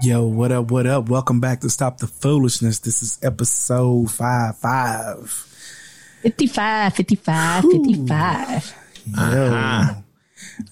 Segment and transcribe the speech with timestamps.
[0.00, 1.08] Yo, what up, what up?
[1.08, 2.78] Welcome back to Stop the Foolishness.
[2.78, 5.30] This is episode 5 5.
[6.22, 7.84] 55, 55, Ooh.
[7.84, 8.74] 55.
[9.16, 9.94] Uh-huh.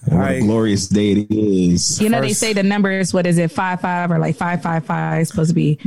[0.05, 0.31] What right.
[0.37, 2.01] a glorious day it is.
[2.01, 5.21] You know, First, they say the numbers, what is it, 5 5 or like 555
[5.21, 5.77] is supposed to be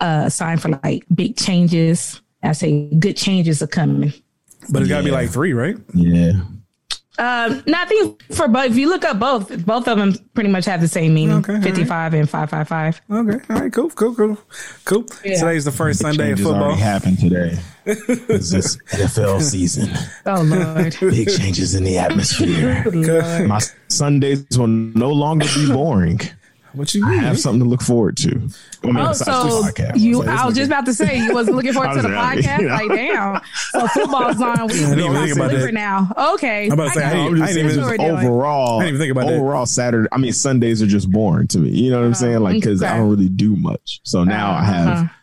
[0.00, 2.20] a sign for like big changes.
[2.42, 4.12] I say good changes are coming.
[4.68, 4.96] But it's yeah.
[4.96, 5.76] got to be like three, right?
[5.94, 6.32] Yeah.
[7.20, 8.70] Um, nothing for both.
[8.70, 11.44] If you look up both, both of them pretty much have the same meaning.
[11.46, 12.18] Okay, 55 right.
[12.18, 13.02] and 555.
[13.10, 13.54] Okay.
[13.54, 13.70] All right.
[13.70, 13.90] Cool.
[13.90, 14.14] Cool.
[14.14, 14.38] Cool.
[14.86, 15.04] Cool.
[15.22, 15.38] Yeah.
[15.38, 16.62] Today's the first Big Sunday of football.
[16.62, 17.58] Already happened today.
[17.84, 19.90] It's this NFL season.
[20.24, 20.96] Oh Lord!
[21.00, 22.90] Big changes in the atmosphere.
[23.46, 26.20] My Sundays will no longer be boring.
[26.72, 27.18] What you mean?
[27.18, 28.48] I have something to look forward to.
[28.82, 30.22] I mean, oh, so you?
[30.22, 32.68] I was just about to say you wasn't looking forward to the podcast.
[32.68, 33.40] Like, damn.
[33.70, 34.66] So football's on.
[34.66, 36.12] We I didn't think about that now.
[36.34, 36.66] Okay.
[36.66, 38.80] I'm about to say I, I, I didn't even overall.
[38.80, 39.62] I didn't even think about overall.
[39.62, 39.68] That.
[39.68, 40.08] Saturday.
[40.10, 41.70] I mean, Sundays are just boring to me.
[41.70, 42.40] You know what I'm saying?
[42.40, 42.92] Like, because okay.
[42.92, 44.00] I don't really do much.
[44.02, 44.60] So now uh-huh.
[44.60, 45.14] I have uh-huh.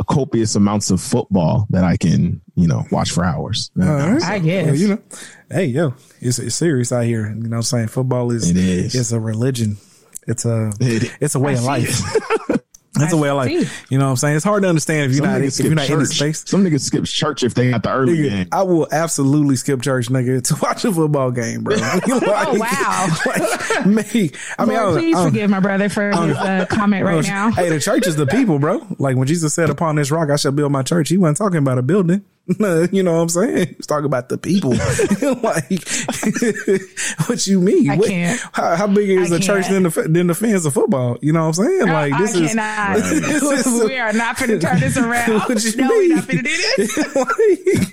[0.00, 3.70] a copious amounts of football that I can, you know, watch for hours.
[3.74, 4.20] Right.
[4.20, 4.66] So, I guess.
[4.66, 5.02] Well, you know,
[5.50, 7.28] hey, yo, it's, it's serious out here.
[7.28, 7.88] You know what I'm saying?
[7.88, 8.94] Football is, it is.
[8.94, 9.78] It's a religion.
[10.26, 12.60] It's a it's a way I of life.
[12.98, 13.90] That's a way of life.
[13.90, 14.36] You know what I'm saying?
[14.36, 16.44] It's hard to understand if you're not if you're not in the space.
[16.46, 18.48] Some niggas skip church if they got the early nigga, game.
[18.52, 21.76] I will absolutely skip church, nigga, to watch a football game, bro.
[21.76, 23.08] like, oh wow!
[23.26, 27.22] Like, me, I mean, Lord, I please forgive my brother for his uh, comment right
[27.24, 27.50] now.
[27.50, 28.86] Hey, the church is the people, bro.
[28.98, 31.58] Like when Jesus said, "Upon this rock I shall build my church," he wasn't talking
[31.58, 32.24] about a building.
[32.92, 33.74] you know what I'm saying?
[33.76, 34.70] He's talking about the people.
[35.42, 37.90] like, what you mean?
[37.90, 38.40] I what, can't.
[38.52, 39.64] How, how big is I the can't.
[39.64, 41.18] church than the than the fans of football?
[41.20, 41.86] You know what I'm saying?
[41.88, 42.48] Like, I, this I is.
[42.50, 42.96] Cannot.
[42.98, 45.40] This is we are not going to turn this around.
[45.40, 46.10] what you no, mean?
[46.10, 47.14] we're not going to do this.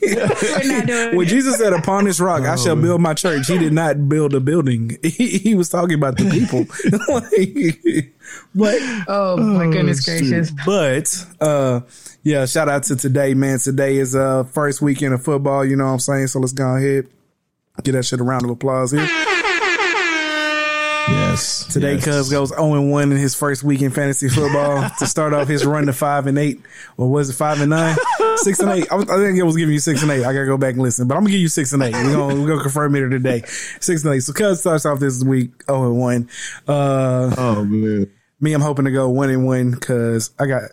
[0.03, 1.16] we're not doing.
[1.18, 2.81] When Jesus said, "Upon this rock I shall oh.
[2.81, 5.00] build my church," he did not build a building.
[5.02, 6.66] He, he was talking about the people.
[7.12, 8.13] like,
[8.56, 10.52] but oh my goodness oh, gracious!
[10.66, 11.82] But uh
[12.24, 13.60] yeah, shout out to today, man.
[13.60, 16.28] Today is uh first weekend of football, you know what I'm saying?
[16.28, 17.08] So let's go ahead.
[17.84, 19.08] get that shit a round of applause here.
[21.34, 21.66] Yes.
[21.66, 22.06] Today, yes.
[22.06, 25.48] Cuz goes 0 and 1 in his first week in fantasy football to start off
[25.48, 26.62] his run to 5 and 8.
[26.98, 27.98] Or was it 5 and 9?
[28.36, 28.92] 6 and 8.
[28.92, 30.20] I, was, I think it was giving you 6 and 8.
[30.26, 31.08] I gotta go back and listen.
[31.08, 31.94] But I'm gonna give you 6 and 8.
[31.94, 33.42] We're gonna, we're gonna confirm it today.
[33.46, 34.20] 6 and 8.
[34.20, 36.30] So Cubs starts off this week 0 and 1.
[36.68, 38.12] Uh, oh, man.
[38.40, 40.64] Me, I'm hoping to go 1 and 1 because I got,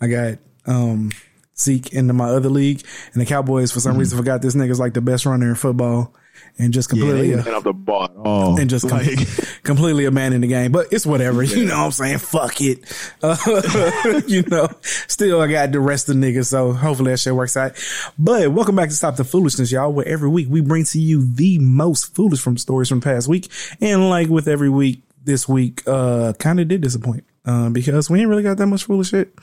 [0.00, 1.10] I got um,
[1.58, 4.00] Zeke into my other league, and the Cowboys for some mm-hmm.
[4.00, 6.14] reason forgot this nigga's like the best runner in football,
[6.58, 8.08] and just completely yeah, uh, the ball.
[8.16, 9.18] Oh, and just like,
[9.62, 10.72] completely abandoned the game.
[10.72, 11.56] But it's whatever, yeah.
[11.56, 12.18] you know what I'm saying?
[12.18, 12.84] Fuck it,
[13.22, 14.68] uh, you know.
[14.82, 17.72] Still, I got the rest of the niggas, so hopefully that shit works out.
[18.18, 19.92] But welcome back to Stop the Foolishness, y'all.
[19.92, 23.50] Where every week we bring to you the most foolish from stories from past week,
[23.80, 28.20] and like with every week, this week uh kind of did disappoint um, because we
[28.20, 29.34] ain't really got that much foolish shit.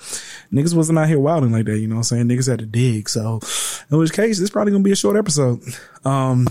[0.51, 2.27] Niggas wasn't out here wilding like that, you know what I'm saying?
[2.27, 3.09] Niggas had to dig.
[3.09, 3.39] So
[3.89, 5.61] in which case, this probably gonna be a short episode.
[6.03, 6.47] Um,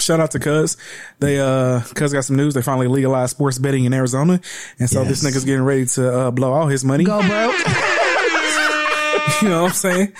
[0.00, 0.76] shout out to Cuz.
[1.18, 2.54] They, uh, Cuz got some news.
[2.54, 4.40] They finally legalized sports betting in Arizona.
[4.78, 5.08] And so yes.
[5.08, 7.04] this nigga's getting ready to, uh, blow all his money.
[7.04, 7.56] Go broke.
[9.42, 10.12] you know what I'm saying?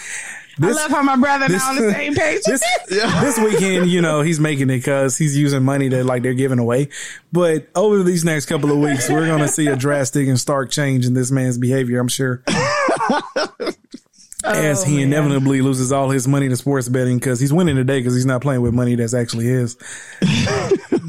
[0.59, 2.43] This, I love how my brother this, and I on the same page.
[2.47, 6.35] This, this weekend, you know, he's making it because he's using money that like they're
[6.35, 6.89] giving away.
[7.33, 10.71] But over these next couple of weeks, we're going to see a drastic and stark
[10.71, 12.01] change in this man's behavior.
[12.01, 12.43] I'm sure.
[14.45, 15.09] As oh, he man.
[15.09, 18.43] inevitably loses all his money to sports betting because he's winning today because he's not
[18.43, 19.77] playing with money that's actually his.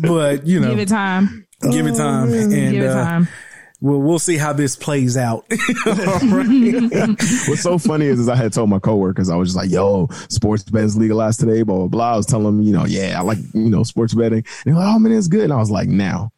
[0.01, 1.47] but you know, give it time.
[1.61, 3.27] Give it time, and give it uh, time
[3.83, 5.45] we'll we'll see how this plays out.
[5.85, 10.07] What's so funny is, is I had told my coworkers I was just like, "Yo,
[10.29, 12.13] sports betting's legalized today." Blah blah blah.
[12.13, 14.39] I was telling them, you know, yeah, I like you know sports betting.
[14.39, 16.31] And they're like, "Oh man, it's good." And I was like, "Now."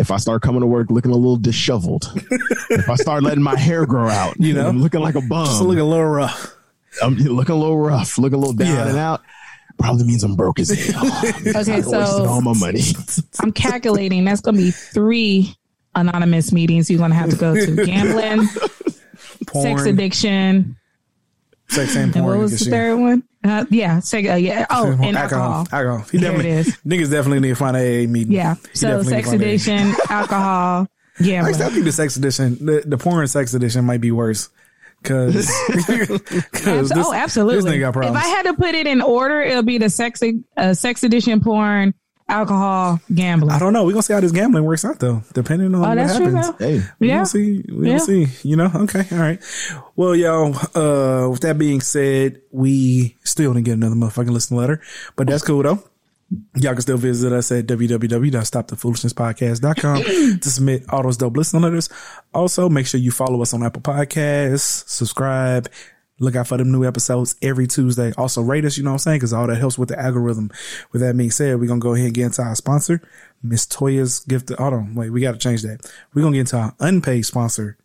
[0.00, 2.10] If I start coming to work looking a little disheveled,
[2.70, 5.46] if I start letting my hair grow out, you know, I'm looking like a bum,
[5.46, 6.56] just looking a little rough,
[7.02, 8.88] I'm looking a little rough, looking a little down yeah.
[8.88, 9.22] and out
[9.80, 11.04] probably means I'm broke as hell.
[11.24, 12.82] Okay, I wasted all so my money.
[13.40, 15.56] I'm calculating that's going to be three
[15.94, 18.46] anonymous meetings you're going to have to go to gambling,
[19.46, 20.76] Porn, sex addiction,
[21.70, 22.26] sex and and porn.
[22.26, 22.68] what was the shit.
[22.70, 23.22] third one?
[23.42, 24.66] Uh, yeah, sex, uh, yeah.
[24.70, 25.66] Oh, and alcohol.
[25.72, 26.04] Alcohol.
[26.12, 26.76] He There it definitely, is.
[26.86, 28.32] niggas definitely need to find a AA meeting.
[28.32, 28.56] Yeah.
[28.56, 30.86] He So sex to find a- addiction, alcohol,
[31.20, 31.44] Yeah.
[31.46, 34.50] I think the sex edition, the, the porn sex edition might be worse.
[35.02, 35.50] Cause,
[36.52, 37.62] cause oh, absolutely.
[37.62, 38.14] This nigga got if.
[38.14, 40.20] I had to put it in order, it'll be the sex,
[40.58, 41.94] uh, sex addiction, porn,
[42.30, 43.50] alcohol, gambling.
[43.52, 43.84] I don't know.
[43.84, 46.30] We're gonna see how this gambling works out though, depending on oh, what that's true.
[46.32, 46.56] happens.
[46.58, 46.66] Though.
[46.66, 47.14] Hey, We Yeah.
[47.16, 47.64] gonna see.
[47.70, 47.98] We Yeah.
[47.98, 48.26] gonna see.
[48.48, 48.70] You know.
[48.74, 49.04] Okay.
[49.12, 49.38] All right.
[49.96, 50.54] Well, y'all.
[50.74, 54.80] Uh, with that being said, we still didn't get another motherfucking listen letter,
[55.16, 55.82] but that's cool though.
[56.54, 60.02] Y'all can still visit us at www.stopthefoolishness.podcast.com
[60.40, 61.88] to submit all those dope listening letters.
[62.32, 65.68] Also, make sure you follow us on Apple Podcasts, subscribe,
[66.20, 68.12] look out for them new episodes every Tuesday.
[68.16, 69.16] Also, rate us, you know what I'm saying?
[69.18, 70.50] Because all that helps with the algorithm.
[70.92, 73.02] With that being said, we're going to go ahead and get into our sponsor,
[73.42, 74.50] Miss Toya's Gift.
[74.50, 74.94] Hold on.
[74.94, 75.90] Wait, we got to change that.
[76.14, 77.78] We're going to get into our unpaid sponsor,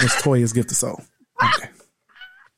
[0.00, 1.02] Miss Toya's Gift of Soul.
[1.42, 1.68] Okay.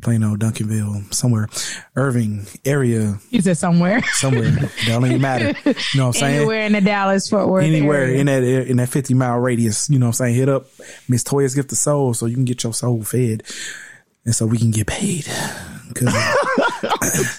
[0.00, 1.48] Plano, Duncanville, somewhere,
[1.96, 4.50] Irving area, He said somewhere, somewhere.
[4.50, 5.54] that don't even matter.
[5.64, 6.36] You know what I'm saying?
[6.36, 8.18] anywhere in the Dallas Fort Worth Anywhere area.
[8.20, 10.34] in that in that 50 mile radius, you know what I'm saying?
[10.36, 10.66] Hit up
[11.08, 13.42] Miss Toya's Gift of Soul so you can get your soul fed
[14.24, 15.24] and so we can get paid.
[15.94, 16.08] Cause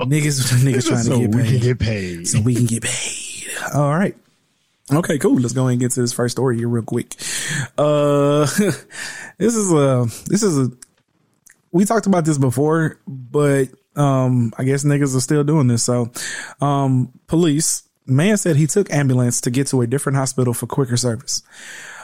[0.00, 1.50] niggas, niggas trying so to get we paid.
[1.50, 2.28] can get paid.
[2.28, 3.46] so we can get paid.
[3.74, 4.16] All right.
[4.92, 5.36] Okay, cool.
[5.38, 7.14] Let's go ahead and get to this first story here real quick.
[7.76, 8.40] Uh,
[9.38, 10.70] this is a, this is a,
[11.72, 15.82] we talked about this before, but, um, I guess niggas are still doing this.
[15.82, 16.10] So,
[16.60, 20.96] um, police, man said he took ambulance to get to a different hospital for quicker
[20.96, 21.42] service.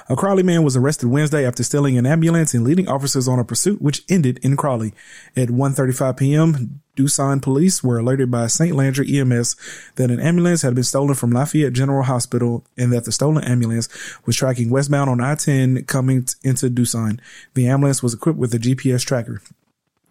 [0.07, 3.45] A Crowley man was arrested Wednesday after stealing an ambulance and leading officers on a
[3.45, 4.93] pursuit which ended in Crowley.
[5.35, 8.77] At 1.35 p.m., Duson police were alerted by St.
[8.77, 9.57] Landry EMS
[9.95, 13.89] that an ambulance had been stolen from Lafayette General Hospital and that the stolen ambulance
[14.27, 17.19] was tracking westbound on I-10 coming t- into Duson.
[17.55, 19.41] The ambulance was equipped with a GPS tracker.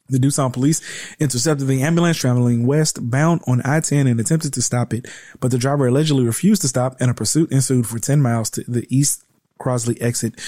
[0.09, 0.81] The Duson police
[1.19, 5.07] intercepted the ambulance traveling westbound on I-10 and attempted to stop it,
[5.39, 8.63] but the driver allegedly refused to stop and a pursuit ensued for 10 miles to
[8.67, 9.23] the east
[9.63, 10.39] Crowley exit.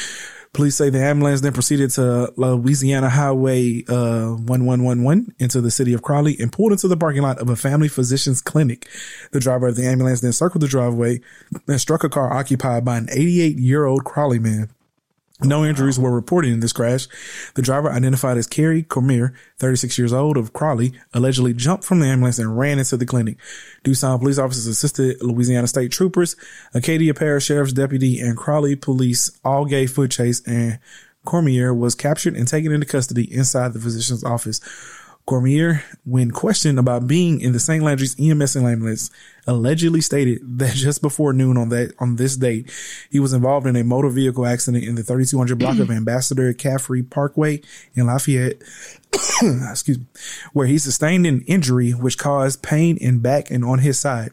[0.54, 6.02] Police say the ambulance then proceeded to Louisiana Highway uh, 1111 into the city of
[6.02, 8.88] Crowley and pulled into the parking lot of a family physician's clinic.
[9.32, 11.20] The driver of the ambulance then circled the driveway
[11.68, 14.70] and struck a car occupied by an 88 year old Crowley man.
[15.44, 17.08] No injuries were reported in this crash.
[17.56, 22.08] The driver, identified as Kerry Cormier, 36 years old of Crowley, allegedly jumped from the
[22.08, 23.38] ambulance and ran into the clinic.
[23.84, 26.38] Duson police officers assisted Louisiana state troopers,
[26.74, 30.80] Acadia Parish Sheriff's deputy, and Crowley police all gave foot chase and
[31.26, 34.62] Cormier was captured and taken into custody inside the physician's office.
[35.26, 37.84] Cormier, when questioned about being in the St.
[37.84, 39.10] Landry's EMS ambulance,
[39.48, 42.72] allegedly stated that just before noon on that on this date,
[43.10, 47.02] he was involved in a motor vehicle accident in the 3200 block of Ambassador Caffrey
[47.02, 47.62] Parkway
[47.96, 48.62] in Lafayette.
[49.70, 50.06] excuse me,
[50.54, 54.32] where he sustained an injury which caused pain in back and on his side.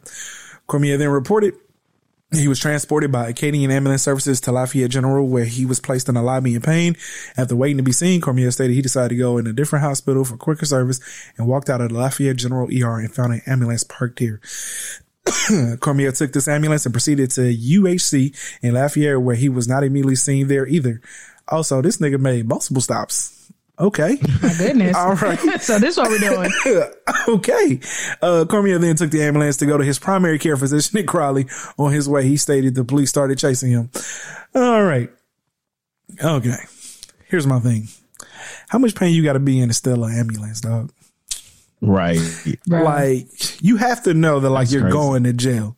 [0.67, 1.55] Cormier then reported
[2.35, 6.17] he was transported by Acadian Ambulance Services to Lafayette General, where he was placed in
[6.17, 6.95] a lobby in pain.
[7.37, 10.25] After waiting to be seen, Cormier stated he decided to go in a different hospital
[10.25, 10.99] for quicker service
[11.37, 14.41] and walked out of the Lafayette General ER and found an ambulance parked here.
[15.79, 20.15] Cormier took this ambulance and proceeded to UHC in Lafayette, where he was not immediately
[20.15, 21.01] seen there either.
[21.47, 23.42] Also, this nigga made multiple stops.
[23.79, 24.17] Okay.
[24.41, 24.95] My goodness.
[24.95, 25.39] All right.
[25.61, 26.51] so this is what we're doing.
[27.27, 27.79] okay.
[28.21, 31.47] Uh, Cormier then took the ambulance to go to his primary care physician in Crowley.
[31.77, 33.89] On his way, he stated the police started chasing him.
[34.53, 35.09] All right.
[36.23, 36.57] Okay.
[37.25, 37.87] Here's my thing.
[38.69, 40.91] How much pain you got to be in to steal an ambulance, dog?
[41.81, 42.19] Right.
[42.67, 42.83] Bro.
[42.83, 43.27] Like,
[43.61, 44.93] you have to know that, like, That's you're crazy.
[44.93, 45.75] going to jail,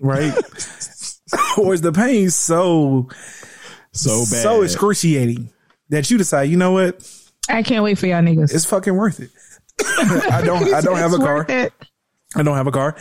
[0.00, 0.34] right?
[1.58, 3.08] or is the pain so,
[3.92, 4.42] So bad.
[4.42, 5.50] so excruciating
[5.90, 7.02] that you decide, you know what?
[7.48, 8.54] I can't wait for y'all niggas.
[8.54, 9.30] It's fucking worth it.
[9.80, 11.46] I don't, I don't have a car.
[11.48, 12.96] I don't have a car.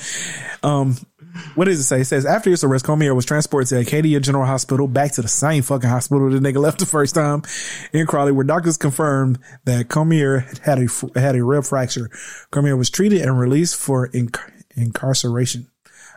[0.64, 0.96] Um,
[1.56, 2.02] what does it say?
[2.02, 5.28] It says after his arrest, Cormier was transported to Acadia General Hospital, back to the
[5.28, 7.44] same fucking hospital the nigga left the first time
[7.94, 12.10] in Crowley, where doctors confirmed that Cormier had a had a rib fracture.
[12.52, 14.40] Cormier was treated and released for inc-
[14.76, 15.68] incarceration.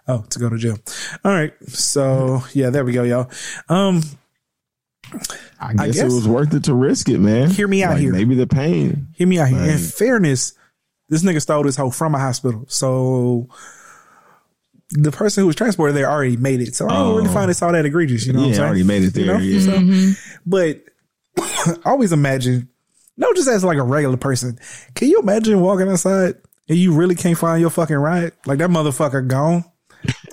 [0.09, 0.79] Oh, to go to jail.
[1.25, 1.53] All right.
[1.69, 3.31] So yeah, there we go, y'all.
[3.69, 4.03] Um,
[5.61, 7.51] I guess, guess- it was worth it to risk it, man.
[7.51, 8.13] Hear me out Like, here.
[8.13, 9.09] Maybe the pain.
[9.15, 9.61] hear me out here.
[9.61, 10.55] In fairness,
[11.09, 12.65] this nigga stole this hoe from a hospital.
[12.69, 13.49] So
[14.91, 16.75] the person who was transported there already made it.
[16.75, 17.33] So I don't really Oh.
[17.33, 18.27] find this all that egregious.
[18.27, 18.67] You know what I'm yeah, saying?
[18.69, 19.25] already made it there.
[19.25, 19.39] You know?
[19.39, 19.61] yeah.
[19.61, 20.11] So, mm-hmm.
[20.47, 22.69] but always imagine,
[23.17, 24.59] no, just as like a regular person,
[24.95, 26.35] can you imagine walking outside
[26.69, 28.33] and you really can't find your fucking ride?
[28.47, 29.65] Like that motherfucker gone.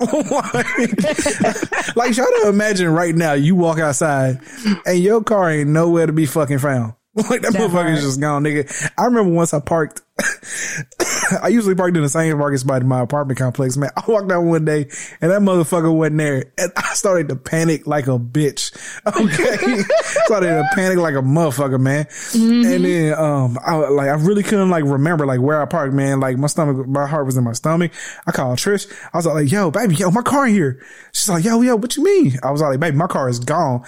[1.96, 4.40] like, try to imagine right now you walk outside
[4.86, 6.94] and your car ain't nowhere to be fucking found.
[7.30, 8.90] Like that, That motherfucker just gone, nigga.
[8.96, 10.02] I remember once I parked.
[11.42, 13.76] I usually parked in the same parking spot in my apartment complex.
[13.76, 14.88] Man, I walked out one day
[15.20, 18.72] and that motherfucker wasn't there, and I started to panic like a bitch.
[19.18, 19.82] Okay,
[20.24, 22.06] started to panic like a motherfucker, man.
[22.34, 26.20] And then, um, I like I really couldn't like remember like where I parked, man.
[26.20, 27.92] Like my stomach, my heart was in my stomach.
[28.26, 28.90] I called Trish.
[29.12, 32.04] I was like, "Yo, baby, yo, my car here." She's like, "Yo, yo, what you
[32.04, 33.84] mean?" I was like, "Baby, my car is gone."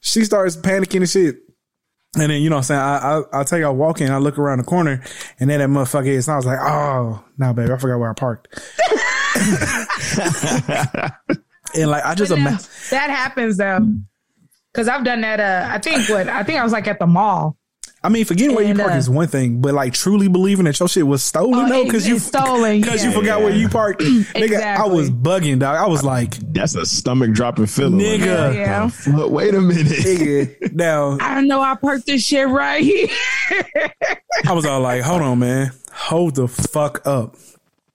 [0.00, 1.43] She starts panicking and shit.
[2.16, 2.80] And then, you know what I'm saying?
[2.80, 5.02] I, I, I take out walking, I walk in, I look around the corner
[5.40, 8.10] and then that motherfucker is, and I was like, oh, no, baby, I forgot where
[8.10, 8.48] I parked.
[11.74, 13.80] and like, I just imagine, that happens though.
[14.74, 15.38] Cause I've done that.
[15.38, 17.56] Uh, I think what I think I was like at the mall.
[18.04, 20.66] I mean, forgetting where you And, park uh, is one thing, but like truly believing
[20.66, 23.16] that your shit was stolen Oh, though, cause you, it's stolen, cause you yeah.
[23.16, 24.00] forgot where you parked.
[24.02, 25.76] Nigga, I was bugging, dog.
[25.76, 27.94] I was like, That's a stomach dropping feeling.
[27.98, 28.90] Like, nigga, Yeah.
[29.16, 29.86] but wait a minute.
[29.86, 30.72] nigga.
[30.74, 33.08] Now, I know I parked this shit right here.
[34.46, 35.72] I was all like, hold on, man.
[35.92, 37.36] Hold the fuck up.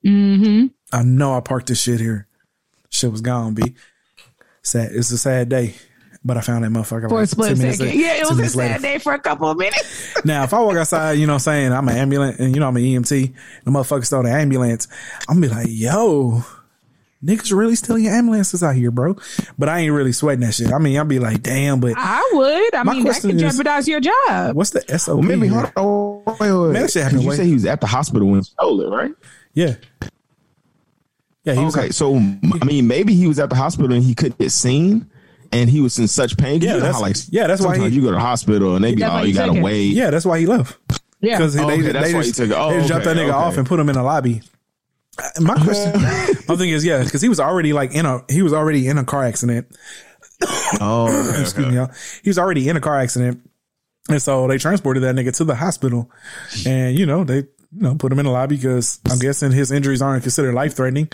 [0.03, 0.67] mm-hmm.
[0.91, 2.25] I know I parked this shit here.
[2.89, 3.75] Shit was gone, B.
[4.63, 4.91] Sad.
[4.93, 5.75] It's a sad day.
[6.23, 7.97] But I found that motherfucker For a split 10 minutes second.
[7.99, 10.13] Yeah, it was a sad day for a couple of minutes.
[10.25, 12.59] Now, if I walk outside, you know what I'm saying, I'm an ambulance and you
[12.59, 13.33] know I'm an EMT,
[13.63, 14.89] the motherfucker stole the ambulance,
[15.29, 16.43] I'm gonna be like, yo,
[17.23, 19.15] niggas really stealing your ambulances out here, bro.
[19.57, 20.73] But I ain't really sweating that shit.
[20.73, 22.75] I mean, I'll be like, damn, but I would.
[22.75, 24.55] I mean, that question could is- jeopardize your job.
[24.57, 25.19] what's the SOP?
[25.19, 25.51] Well, maybe here?
[25.61, 25.71] hold on.
[25.77, 26.73] Oh, wait, wait, wait.
[26.73, 28.43] Man, that shit happened 'Cause You way- say he was at the hospital when he
[28.43, 29.13] stole it, right?
[29.53, 29.75] Yeah.
[31.45, 34.03] Yeah, he was okay, like, so I mean, maybe he was at the hospital and
[34.03, 35.09] he couldn't get seen,
[35.51, 36.61] and he was in such pain.
[36.61, 38.75] Yeah, you know that's- how, like yeah, that's why he- you go to the hospital
[38.75, 39.63] and they be like, oh, you gotta took it.
[39.63, 39.93] wait.
[39.93, 40.77] yeah, that's why he left.
[41.21, 41.37] Yeah.
[41.37, 42.59] Because Oh, they, okay, they, that's why just, he took it.
[42.59, 43.31] Oh, they just dropped that nigga okay.
[43.31, 44.41] off and put him in the lobby.
[45.17, 48.41] Uh, My question, my thing is, yeah, because he was already like in a, he
[48.41, 49.67] was already in a car accident.
[50.79, 51.91] Oh, okay, Excuse me, y'all.
[52.23, 53.41] He was already in a car accident.
[54.09, 56.09] And so they transported that nigga to the hospital
[56.65, 59.71] and, you know, they, you know, put him in the lobby because I'm guessing his
[59.71, 61.07] injuries aren't considered life threatening,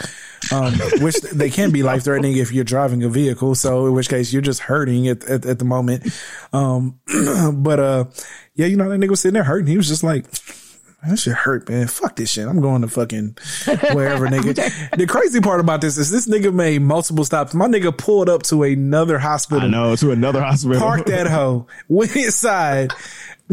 [0.53, 3.55] um, which they can be life threatening if you're driving a vehicle.
[3.55, 6.07] So in which case you're just hurting at, at, at the moment.
[6.53, 6.99] Um,
[7.55, 8.05] but, uh,
[8.53, 9.67] yeah, you know, that nigga was sitting there hurting.
[9.67, 10.25] He was just like,
[11.07, 11.87] that shit hurt, man.
[11.87, 12.47] Fuck this shit.
[12.47, 13.37] I'm going to fucking
[13.93, 14.89] wherever, nigga.
[14.97, 17.53] the crazy part about this is this nigga made multiple stops.
[17.53, 20.79] My nigga pulled up to another hospital I know to another hospital.
[20.79, 22.91] parked that hoe, went inside,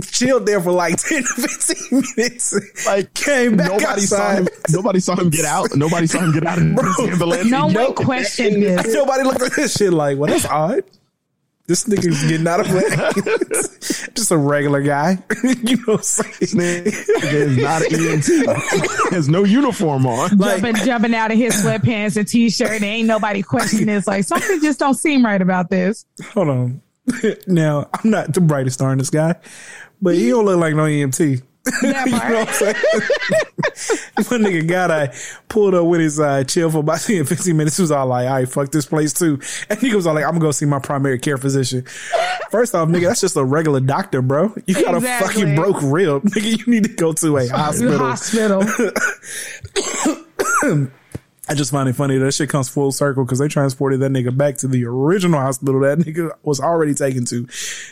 [0.00, 4.38] chilled there for like 10 to 15 minutes, like came back nobody saw outside.
[4.38, 4.48] him.
[4.70, 5.68] Nobody saw him get out.
[5.76, 7.50] Nobody saw him get out of his ambulance.
[7.50, 8.94] No Yo, one questioned this.
[8.94, 10.82] Nobody looked at this shit like, well, that's odd.
[11.68, 14.14] This nigga's getting out of bed.
[14.16, 15.22] Just a regular guy.
[15.44, 16.34] you know what I'm saying?
[16.40, 19.12] It's not an EMT.
[19.12, 20.36] Has no uniform on.
[20.38, 22.70] Like- jumping, jumping out of his sweatpants and t-shirt.
[22.72, 24.06] And ain't nobody questioning this.
[24.08, 26.04] Like something just don't seem right about this.
[26.32, 26.82] Hold on.
[27.46, 29.34] now, I'm not the brightest star in the sky,
[30.02, 31.42] but he don't look like no EMT.
[31.82, 32.74] You know what I'm saying?
[34.28, 35.14] One nigga got I
[35.48, 37.76] pulled up with his uh, chill for about 10, 15 minutes.
[37.76, 39.38] He was all like, all right, fuck this place too.
[39.70, 41.84] And he was all like, I'm gonna go see my primary care physician.
[42.50, 44.52] First off, nigga, that's just a regular doctor, bro.
[44.66, 45.06] You got Exactly.
[45.06, 46.22] a fucking broke rib.
[46.24, 47.98] Nigga, you need to go to a hospital.
[47.98, 48.62] Hospital.
[51.48, 54.36] I just find it funny that shit comes full circle because they transported that nigga
[54.36, 57.46] back to the original hospital that nigga was already taken to.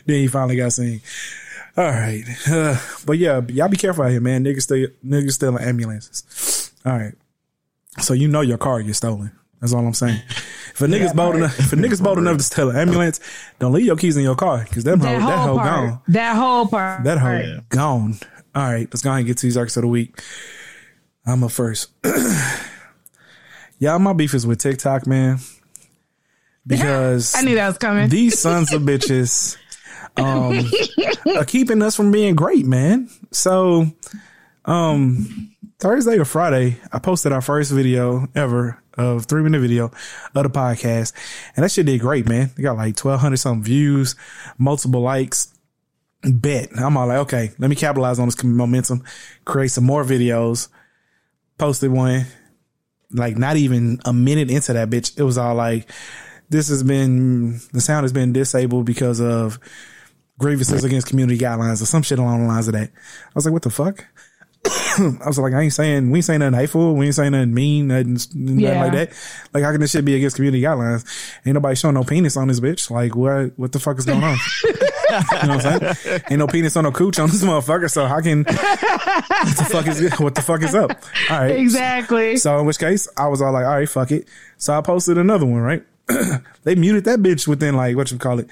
[0.07, 1.03] Then he finally got seen.
[1.77, 2.25] All right.
[2.49, 4.45] Uh, but yeah, y'all be careful out here, man.
[4.45, 6.73] Niggas still, niggas stealing ambulances.
[6.85, 7.15] All right.
[8.01, 9.33] So you know your car gets stolen.
[9.61, 10.21] That's all I'm saying.
[10.73, 13.21] If a nigga's bold enough, if a nigga's bold enough to steal an ambulance,
[13.59, 15.67] don't leave your keys in your car because that, hoe, That that whole hoe part.
[15.91, 16.01] gone.
[16.09, 17.05] That whole part.
[17.05, 18.15] That hoe gone.
[18.55, 20.23] All right, let's go ahead and get to these arcs of the week.
[21.27, 21.91] I'm a first.
[23.79, 25.39] Y'all, my beef is with TikTok, man.
[26.67, 28.09] Because I knew that was coming.
[28.09, 29.57] these sons of bitches
[30.17, 30.65] um,
[31.37, 33.09] are keeping us from being great, man.
[33.31, 33.87] So,
[34.65, 40.43] um, Thursday or Friday, I posted our first video ever of three minute video of
[40.43, 41.13] the podcast.
[41.57, 42.51] And that shit did great, man.
[42.57, 44.15] It got like 1200 something views,
[44.59, 45.55] multiple likes.
[46.23, 46.69] Bet.
[46.77, 49.05] I'm all like, okay, let me capitalize on this momentum,
[49.47, 50.69] create some more videos,
[51.57, 52.27] posted one,
[53.11, 55.19] like not even a minute into that bitch.
[55.19, 55.91] It was all like,
[56.51, 59.59] this has been, the sound has been disabled because of
[60.41, 62.91] grievances against community guidelines or some shit along the lines of that.
[62.91, 64.07] I was like, what the fuck?
[64.67, 67.55] I was like, I ain't saying we ain't saying nothing hateful, we ain't saying nothing
[67.55, 68.83] mean, nothing, nothing Yeah.
[68.83, 69.09] like that.
[69.55, 71.07] Like, how can this shit be against community guidelines?
[71.47, 72.91] Ain't nobody showing no penis on this bitch.
[72.91, 74.37] Like, what what the fuck is going on?
[74.65, 76.21] you know what I'm saying?
[76.31, 77.91] Ain't no penis on no cooch on this motherfucker.
[77.91, 80.91] So how can what the fuck is what the fuck is up?
[81.31, 82.37] All right, Exactly.
[82.37, 84.29] so in which case, I was all like, all right, fuck it.
[84.59, 85.85] So I posted another one, right?
[86.65, 88.49] they muted that bitch within like what you call it.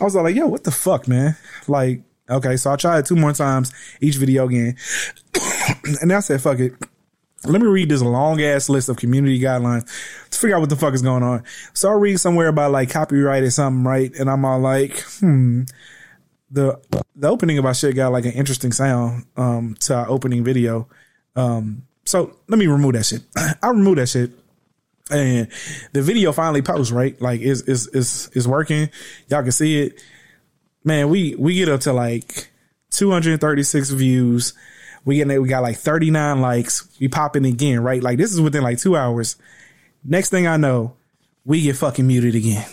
[0.00, 1.36] I was like, yo, what the fuck, man?
[1.68, 4.76] Like, okay, so I tried two more times each video again.
[6.00, 6.74] and I said, fuck it.
[7.44, 9.86] Let me read this long ass list of community guidelines
[10.30, 11.44] to figure out what the fuck is going on.
[11.74, 14.12] So I read somewhere about like copyright or something, right?
[14.18, 15.62] And I'm all like, hmm.
[16.48, 16.80] The
[17.16, 20.88] the opening of our shit got like an interesting sound um to our opening video.
[21.34, 23.22] Um so let me remove that shit.
[23.36, 24.30] I remove that shit.
[25.10, 25.48] And
[25.92, 27.20] the video finally posts, right?
[27.20, 28.90] Like it's it's it's it's working.
[29.28, 30.02] Y'all can see it.
[30.82, 32.50] Man, we we get up to like
[32.90, 34.52] 236 views.
[35.04, 36.88] We get we got like 39 likes.
[37.00, 38.02] We pop in again, right?
[38.02, 39.36] Like this is within like two hours.
[40.04, 40.96] Next thing I know,
[41.44, 42.66] we get fucking muted again.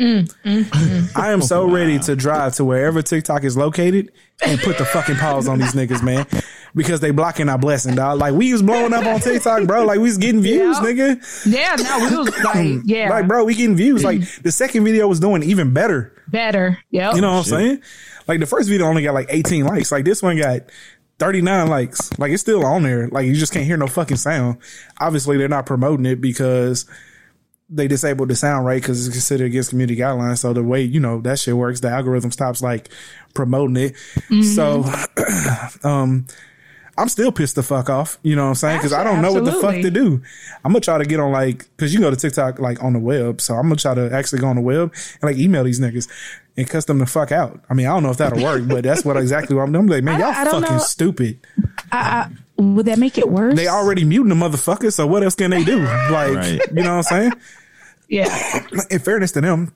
[0.00, 1.10] Mm, mm, mm.
[1.16, 4.12] I am so ready to drive to wherever TikTok is located
[4.44, 6.26] and put the fucking pause on these niggas, man.
[6.74, 8.18] Because they blocking our blessing, dog.
[8.18, 9.86] Like we was blowing up on TikTok, bro.
[9.86, 10.84] Like we was getting views, Yeah.
[10.84, 11.46] nigga.
[11.46, 14.04] Yeah, no, we was like, yeah, Like, bro, we getting views.
[14.04, 16.12] Like the second video was doing even better.
[16.28, 16.78] better.
[16.90, 17.14] Yep.
[17.14, 17.82] You know what I'm saying?
[18.28, 19.90] Like the first video only got like 18 likes.
[19.90, 20.60] Like this one got
[21.18, 22.18] 39 likes.
[22.18, 23.08] Like it's still on there.
[23.08, 24.58] Like you just can't hear no fucking sound.
[25.00, 26.84] Obviously they're not promoting it because
[27.68, 30.38] they disabled the sound right because it's considered against community guidelines.
[30.38, 32.88] So the way, you know, that shit works, the algorithm stops like
[33.34, 34.44] promoting it.
[34.44, 34.84] So,
[35.84, 36.26] um,
[36.98, 38.18] I'm still pissed the fuck off.
[38.22, 38.80] You know what I'm saying?
[38.80, 40.22] Cause I don't know what the fuck to do.
[40.64, 42.98] I'm gonna try to get on like, cause you go to TikTok like on the
[42.98, 43.40] web.
[43.40, 46.08] So I'm gonna try to actually go on the web and like email these niggas
[46.56, 47.60] and cuss them the fuck out.
[47.68, 49.84] I mean, I don't know if that'll work, but that's what exactly what I'm doing.
[49.84, 50.82] I'm like, man, y'all I don't fucking know.
[50.82, 51.38] stupid.
[52.58, 53.54] Would that make it worse?
[53.54, 54.90] They already muting the motherfucker.
[54.90, 55.80] So what else can they do?
[55.80, 56.60] Like, Right.
[56.72, 57.32] you know what I'm saying?
[58.08, 58.66] Yeah.
[58.90, 59.72] in fairness to them,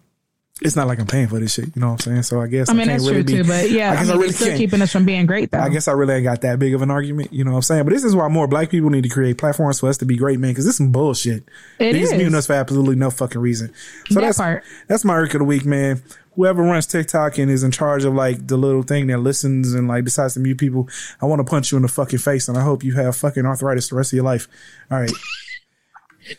[0.63, 1.75] it's not like I'm paying for this shit.
[1.75, 2.23] You know what I'm saying?
[2.25, 3.49] So I guess I mean, can't that's really true be, too.
[3.49, 4.59] But yeah, I I, guess I, mean, really still can't.
[4.59, 5.61] keeping us from being great though.
[5.61, 7.33] I guess I really ain't got that big of an argument.
[7.33, 7.85] You know what I'm saying?
[7.85, 10.17] But this is why more black people need to create platforms for us to be
[10.17, 10.51] great, man.
[10.51, 11.45] Because this is some bullshit.
[11.79, 12.13] It Niggas is.
[12.15, 13.73] muting us for absolutely no fucking reason.
[14.09, 14.65] So That that's part.
[14.87, 16.03] that's my irk of the week, man.
[16.37, 19.89] Whoever runs TikTok and is in charge of like the little thing that listens and
[19.89, 20.89] like decides to mute people,
[21.21, 23.45] I want to punch you in the fucking face, and I hope you have fucking
[23.45, 24.47] arthritis the rest of your life.
[24.91, 25.11] All right,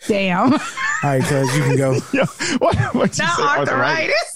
[0.08, 0.54] Damn.
[0.54, 0.60] all
[1.04, 1.99] right, cuz you can go.
[2.13, 2.25] Yeah.
[2.60, 4.34] What, what you Not say, arthritis.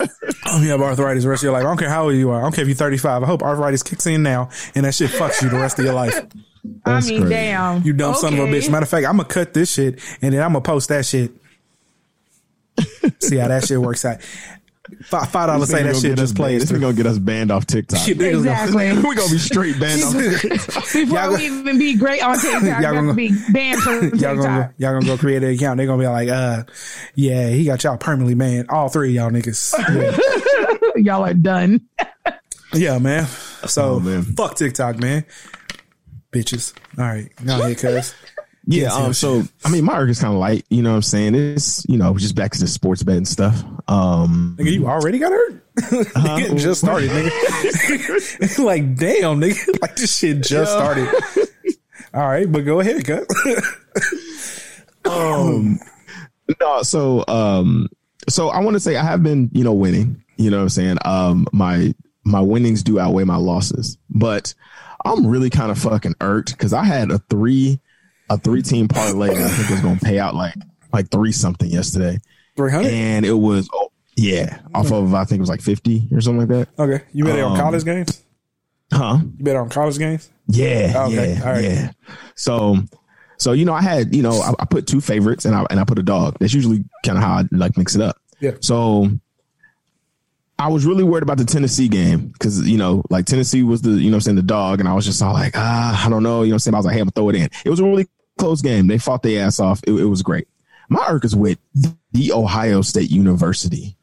[0.48, 1.62] Oh, you have arthritis the rest of your life.
[1.62, 2.40] I don't care how old you are.
[2.40, 3.24] I don't care if you're 35.
[3.24, 5.94] I hope arthritis kicks in now and that shit fucks you the rest of your
[5.94, 6.16] life.
[6.86, 7.30] I mean, crazy.
[7.30, 7.84] damn.
[7.84, 8.54] You dumb son of a Okay.
[8.60, 8.70] bitch.
[8.72, 11.32] Matter of fact, I'm gonna cut this shit and then I'm gonna post that shit.
[13.20, 14.18] See how that shit works out.
[15.04, 16.80] Five five dollars say that shit just plays This is through.
[16.82, 18.00] gonna get us banned off TikTok.
[18.00, 18.94] Shit, niggas gonna- Exactly.
[19.04, 20.84] We're gonna be straight banned off TikTok.
[20.94, 23.82] Before Y'all we go- even be great on TikTok, Y'all y'all gonna- gonna be banned
[23.82, 24.68] from Y'all gonna, TikTok.
[24.70, 25.78] go, y'all gonna go create an account.
[25.78, 26.64] They're gonna be like, uh,
[27.16, 28.70] yeah, he got y'all permanently banned.
[28.70, 29.74] All three of y'all niggas.
[30.96, 31.82] Yeah, Y'all are done.
[32.74, 33.26] Yeah, man.
[33.66, 34.22] So Oh, man.
[34.24, 35.26] fuck TikTok, man.
[36.32, 36.74] Bitches.
[36.98, 37.30] All right.
[37.44, 38.14] Now here, cuz.
[38.68, 38.94] Yeah.
[38.94, 40.66] Um, so I mean, my is kind of light.
[40.70, 41.36] You know what I'm saying?
[41.36, 43.64] It's you know just back to the sports betting stuff.
[43.88, 45.64] Um, Nigga, you already got hurt?
[45.78, 48.60] it just started, nigga.
[48.66, 49.82] like, damn, nigga.
[49.82, 51.08] Like, this shit just started.
[52.14, 53.26] All right, but go ahead, cut.
[55.06, 55.80] Um,
[56.60, 57.90] no, so um,
[58.28, 60.24] so I want to say I have been you know winning.
[60.38, 60.98] You know what I'm saying?
[61.06, 64.54] Um, my my winnings do outweigh my losses, but
[65.06, 67.80] I'm really kind of fucking irked because I had a three
[68.30, 70.54] a three team parlay that I think was gonna pay out like
[70.94, 72.18] like three something yesterday,
[72.58, 72.88] 300?
[72.92, 76.48] and it was oh, yeah off of I think it was like fifty or something
[76.48, 76.82] like that.
[76.82, 77.04] Okay.
[77.14, 78.22] You bet it on Um, college games?
[78.92, 79.20] Huh?
[79.38, 80.30] You bet on college games?
[80.48, 81.64] Yeah, Oh, Okay, yeah, all right.
[81.64, 81.92] yeah.
[82.36, 82.78] So,
[83.38, 85.80] so you know, I had you know, I, I put two favorites and I and
[85.80, 86.38] I put a dog.
[86.40, 88.18] That's usually kind of how I like mix it up.
[88.40, 88.52] Yeah.
[88.62, 89.10] So,
[90.58, 93.90] I was really worried about the Tennessee game because you know, like Tennessee was the
[93.92, 96.24] you know I'm saying the dog, and I was just all like, ah, I don't
[96.24, 96.76] know, you know what I'm saying.
[96.76, 97.50] I was like, hey, I'm gonna throw it in.
[97.66, 98.88] It was a really close game.
[98.88, 99.82] They fought their ass off.
[99.88, 100.48] It, it was great.
[100.90, 101.58] My irk is with
[102.12, 103.96] the Ohio State University,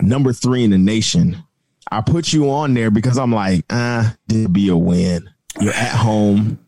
[0.00, 1.42] number three in the nation.
[1.90, 5.28] I put you on there because I'm like, ah, this would be a win.
[5.60, 6.58] You're at home.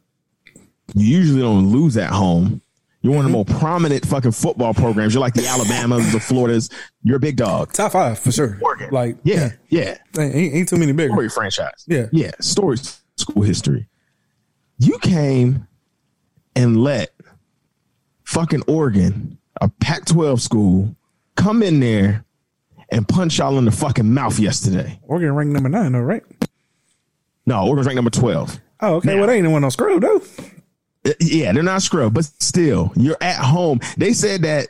[0.95, 2.61] You usually don't lose at home.
[3.03, 5.13] You're one of the more prominent fucking football programs.
[5.13, 6.71] You're like the Alabamas, the Floridas.
[7.03, 7.73] You're a big dog.
[7.73, 8.59] Top five for sure.
[8.63, 8.91] Oregon.
[8.93, 9.99] Like, Yeah, yeah.
[10.19, 11.13] ain't, ain't too many bigger.
[11.13, 11.85] Story franchise.
[11.87, 12.07] Yeah.
[12.13, 12.31] Yeah.
[12.41, 12.79] Story
[13.17, 13.89] school history.
[14.79, 15.67] You came
[16.55, 17.13] and let
[18.25, 20.95] fucking Oregon, a Pac 12 school,
[21.37, 22.25] come in there
[22.91, 24.99] and punch y'all in the fucking mouth yesterday.
[25.03, 26.23] Oregon ranked number nine, though, right?
[27.47, 28.61] No, Oregon's ranked number 12.
[28.81, 29.09] Oh, okay.
[29.11, 30.23] Now- well, they ain't the one on screw though.
[31.21, 33.81] Yeah, they're not scrub, but still, you're at home.
[33.97, 34.69] They said that,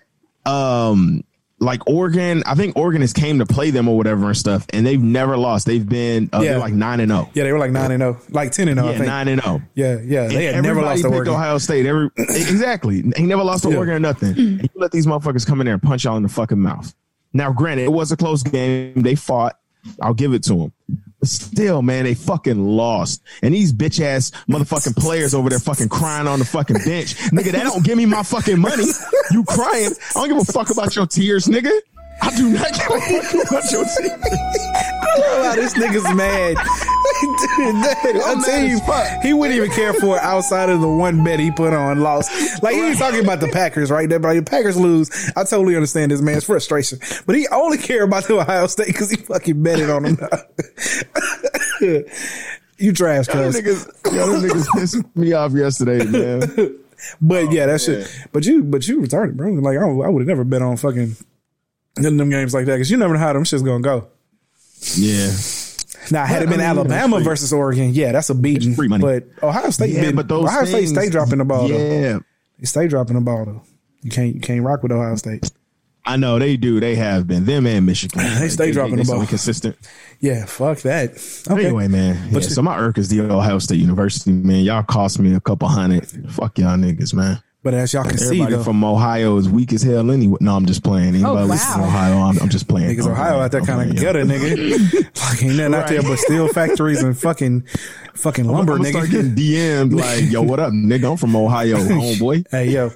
[0.51, 1.25] um,
[1.62, 4.85] like Oregon, I think Oregon has came to play them or whatever and stuff, and
[4.85, 5.64] they've never lost.
[5.66, 6.57] They've been uh, Yeah.
[6.59, 7.31] like nine and zero.
[7.35, 8.88] Yeah, they were like nine and zero, like ten and zero.
[8.88, 9.07] I Yeah, think.
[9.09, 9.62] nine and zero.
[9.75, 10.27] Yeah, yeah.
[10.29, 11.35] They had never lost to picked Oregon.
[11.35, 11.87] Ohio State.
[11.87, 13.77] Every exactly, he never lost to Yeah.
[13.77, 14.37] Oregon or nothing.
[14.37, 16.94] And you let these motherfuckers come in there and punch y'all in the fucking mouth.
[17.33, 18.94] Now, granted, it was a close game.
[19.01, 19.57] They fought.
[20.01, 20.72] I'll give it to them.
[21.25, 23.23] Still, man, they fucking lost.
[23.43, 27.15] And these bitch ass motherfucking players over there fucking crying on the fucking bench.
[27.31, 28.85] nigga, that don't give me my fucking money.
[29.31, 29.93] You crying.
[30.17, 31.71] I don't give a fuck about your tears, nigga.
[32.23, 34.11] I do not give a fuck about your tears.
[35.19, 36.57] Wow, this nigga's mad.
[37.23, 39.23] Dude, that- I tell you, fuck.
[39.23, 42.63] he wouldn't even care for it outside of the one bet he put on lost.
[42.63, 44.09] Like he was talking about the Packers, right?
[44.09, 45.11] That but the Packers lose.
[45.37, 49.11] I totally understand this man's frustration, but he only care about the Ohio State because
[49.11, 50.19] he fucking betted on them.
[52.79, 53.57] you trash, cuz.
[53.57, 56.79] niggas, y'all niggas pissed me off yesterday, man.
[57.21, 58.29] But yeah, that oh, shit.
[58.33, 59.53] But you, but you retarded, bro.
[59.53, 61.17] Like I, I would have never bet on fucking
[61.97, 64.09] them games like that because you never know how them shit's gonna go.
[64.95, 65.31] Yeah.
[66.12, 67.31] Now, had it been I mean, Alabama it's free.
[67.31, 68.68] versus Oregon, yeah, that's a beating.
[68.70, 69.03] It's free money.
[69.03, 71.68] But Ohio State, Yeah, been, but those Ohio State stay dropping the ball.
[71.68, 71.77] Though.
[71.77, 72.18] Yeah.
[72.59, 73.62] They stay dropping the ball though.
[74.03, 75.51] You can't you can't rock with Ohio State.
[76.05, 76.81] I know they do.
[76.81, 78.20] They have been them and Michigan.
[78.40, 79.20] They stay dropping the ball.
[79.20, 79.77] Inconsistent.
[80.20, 81.12] Yeah, fuck that.
[81.51, 81.66] Okay.
[81.66, 82.14] Anyway, man.
[82.33, 84.61] But yeah, you- so my irk is the Ohio State University, man.
[84.62, 86.07] Y'all cost me a couple hundred.
[86.31, 87.42] Fuck y'all niggas, man.
[87.64, 90.37] But as y'all can see Everybody though, from Ohio is weak as hell anyway.
[90.40, 91.11] No, I'm just playing.
[91.14, 91.87] Anybody Oh, listening to wow.
[91.87, 92.88] Ohio, I'm, I'm just playing.
[92.96, 93.42] niggas I'm Ohio playing.
[93.44, 95.20] out there kind of playing, gutter, nigga.
[95.31, 97.62] like ain't nothing out there but steel factories and fucking
[98.14, 99.12] fucking I'm, lumber, I'm gonna start nigga.
[99.12, 101.12] getting DM'd like, yo, what up, nigga?
[101.12, 102.46] I'm from Ohio, homeboy.
[102.51, 102.90] Hey yo,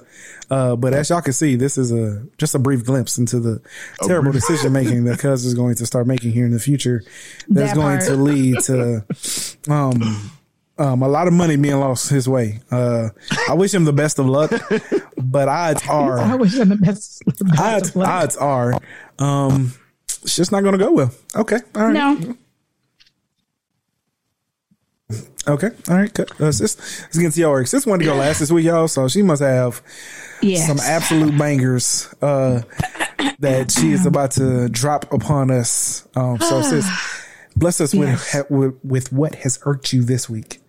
[0.51, 3.61] uh, but as y'all can see, this is a just a brief glimpse into the
[4.01, 7.03] terrible brief- decision making that Cuz is going to start making here in the future.
[7.47, 9.05] That's That going to lead to
[9.69, 10.31] um,
[10.79, 12.59] um, a lot of money being lost his way.
[12.71, 13.09] Uh,
[13.49, 14.51] I wish him the best of luck,
[15.17, 17.23] but odds are, I are, wish I'm the best.
[17.59, 18.79] odds, odds are,
[19.19, 19.73] um,
[20.23, 21.11] it's just not going to go well.
[21.35, 21.93] Okay, all right.
[21.93, 22.35] No,
[25.47, 26.13] Okay, all right.
[26.13, 26.29] Good.
[26.41, 27.67] Uh, sis, let's get to your work.
[27.67, 29.81] Sis wanted to go last this week, y'all, so she must have
[30.41, 30.67] yes.
[30.67, 32.63] some absolute bangers uh,
[33.39, 36.05] that she is about to drop upon us.
[36.17, 36.85] Um, so, sis,
[37.55, 38.31] bless us with, Yes.
[38.33, 40.59] ha, with with what has irked you this week.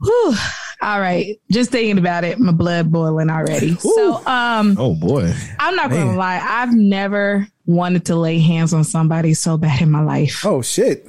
[0.00, 0.34] Whew.
[0.82, 1.40] All right.
[1.50, 3.74] Just thinking about it, my blood boiling already.
[3.76, 5.32] So, um, Oh boy.
[5.58, 6.06] I'm not Man.
[6.06, 6.40] gonna lie.
[6.42, 10.44] I've never wanted to lay hands on somebody so bad in my life.
[10.44, 11.08] Oh shit!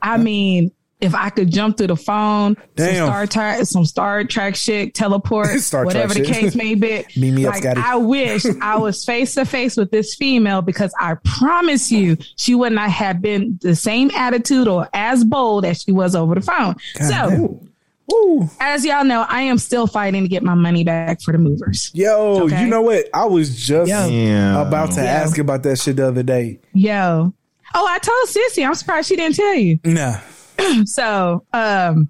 [0.00, 2.94] I mean, if I could jump through the phone, Damn.
[2.94, 6.34] some Star Trek, some Star Trek shit, teleport, whatever the shit.
[6.34, 7.04] case may be.
[7.16, 7.80] Me up, like, Scotty.
[7.84, 12.54] I wish I was face to face with this female because I promise you, she
[12.54, 16.40] would not have been the same attitude or as bold as she was over the
[16.40, 16.76] phone.
[16.98, 17.71] God so, damn.
[18.12, 18.48] Woo.
[18.60, 21.90] as y'all know, I am still fighting to get my money back for the movers.
[21.94, 22.62] Yo, Okay.
[22.62, 23.06] you know what?
[23.14, 24.60] I was just Yo.
[24.60, 25.06] About to Yeah.
[25.10, 26.60] ask about that shit the other day.
[26.74, 27.32] Yo.
[27.74, 28.66] Oh, I told Sissy.
[28.66, 29.78] I'm surprised she didn't tell you.
[29.84, 30.16] Nah.
[30.84, 32.08] so um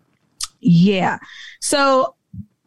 [0.61, 1.17] yeah
[1.61, 2.15] so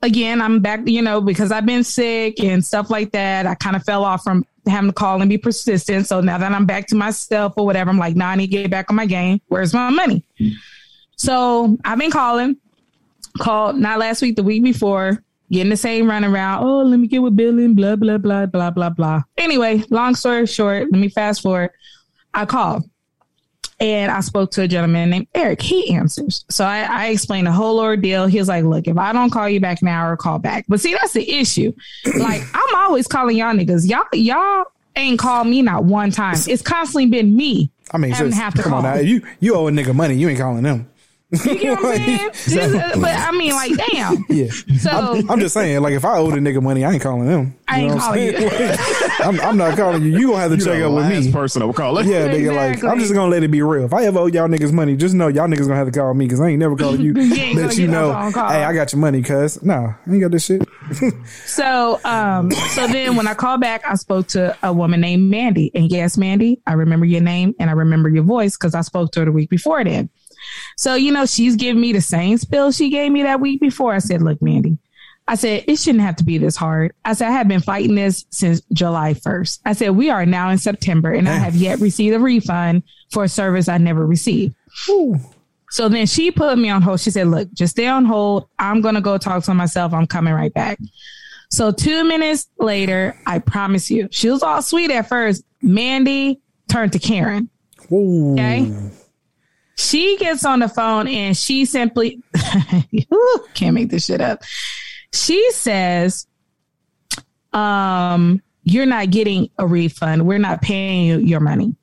[0.01, 3.75] again i'm back you know because i've been sick and stuff like that i kind
[3.75, 6.87] of fell off from having to call and be persistent so now that i'm back
[6.87, 9.39] to myself or whatever i'm like nah, i need to get back on my game
[9.49, 10.23] where's my money
[11.17, 12.55] so i've been calling
[13.39, 15.21] called not last week the week before
[15.51, 18.69] getting the same runaround oh let me get with billy and blah blah blah blah
[18.69, 21.69] blah blah anyway long story short let me fast forward
[22.33, 22.83] i called
[23.79, 25.61] and I spoke to a gentleman named Eric.
[25.61, 26.45] He answers.
[26.49, 28.25] So I, I explained the whole ordeal.
[28.27, 30.65] He was like, look, if I don't call you back now or call back.
[30.69, 31.73] But see, that's the issue.
[32.17, 33.89] like, I'm always calling y'all niggas.
[33.89, 36.37] Y'all, y'all ain't called me not one time.
[36.47, 37.69] It's constantly been me.
[37.91, 38.95] I mean, having have to come on call.
[38.95, 39.01] now.
[39.01, 40.15] You you owe a nigga money.
[40.15, 40.89] You ain't calling them.
[41.45, 42.29] You get what I'm saying?
[42.71, 44.25] This- but I mean, like, damn.
[44.35, 44.49] Yeah.
[44.79, 47.25] So I'm, I'm just saying, like, if I owed a nigga money, I ain't calling
[47.27, 47.55] them.
[47.67, 48.77] I ain't know what I'm calling saying?
[49.19, 50.17] I'm, I'm not calling you.
[50.17, 51.31] You gonna have to You check the up with last me.
[51.31, 52.05] person I would call it.
[52.05, 53.85] Yeah, nigga, like I'm just gonna let it be real.
[53.85, 56.13] If I ever owe y'all niggas money, just know y'all niggas gonna have to call
[56.13, 57.13] me because I ain't never calling you.
[57.15, 59.63] You let you know, hey, I got your money, cuz.
[59.63, 60.61] Nah, I ain't got this shit.
[61.45, 65.71] So, um, so then when I called back, I spoke to a woman named Mandy.
[65.73, 69.11] And yes, Mandy, I remember your name and I remember your voice because I spoke
[69.13, 70.09] to her the week before then.
[70.75, 73.93] So, you know, she's giving me the same spill she gave me that week before.
[73.93, 74.77] I said, look, Mandy,
[75.27, 76.93] I said, it shouldn't have to be this hard.
[77.03, 79.59] I said, I have been fighting this since July 1st.
[79.65, 83.23] I said, we are now in September and I have yet received a refund for
[83.23, 84.53] a service I never received.
[85.71, 86.99] So then she put me on hold.
[86.99, 88.47] She said, look, just stay on hold.
[88.59, 89.93] I'm going to go talk to myself.
[89.93, 90.77] I'm coming right back.
[91.49, 95.43] So two minutes later, I promise you, she was all sweet at first.
[95.61, 97.49] Mandy turned to Karen.
[97.91, 98.33] Ooh.
[98.33, 98.71] Okay.
[99.77, 102.21] She gets on the phone and she simply
[103.13, 104.43] Ooh, can't make this shit up.
[105.13, 106.27] She says,
[107.53, 110.25] um, you're not getting a refund.
[110.25, 111.75] We're not paying you your money.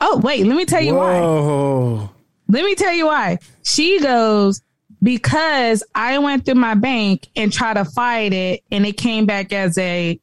[0.00, 2.08] Oh, wait, let me tell you why.
[2.48, 3.38] Let me tell you why.
[3.62, 4.60] She goes,
[5.02, 9.52] because I went through my bank and tried to fight it and it came back
[9.52, 10.18] as a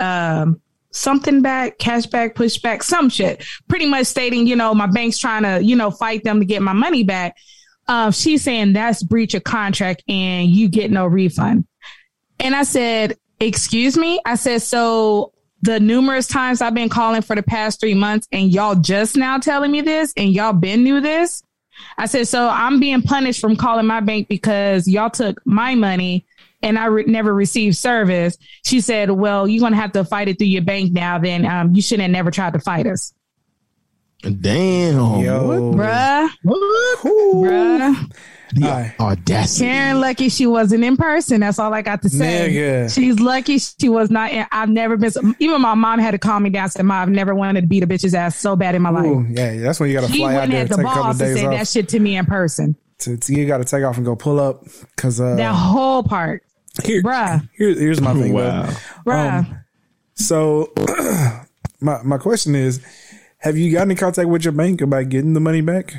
[0.00, 0.60] um
[0.98, 3.44] something back, cash back, pushback, some shit.
[3.68, 6.62] Pretty much stating, you know, my bank's trying to, you know, fight them to get
[6.62, 7.36] my money back.
[7.86, 11.66] Um, she's saying that's breach of contract and you get no refund.
[12.38, 14.20] And I said, excuse me?
[14.24, 15.32] I said, so
[15.62, 19.38] the numerous times I've been calling for the past three months and y'all just now
[19.38, 21.42] telling me this and y'all been knew this.
[21.96, 26.26] I said, so I'm being punished from calling my bank because y'all took my money
[26.62, 28.36] and I re- never received service.
[28.64, 31.18] She said, well, you're going to have to fight it through your bank now.
[31.18, 33.12] Then um, you shouldn't have never tried to fight us.
[34.22, 35.20] Damn.
[35.20, 35.72] Yo.
[35.74, 36.98] Bruh, What?
[37.04, 38.12] bruh.
[38.54, 38.94] The Aye.
[38.98, 39.66] audacity.
[39.66, 41.40] Karen lucky she wasn't in person.
[41.40, 42.48] That's all I got to say.
[42.50, 42.94] Nigga.
[42.94, 44.32] She's lucky she was not.
[44.32, 45.12] In, I've never been.
[45.38, 46.62] Even my mom had to calm me down.
[46.64, 48.88] and Said, "Mom, I've never wanted to beat a bitch's ass so bad in my
[48.88, 50.84] life." Ooh, yeah, that's when you got to She fly out there have the take
[50.84, 51.52] a couple balls of to say off.
[51.52, 52.74] that shit to me in person.
[53.00, 54.64] To, to- you got to take off and go pull up
[54.96, 56.42] because uh, That whole part,
[56.84, 57.48] here, bruh.
[57.56, 58.32] here- here's my thing.
[58.32, 58.66] Wow.
[58.66, 58.74] Wow.
[59.06, 59.38] bruh.
[59.38, 59.58] Um,
[60.14, 60.72] So
[61.80, 62.80] my my question is,
[63.38, 65.94] have you gotten in contact with your bank about getting the money back?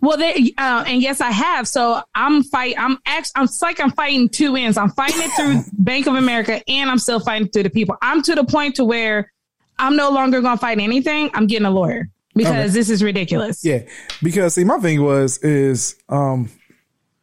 [0.00, 1.66] Well, they uh, and yes, I have.
[1.66, 2.76] So I'm fight.
[2.78, 3.32] I'm actually.
[3.36, 4.76] I'm it's like I'm fighting two ends.
[4.76, 7.96] I'm fighting it through Bank of America, and I'm still fighting through the people.
[8.00, 9.32] I'm to the point to where
[9.80, 11.30] I'm no longer going to fight anything.
[11.34, 12.68] I'm getting a lawyer because Okay.
[12.68, 13.64] this is ridiculous.
[13.64, 13.82] Yeah,
[14.22, 16.50] because see, my thing was is um,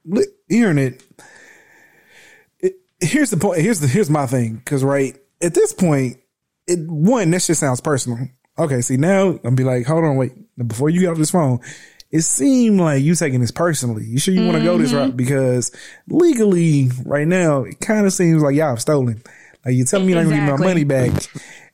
[0.04, 1.04] li- hearing it, it.
[3.00, 3.62] Here's the point.
[3.62, 4.56] Here's the here's my thing.
[4.56, 6.18] Because right at this point,
[6.68, 8.20] it one this just sounds personal.
[8.60, 10.34] Okay, see now I'm be like, hold on, wait.
[10.68, 11.60] Before you get off this phone,
[12.10, 14.06] it seemed like you taking this personally.
[14.06, 15.10] You sure you want to go this route?
[15.10, 15.18] Mm-hmm.
[15.18, 15.72] Because
[16.08, 19.22] legally, right now, it kind of seems like y'all have stolen.
[19.68, 21.12] Like you telling me you're not gonna give my money back,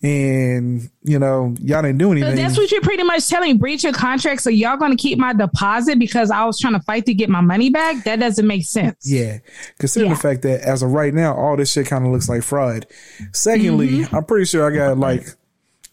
[0.02, 2.36] and you know y'all didn't do anything.
[2.36, 3.58] So that's what you're pretty much telling.
[3.60, 4.42] Breach your contract.
[4.42, 7.30] So y'all going to keep my deposit because I was trying to fight to get
[7.30, 8.04] my money back.
[8.04, 9.10] That doesn't make sense.
[9.10, 9.38] Yeah.
[9.80, 10.16] Considering Yeah.
[10.16, 12.86] the fact that as of right now, all this shit kind of looks like fraud.
[13.32, 14.16] Secondly, Mm-hmm.
[14.16, 15.26] I'm pretty sure I got like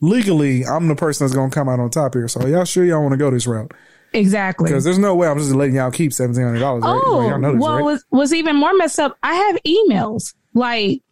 [0.01, 2.29] legally, I'm the person that's going to come out on top here.
[2.29, 3.73] So y'all sure y'all want to go this route?
[4.13, 4.65] Exactly.
[4.71, 6.83] Because there's no way I'm just letting y'all keep $1,700, right?
[6.83, 7.85] Oh, Like, y'all know this, well, right?
[7.85, 9.17] was was even more messed up.
[9.23, 11.03] I have emails like.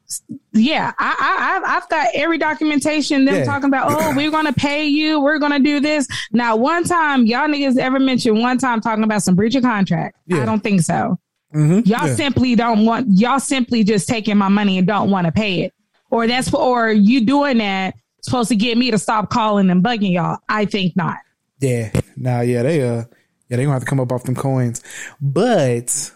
[0.52, 3.24] Yeah, I, I, I've- I've got every documentation.
[3.26, 3.44] Them Yeah.
[3.44, 5.20] talking about, oh, we're gonna pay you.
[5.20, 6.06] We're gonna do this.
[6.32, 10.16] Now, one time, y'all niggas ever mentioned one time talking about some breach of contract?
[10.26, 10.42] Yeah.
[10.42, 11.18] I don't think so.
[11.54, 11.86] Mhm.
[11.86, 12.14] Y'all Yeah.
[12.14, 13.06] simply don't want.
[13.18, 15.72] Y'all simply just taking my money and don't want to pay it,
[16.10, 20.12] or that's or you doing that supposed to get me to stop calling and bugging
[20.12, 20.38] y'all.
[20.48, 21.16] I think not.
[21.60, 21.90] Yeah.
[22.16, 23.04] Nah, yeah, they, uh,
[23.48, 24.82] yeah, they gonna have to come up off them coins.
[25.20, 26.12] But,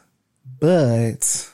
[0.60, 1.51] but,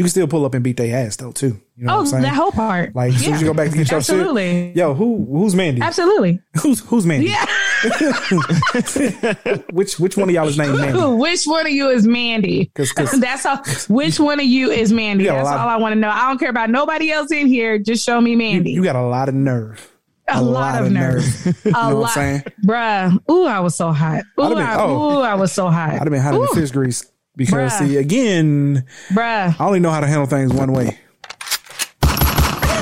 [0.00, 1.60] you can still pull up and beat their ass though, too.
[1.76, 2.22] You know Oh, what I'm oh, saying?
[2.22, 2.94] that whole part.
[2.96, 4.68] like, as soon as you go back to get your Absolutely.
[4.68, 4.76] shit.
[4.76, 5.82] Yo, who, who's Mandy?
[5.82, 6.40] Absolutely.
[6.62, 7.26] Who's, who's Mandy?
[7.28, 7.46] Yeah.
[9.72, 10.98] Which, which one of y'all is named Mandy?
[11.16, 12.70] Which one of you is Mandy?
[12.74, 13.58] 'Cause- 'cause- That's all.
[13.88, 15.24] Which one of you is Mandy?
[15.24, 16.08] You That's lot- all I want to know.
[16.10, 17.78] I don't care about nobody else in here.
[17.78, 18.70] Just show me Mandy.
[18.72, 19.86] You got a lot of nerve.
[20.28, 21.24] a, lot, of nerve.
[21.46, 22.42] A You know what I'm lot, saying?
[22.64, 23.18] bruh.
[23.30, 24.22] Ooh, I was so hot.
[24.38, 25.18] Ooh, I'd been- I, oh.
[25.18, 25.90] ooh, I was so hot.
[25.90, 27.78] I'd have been hot in the fish grease because, Bruh.
[27.78, 29.58] see, again, bruh.
[29.58, 30.98] I only know how to handle things one way.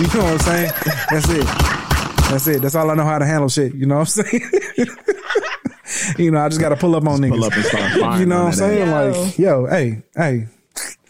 [0.01, 0.71] You know what I'm saying?
[1.11, 1.47] That's it.
[2.31, 2.63] That's it.
[2.63, 3.75] That's all I know how to handle shit.
[3.75, 4.43] You know what I'm saying?
[6.19, 7.31] you know, I just got to pull up on niggas.
[7.31, 8.89] Pull up and start firing you know what I'm saying?
[8.89, 9.17] ass.
[9.17, 10.47] Like, yo, hey, hey.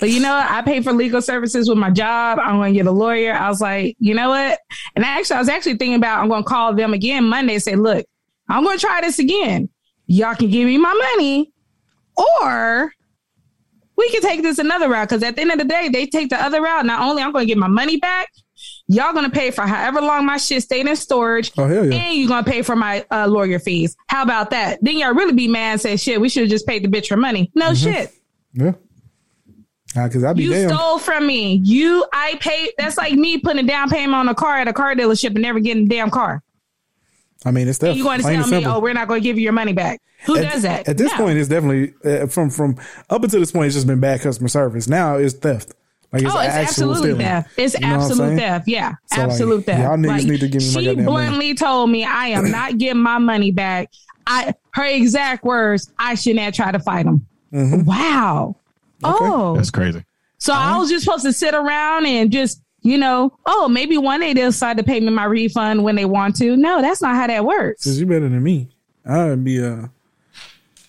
[0.01, 0.51] But you know, what?
[0.51, 2.39] I pay for legal services with my job.
[2.39, 3.35] I'm going to get a lawyer.
[3.35, 4.59] I was like, you know what?
[4.97, 7.63] And actually, I was actually thinking about I'm going to call them again Monday and
[7.63, 8.07] say, look,
[8.49, 9.69] I'm going to try this again.
[10.07, 11.53] Y'all can give me my money,
[12.17, 12.93] or
[13.99, 15.09] we can take this another route.
[15.09, 16.87] Because at the end of the day, they take the other route.
[16.87, 18.31] Not only I'm going to get my money back,
[18.87, 21.53] y'all going to pay for however long my shit stayed in storage.
[21.59, 21.95] Oh, hell yeah.
[21.99, 23.97] And you're going to pay for my uh, lawyer fees.
[24.07, 24.79] How about that?
[24.81, 27.11] Then y'all really be mad and say, shit, we should have just paid the bitch
[27.11, 27.51] her money.
[27.55, 28.13] No shit.
[28.55, 28.73] Yeah.
[29.95, 30.69] Because I'd be You damn.
[30.71, 31.61] stole from me.
[31.65, 32.73] You, I paid.
[32.79, 35.43] That's like me putting a down payment on a car at a car dealership and
[35.43, 36.43] never getting a damn car.
[37.45, 37.97] I mean, it's And stuff.
[37.97, 38.73] you going to tell me, simple.
[38.73, 40.01] oh, we're not going to give you your money back?
[40.27, 40.89] Who at, does that?
[40.89, 41.19] At this No.
[41.19, 42.77] point, it's definitely uh, from from
[43.11, 43.67] up until this point.
[43.67, 44.89] It's just been bad customer service.
[44.89, 45.73] Now it's theft.
[46.13, 47.19] Like it's oh, it's actual absolutely stealing.
[47.27, 47.51] theft.
[47.57, 48.69] It's You know absolute theft.
[48.69, 49.83] Yeah, So, like, absolute theft.
[49.83, 51.27] y'all niggas need to give me my she goddamn money.
[51.27, 53.91] bluntly told me I am not getting my money back.
[54.27, 55.93] I her exact words.
[55.99, 57.27] I shouldn't have tried to fight him.
[57.53, 57.85] Mhm.
[57.85, 58.57] Wow.
[59.05, 60.05] Oh, That's crazy.
[60.39, 64.21] so I was just supposed to sit around and just you know, oh, maybe one
[64.21, 66.57] day they'll decide to pay me my refund when they want to.
[66.57, 67.85] No, that's not how that works.
[67.85, 68.69] Since you're better than me,
[69.05, 69.87] I'd be uh,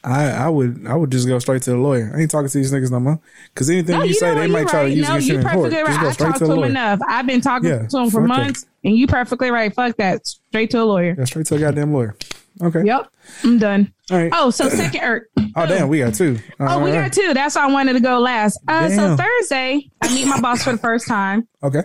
[0.03, 2.11] I I would I would just go straight to the lawyer.
[2.15, 3.19] I ain't talking to these niggas no more.
[3.53, 4.89] Because anything No, you, say, know they might You're try right.
[4.89, 5.71] to use no, against you you're in court.
[5.71, 6.01] perfectly Just right.
[6.01, 6.99] go I straight talked to to him enough.
[7.07, 9.73] I've been talking Yeah, to him for months, and you perfectly right.
[9.73, 10.25] Fuck that.
[10.25, 11.15] Straight to a lawyer.
[11.17, 12.15] Yeah, straight to a goddamn lawyer.
[12.61, 12.83] Okay.
[12.85, 13.07] Yep,
[13.43, 13.93] I'm done.
[14.11, 14.31] All right.
[14.35, 15.29] Oh, so second irk.
[15.55, 16.37] Oh damn, we got two.
[16.59, 17.33] Oh, we got two.
[17.33, 18.59] That's why I wanted to go last.
[18.67, 21.81] Uh, so Thursday, I meet my boss for the first time, Okay.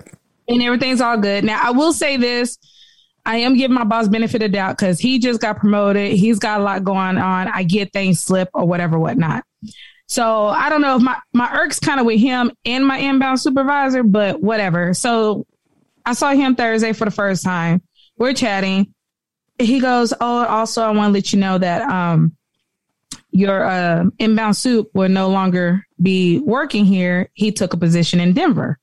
[0.48, 1.44] and everything's all good.
[1.44, 2.58] Now, I will say this:
[3.26, 6.12] I am giving my boss benefit of doubt because he just got promoted.
[6.12, 7.48] He's got a lot going on.
[7.48, 9.44] I get things slip or whatever, whatnot.
[10.06, 13.40] So I don't know if my my irk's kind of with him and my inbound
[13.40, 14.92] supervisor, but whatever.
[14.92, 15.46] So
[16.04, 17.82] I saw him Thursday for the first time.
[18.18, 18.92] We're chatting.
[19.58, 22.36] He goes, "Oh, also I want to let you know that um
[23.34, 27.30] your uh, inbound soup will no longer be working here.
[27.34, 28.78] He took a position in Denver.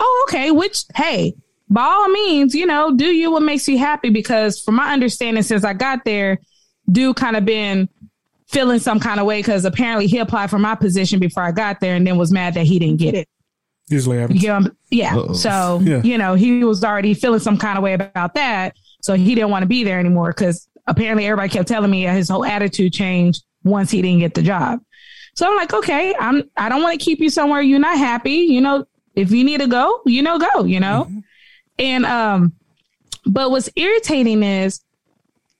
[0.00, 0.50] Oh, okay.
[0.50, 1.34] Which, hey,
[1.70, 4.10] by all means, you know, do you what makes you happy?
[4.10, 6.38] Because from my understanding, since I got there,
[6.90, 7.88] do kind of been
[8.46, 11.80] feeling some kind of way because apparently he applied for my position before I got
[11.80, 13.28] there and then was mad that he didn't get it.
[13.90, 14.40] Usually You happens.
[14.40, 15.16] get what I'm- yeah.
[15.16, 15.32] Uh-oh.
[15.34, 16.02] So, Yeah.
[16.02, 18.74] you know, he was already feeling some kind of way about that.
[19.02, 22.28] So he didn't want to be there anymore because apparently everybody kept telling me his
[22.30, 24.80] whole attitude changed once he didn't get the job.
[25.34, 28.32] So I'm like, okay, I'm I don't want to keep you somewhere you're not happy.
[28.32, 31.04] You know, if you need to go, you know, go, you know?
[31.08, 31.18] Mm-hmm.
[31.78, 32.52] And um,
[33.26, 34.80] but what's irritating is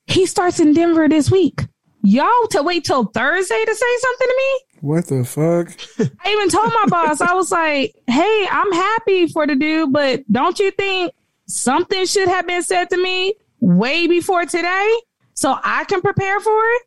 [0.06, 1.60] he starts in Denver this week.
[2.02, 4.60] Y'all to wait till Thursday to say something to me?
[4.80, 6.10] What the fuck?
[6.24, 10.30] I even told my boss, I was like, hey, I'm happy for the dude, but
[10.30, 11.12] don't you think
[11.46, 14.96] something should have been said to me way before today
[15.34, 16.82] so I can prepare for it?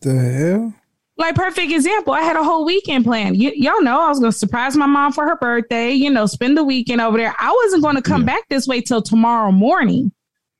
[0.00, 0.74] The hell?
[1.18, 3.38] Like, perfect example, I had a whole weekend planned.
[3.38, 6.26] Y- y'all know I was going to surprise my mom for her birthday, you know,
[6.26, 7.34] spend the weekend over there.
[7.38, 10.12] I wasn't going to come back this way till tomorrow morning.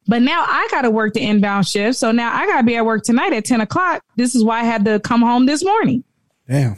[0.07, 1.99] But now I got to work the inbound shift.
[1.99, 4.03] So now I got to be at work tonight at 10 o'clock.
[4.17, 6.05] This is why I had to come home this morning.
[6.49, 6.77] Damn.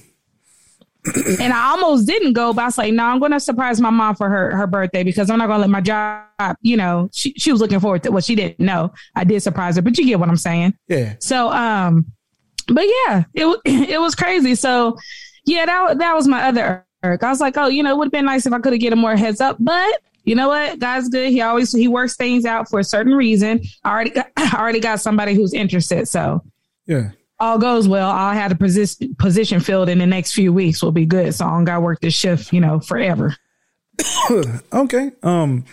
[1.41, 3.91] and I almost didn't go, but I was like, no, I'm going to surprise my
[3.91, 6.57] mom for her her birthday because I'm not going to let my job.
[6.61, 8.11] You know, she she was looking forward to.
[8.11, 10.75] Well, she didn't know I did surprise her, but you get what I'm saying.
[10.89, 11.15] Yeah.
[11.21, 12.07] So, um,
[12.69, 14.55] but yeah, it it was crazy.
[14.55, 14.97] So,
[15.45, 17.23] yeah, that that was my other irk.
[17.23, 18.81] I was like, oh, you know, it would have been nice if I could have
[18.81, 20.01] get him more heads up, but.
[20.25, 20.79] You know what?
[20.79, 21.31] God's good.
[21.31, 23.63] He always he works things out for a certain reason.
[23.83, 26.07] I already got, I already got somebody who's interested.
[26.07, 26.43] So
[26.85, 27.13] Yeah.
[27.41, 30.83] all goes well, I'll have the position position filled in the next few weeks.
[30.83, 31.35] Will be good.
[31.35, 33.35] So I don't got to work this shift, you know, forever.
[34.73, 35.13] Okay.
[35.23, 35.65] Um.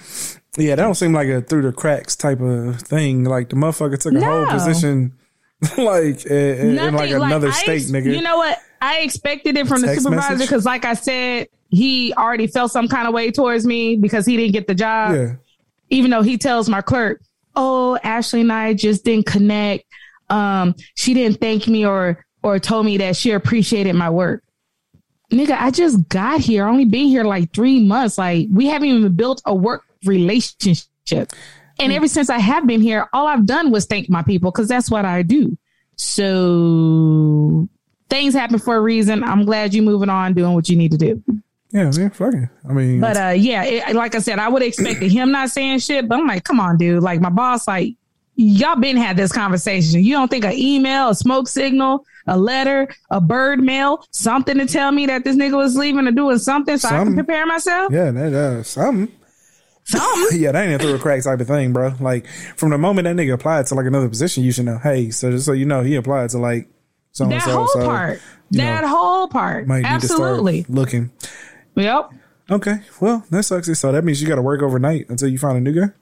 [0.57, 3.25] Yeah, that don't seem like a through the cracks type of thing.
[3.25, 5.17] Like the motherfucker took a whole position,
[5.77, 8.15] like in, in like Nothing, another I state, ex- nigga.
[8.15, 8.59] You know what?
[8.81, 13.07] I expected it from the supervisor because, like I said, he already felt some kind
[13.07, 15.15] of way towards me because he didn't get the job.
[15.15, 15.35] yeah.
[15.89, 17.21] Even though he tells my clerk,
[17.55, 19.85] "Oh, Ashley and I just didn't connect.
[20.29, 24.43] Um, she didn't thank me or or told me that she appreciated my work."
[25.31, 26.65] Nigga, I just got here.
[26.65, 28.17] I only been here like three months.
[28.17, 31.31] Like we haven't even built a work relationship.
[31.79, 34.67] And ever since I have been here, all I've done was thank my people because
[34.67, 35.57] that's what I do.
[35.97, 37.67] So
[38.09, 39.23] things happen for a reason.
[39.23, 41.23] I'm glad you're moving on, doing what you need to do.
[41.71, 42.09] Yeah, man.
[42.09, 42.49] Fucking.
[42.69, 45.79] I mean, But uh, yeah, it, like I said, I would expect him not saying
[45.79, 46.07] shit.
[46.07, 47.03] But I'm like, come on, dude.
[47.03, 47.95] Like my boss, like
[48.35, 50.01] y'all been had this conversation.
[50.03, 54.65] You don't think an email, a smoke signal, a letter, a bird mail, something to
[54.65, 57.91] tell me that this nigga was leaving or doing something so I can prepare myself?
[57.91, 59.13] yeah, that uh, something.
[59.85, 60.39] Something.
[60.41, 61.93] Yeah, that ain't a through a crack type of thing, bro.
[61.99, 64.79] Like from the moment that nigga applied to like another position, you should know.
[64.79, 66.67] Hey, so just so you know, he applied to like
[67.11, 68.19] so and That whole so part.
[68.51, 69.67] That know, whole part.
[69.67, 70.65] might need to start Absolutely.
[70.69, 71.11] looking.
[71.75, 72.09] Yep.
[72.49, 73.71] Okay, well that sucks.
[73.79, 75.93] So that means you got to work overnight until you find a new guy.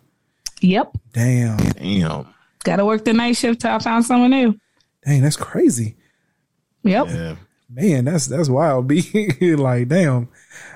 [0.61, 0.97] Yep.
[1.13, 2.33] Damn, Damn.
[2.63, 4.57] Got to work the night shift till I found someone new.
[5.05, 5.97] dang, that's crazy,
[6.83, 7.07] Yep.
[7.09, 7.35] Yeah.
[7.73, 8.05] Man.
[8.05, 8.87] That's that's wild.
[8.87, 9.01] Be
[9.55, 10.29] like, damn.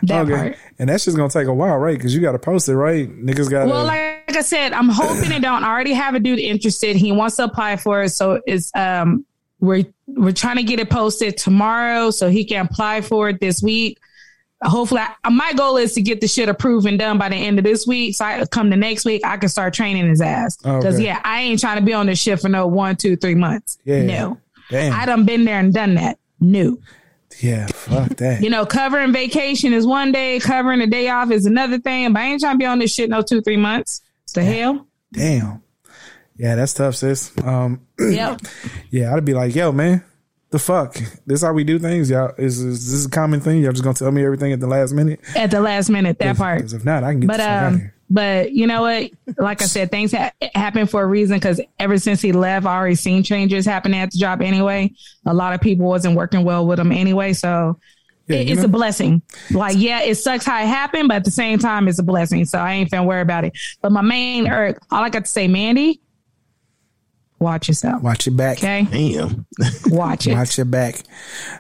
[0.04, 0.58] That part.
[0.80, 1.98] and that's just gonna take a while, right?
[1.98, 3.08] Because you got to post it, right?
[3.10, 3.68] Niggas got.
[3.68, 5.64] Well, like I said, I'm hoping it don't.
[5.64, 6.96] I already have a dude interested.
[6.96, 9.26] He wants to apply for it, so it's um
[9.60, 13.62] we're we're trying to get it posted tomorrow so he can apply for it this
[13.62, 14.00] week.
[14.64, 17.60] Hopefully, I, my goal is to get the shit approved and done by the end
[17.60, 18.16] of this week.
[18.16, 20.58] So I come the next week, I can start training his ass.
[20.58, 21.06] Because Okay.
[21.06, 23.78] yeah, I ain't trying to be on this shit for no one, two, three months.
[23.86, 24.02] Yeah.
[24.04, 24.40] No,
[24.72, 24.94] damn.
[24.94, 26.18] I done been there and done that.
[26.40, 26.78] No.
[27.42, 28.42] Yeah, fuck that.
[28.48, 32.14] You know, covering vacation is one day, covering a day off is another thing.
[32.14, 34.02] But I ain't trying to be on this shit no two, three months.
[34.34, 34.88] The hell?
[35.14, 35.62] Damn.
[36.38, 37.32] Yeah, that's tough, sis.
[37.44, 38.42] Um, Yep.
[38.92, 40.04] yeah, I'd be like, yo, man,
[40.52, 40.96] the fuck?
[41.26, 42.34] This how we do things, y'all?
[42.38, 43.62] Is, is this a common thing?
[43.62, 45.20] Y'all just gonna tell me everything at the last minute?
[45.36, 46.60] At the last minute, that part.
[46.60, 47.96] Because if not, I can get But the fuck out um, here.
[48.10, 49.12] But you know what?
[49.38, 51.38] Like I said, things ha- happen for a reason.
[51.38, 54.92] Because ever since he left, I already seen changes happening at the job anyway.
[55.26, 57.80] A lot of people wasn't working well with him anyway, so
[58.28, 58.66] Yeah, it- you it's know?
[58.66, 59.22] a blessing.
[59.52, 62.46] Like, yeah, it sucks how it happened, but at the same time, it's a blessing.
[62.46, 63.54] So I ain't finna worry about it.
[63.82, 66.00] But my main, or all I got to say, Mandy,
[67.40, 68.02] watch yourself.
[68.02, 68.58] Watch your back.
[68.60, 69.46] Okay, Damn.
[69.88, 70.34] watch it.
[70.34, 70.96] Watch your back.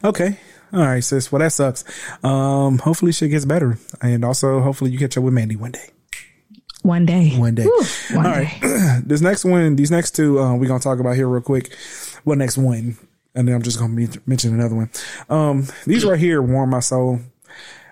[0.03, 0.39] Okay.
[0.73, 1.31] All right, sis.
[1.31, 1.83] Well, that sucks.
[2.23, 3.77] Um, hopefully shit gets better.
[4.01, 5.89] And also, hopefully you catch up with Mandy one day.
[6.87, 7.37] One day.
[7.37, 7.63] One day.
[7.63, 8.57] Whew, one All day.
[8.61, 9.01] right.
[9.05, 11.75] this next one, these next two, uh, we're going to talk about here real quick.
[12.23, 12.97] What next one?
[13.35, 14.89] And then I'm just going to mention another one.
[15.29, 17.19] Um, these right here warm my soul.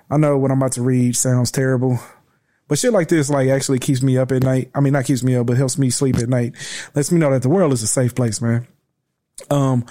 [0.09, 1.99] I know what I'm about to read sounds terrible,
[2.69, 4.71] but shit like this, like actually keeps me up at night.
[4.73, 6.55] I mean, not keeps me up, but helps me sleep at night.
[6.95, 8.65] Lets me know that the world is a safe place, man.
[9.49, 9.85] Um,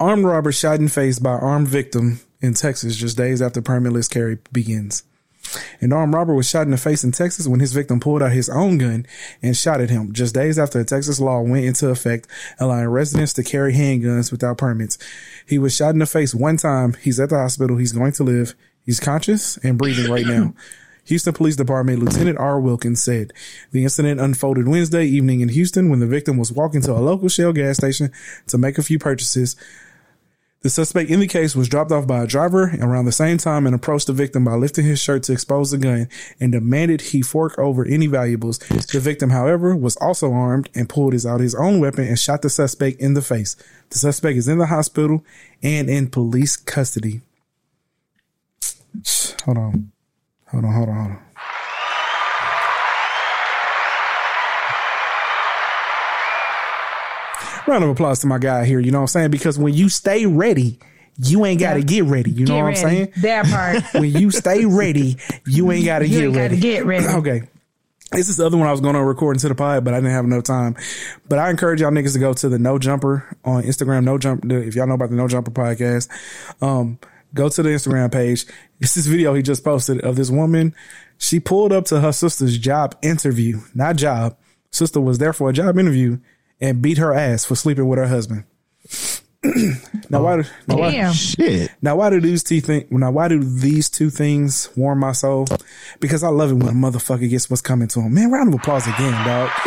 [0.00, 4.38] armed robber shot in face by armed victim in Texas just days after permitless carry
[4.50, 5.04] begins.
[5.80, 8.32] An armed robber was shot in the face in Texas when his victim pulled out
[8.32, 9.06] his own gun
[9.42, 12.26] and shot at him just days after a Texas law went into effect,
[12.58, 14.98] allowing residents to carry handguns without permits.
[15.46, 16.94] He was shot in the face one time.
[17.00, 17.76] He's at the hospital.
[17.76, 18.54] He's going to live.
[18.84, 20.54] He's conscious and breathing right now.
[21.04, 22.60] Houston Police Department Lieutenant R.
[22.60, 23.32] Wilkins said
[23.72, 27.28] the incident unfolded Wednesday evening in Houston when the victim was walking to a local
[27.28, 28.12] Shell gas station
[28.46, 29.56] to make a few purchases.
[30.62, 33.64] The suspect in the case was dropped off by a driver around the same time
[33.64, 36.06] and approached the victim by lifting his shirt to expose the gun
[36.38, 38.58] and demanded he fork over any valuables.
[38.58, 42.42] The victim, however, was also armed and pulled his out his own weapon and shot
[42.42, 43.56] the suspect in the face.
[43.88, 45.24] The suspect is in the hospital
[45.62, 47.22] and in police custody.
[49.44, 49.92] Hold on.
[50.48, 51.22] Hold on, hold on, hold on.
[57.70, 59.30] Round of applause to my guy here, you know what I'm saying?
[59.30, 60.80] Because when you stay ready,
[61.18, 62.32] you ain't got to get ready.
[62.32, 62.80] You know what ready.
[62.80, 63.12] I'm saying?
[63.18, 63.84] That part.
[64.02, 66.58] when you stay ready, you ain't got to get ready.
[66.58, 67.06] get ready.
[67.20, 67.42] Okay.
[68.10, 69.98] This is the other one I was going to record into the pod, but I
[69.98, 70.74] didn't have enough time.
[71.28, 74.02] But I encourage y'all niggas to go to the No Jumper on Instagram.
[74.02, 74.44] No Jump.
[74.50, 76.08] If y'all know about the No Jumper podcast,
[76.60, 76.98] um,
[77.34, 78.46] go to the Instagram page.
[78.80, 80.74] It's this video he just posted of this woman.
[81.18, 84.36] She pulled up to her sister's job interview, not job.
[84.72, 86.18] Sister was there for a job interview
[86.60, 88.44] and beat her ass for sleeping with her husband.
[90.10, 90.36] now why?
[90.42, 91.70] do- Now why, Shit.
[91.80, 92.92] now, why do these two think?
[92.92, 95.46] Now, why do these two things warm my soul?
[95.98, 98.12] Because I love it when a motherfucker gets what's coming to him.
[98.14, 99.50] Man, round of applause again, dog.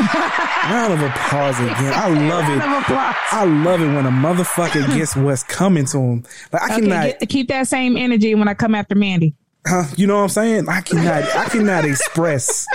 [0.69, 1.91] round of applause again.
[1.95, 2.57] I love it.
[2.57, 3.15] Of applause.
[3.31, 6.23] I love it when a motherfucker gets what's coming to him.
[6.51, 9.33] Like I Okay, cannot, get, keep that same energy when I come after Mandy.
[9.65, 10.69] Huh, you know what I'm saying?
[10.69, 12.65] I cannot, I cannot express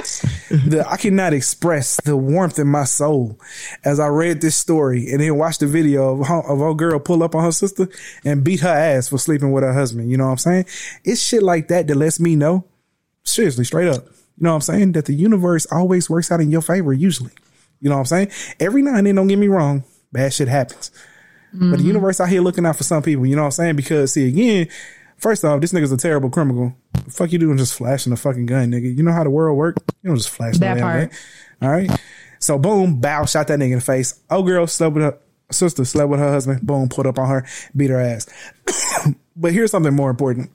[0.48, 3.38] the, I cannot express the warmth in my soul
[3.84, 6.98] as I read this story and then watched the video of her, of old girl
[6.98, 7.88] pull up on her sister
[8.24, 10.10] and beat her ass for sleeping with her husband.
[10.10, 10.66] You know what I'm saying?
[11.04, 12.64] It's shit like that that lets me know,
[13.22, 14.04] seriously, straight up.
[14.04, 14.92] You know what I'm saying?
[14.92, 17.32] That the universe always works out in your favor, usually.
[17.80, 18.30] You know what I'm saying?
[18.60, 20.90] Every now and then, don't get me wrong, bad shit happens.
[21.52, 21.86] But the mm-hmm.
[21.86, 23.76] universe out here looking out for some people, you know what I'm saying?
[23.76, 24.68] Because see, again,
[25.18, 26.74] first off, this nigga's a terrible criminal.
[26.92, 28.96] The fuck you doing just flashing a fucking gun, nigga?
[28.96, 29.76] You know how the world work?
[30.02, 31.10] You don't just flash That no part.
[31.10, 31.18] gun.
[31.62, 31.90] All right.
[32.40, 34.20] So boom, bow, shot that nigga in the face.
[34.30, 35.18] Oh girl slept with her
[35.50, 37.46] sister, slept with her husband, boom, pulled up on her,
[37.76, 38.28] beat her ass.
[39.36, 40.50] but here's something more important.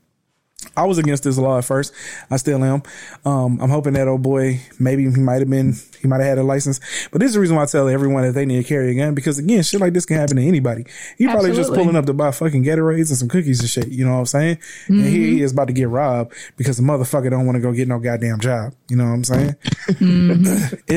[0.76, 1.94] I was against this law at first.
[2.30, 2.84] I still am.
[3.26, 6.38] Um, I'm hoping that old boy, maybe he might have been, he might have had
[6.38, 6.80] a license.
[7.12, 8.96] But this is the reason why I tell everyone that they need to carry a
[8.96, 10.86] gun because again, shit like this can happen to anybody.
[11.18, 13.88] He probably just pulling up to buy fucking Gatorades and some cookies and shit.
[13.88, 14.58] You know what I'm saying?
[14.88, 17.88] And he is about to get robbed because the motherfucker don't want to go get
[17.88, 18.74] no goddamn job.
[18.90, 19.56] You know what I'm saying?
[20.00, 20.46] and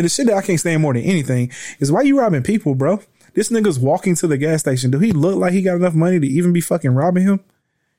[0.04, 3.00] the shit that I can't stand more than anything is why you robbing people, bro?
[3.34, 4.90] This nigga's walking to the gas station.
[4.90, 7.40] Do he look like he got enough money to even be fucking robbing him?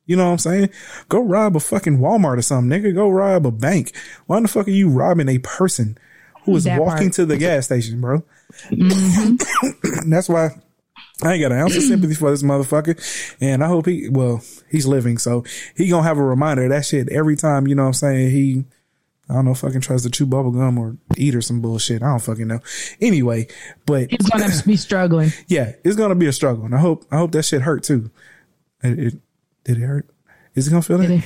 [0.08, 0.70] You know what I'm saying?
[1.10, 2.95] Go rob a fucking Walmart or something, nigga.
[2.95, 3.95] Go rob a bank.
[4.26, 5.97] Why the fuck are you robbing a person
[6.43, 7.14] who is That walking part.
[7.14, 8.24] to the gas station, bro?
[8.70, 10.10] Mm-hmm.
[10.10, 10.51] That's why
[11.24, 13.36] I ain't got an ounce of sympathy for this motherfucker.
[13.41, 15.18] And I hope he, well, he's living.
[15.18, 15.43] So
[15.76, 18.30] he gonna have a reminder of that shit every time, you know what I'm saying?
[18.32, 18.64] He,
[19.30, 22.01] I don't know, fucking tries to chew bubble gum or eat or some bullshit.
[22.01, 22.60] I don't fucking know.
[23.01, 23.47] Anyway,
[23.86, 25.32] but He's gonna be struggling.
[25.47, 26.64] yeah, it's gonna be a struggle.
[26.64, 28.10] And I hope, I hope that shit hurt too.
[28.84, 29.14] It, it
[29.68, 30.09] did it hurt?
[30.55, 31.07] Is it gonna feel that?
[31.07, 31.24] Did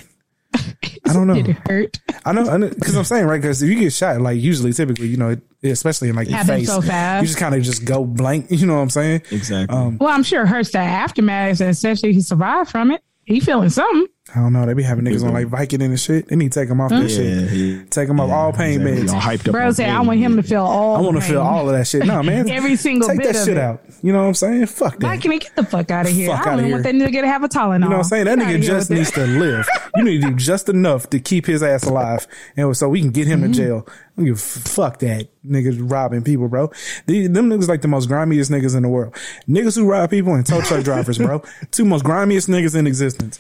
[1.08, 1.36] I don't know.
[1.36, 2.00] Did it hurt?
[2.26, 5.18] I know, because I'm saying right because if you get shot, like usually, typically, you
[5.18, 7.22] know, it, especially in like the Happens face, so fast.
[7.22, 8.48] you just kind of just go blank.
[8.50, 9.22] You know what I'm saying?
[9.32, 9.76] Exactly.
[9.78, 13.02] Um, Well, I'm sure it hurts the aftermath, and especially he survived from it.
[13.26, 14.08] He feeling something.
[14.34, 14.66] I don't know.
[14.66, 16.28] They be having niggas on like Vicodin and shit.
[16.30, 17.52] They need to take them off that shit.
[17.52, 17.84] yeah.
[17.90, 19.04] Take them off all pain Exactly.
[19.04, 19.12] meds.
[19.12, 19.52] Y'all hyped up.
[19.52, 20.96] Bro on said, I want him to feel all.
[20.96, 22.06] I want to feel all of that shit.
[22.06, 22.48] No, man.
[22.50, 23.62] Every single Take bit that of shit it.
[23.62, 23.82] out.
[24.02, 24.66] You know what I'm saying?
[24.68, 25.08] Fuck that.
[25.08, 26.30] Why can he get the fuck out of here?
[26.30, 27.08] Fuck I don't even want that here.
[27.10, 27.74] nigga to have a Tylenol.
[27.74, 28.26] You know what I'm saying?
[28.26, 29.26] That Get nigga just needs that.
[29.26, 29.68] to live.
[29.98, 32.26] You need to do just enough to keep his ass alive,
[32.56, 33.46] and so we can get him Mm-hmm.
[33.48, 33.88] in jail.
[34.22, 36.72] I don't give a f- fuck that niggas robbing people, bro.
[37.08, 39.16] These, them niggas like the most grimiest niggas in the world.
[39.48, 41.42] Niggas who rob people and tow truck drivers, bro.
[41.72, 43.40] Two most grimiest niggas in existence.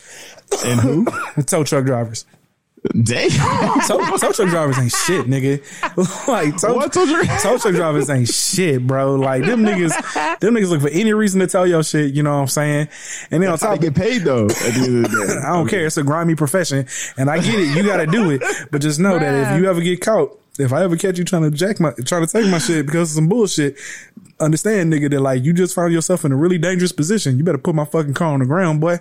[0.65, 1.05] And who?
[1.45, 2.25] tow truck drivers.
[3.03, 3.29] Damn.
[3.88, 5.61] Tow, truck drivers ain't shit, nigga.
[6.27, 9.15] like tow, What tow truck- tow truck drivers ain't shit, bro.
[9.15, 12.13] Like them niggas, them niggas look for any reason to tell your shit.
[12.15, 12.88] You know what I'm saying?
[13.29, 14.45] And then on That's top, they get paid though.
[14.45, 15.86] At the end of the day, I don't care.
[15.86, 17.75] It's a grimy profession, and I get it.
[17.77, 20.73] You got to do it, but just know that if you ever get caught, if
[20.73, 23.15] I ever catch you trying to jack my, trying to take my shit because of
[23.15, 23.77] some bullshit,
[24.39, 27.38] understand, nigga, that like you just found yourself in a really dangerous position.
[27.38, 28.97] You better put my fucking car on the ground, boy.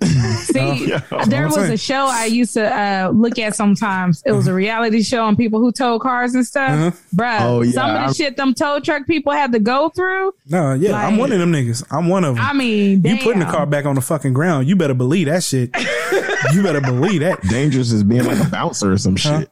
[0.04, 0.92] See,
[1.26, 1.72] there was saying.
[1.72, 4.22] a show I used to uh, look at sometimes.
[4.24, 6.70] It was a reality show on people who tow cars and stuff.
[6.70, 6.90] Uh-huh.
[7.14, 9.88] Bruh, Oh, yeah, some of the I- shit them tow truck people had to go
[9.88, 10.34] through.
[10.48, 11.84] No, yeah, I'm one of them niggas.
[11.90, 12.44] I'm one of them.
[12.44, 14.68] I mean, you putting the car back on the fucking ground.
[14.68, 15.70] You better believe that shit.
[16.54, 17.40] you better believe that.
[17.42, 19.50] dangerous is being like a bouncer or some shit.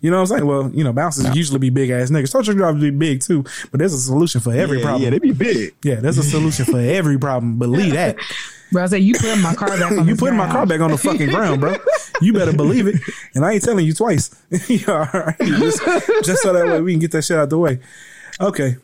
[0.00, 0.46] You know what I'm saying?
[0.46, 2.30] Well, you know, bouncers usually be big ass niggas.
[2.32, 5.02] Tow truck drivers be big too, but there's a solution for every yeah, problem.
[5.02, 5.74] yeah, they be big.
[5.82, 7.58] Yeah, there's a solution for every problem.
[7.58, 8.16] Believe that.
[8.70, 10.80] Bro, I said, you putting my car back on you the putting my car back
[10.80, 11.76] on the fucking ground, bro.
[12.20, 12.96] You better believe it.
[13.34, 14.30] And I ain't telling you twice.
[14.68, 15.38] yeah, all right.
[15.38, 15.84] Just,
[16.24, 17.80] just so that way we can get that shit out the way.
[18.40, 18.76] Okay.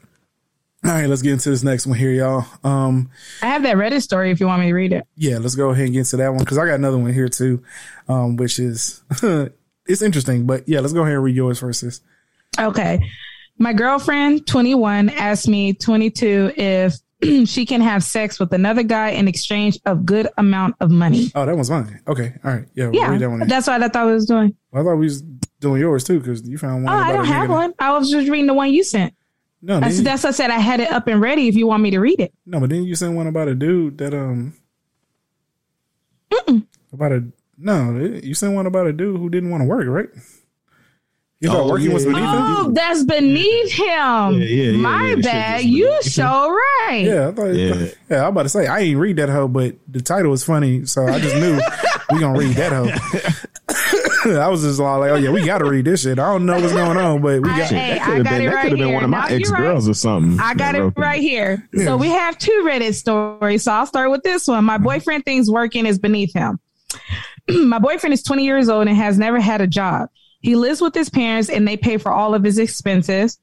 [0.85, 2.45] All right, let's get into this next one here, y'all.
[2.63, 3.11] Um,
[3.41, 5.07] I have that Reddit story if you want me to read it.
[5.17, 7.29] yeah, let's go ahead and get into that one because I got another one here
[7.29, 7.63] too,
[8.07, 9.03] um, which is
[9.87, 10.45] it's interesting.
[10.45, 11.81] But yeah, let's go ahead and read yours first.
[11.81, 12.01] Sis.
[12.59, 13.01] Okay.
[13.59, 16.97] My girlfriend, 21, asked me, 22, if
[17.47, 21.31] she can have sex with another guy in exchange of good amount of money.
[21.35, 22.01] Oh, that one's mine.
[22.07, 22.67] Okay, all right.
[22.75, 24.55] Yeah, Yeah, that that's what I thought I was doing.
[24.73, 25.23] I thought we was
[25.61, 26.93] doing yours too because you found one.
[26.93, 27.75] Oh, I don't have one.
[27.79, 29.15] I was just reading the one you sent.
[29.63, 30.51] No, That's, what I said.
[30.51, 32.35] I had it up and ready if you want me to read it.
[32.45, 34.53] no, but then you sent one about a dude that um
[36.93, 37.25] about a
[37.57, 40.09] no, you sent one about a dude who didn't want to work, right?
[41.45, 42.75] You thought Oh, working was yeah, beneath Oh, him.
[42.75, 43.85] that's beneath him.
[43.85, 45.65] Yeah, yeah, yeah, My yeah, bad.
[45.65, 47.03] You beneath so right.
[47.05, 47.47] Yeah, I thought.
[47.55, 47.87] Yeah.
[48.11, 48.23] Yeah.
[48.23, 51.07] I'm about to say I ain't read that hoe, but the title was funny, so
[51.07, 51.61] I just knew
[52.11, 52.89] we gonna read that hoe.
[54.27, 56.19] I was just all like, oh yeah, we gotta read this shit.
[56.19, 57.69] I don't know what's going on, but we I- got.
[57.69, 58.95] Hey, that could have got been it that right could have been here.
[58.95, 60.41] one of my Now, you're ex girls or something.
[60.41, 61.01] I got it wrote that.
[61.01, 61.69] right here.
[61.77, 63.65] So we have two Reddit stories.
[63.65, 64.65] So I'll start with this one.
[64.65, 66.59] My boyfriend thinks working is beneath him.
[67.51, 70.09] My boyfriend is 20 years old and has never had a job.
[70.45, 73.39] He lives with his parents and they pay for all of his expenses.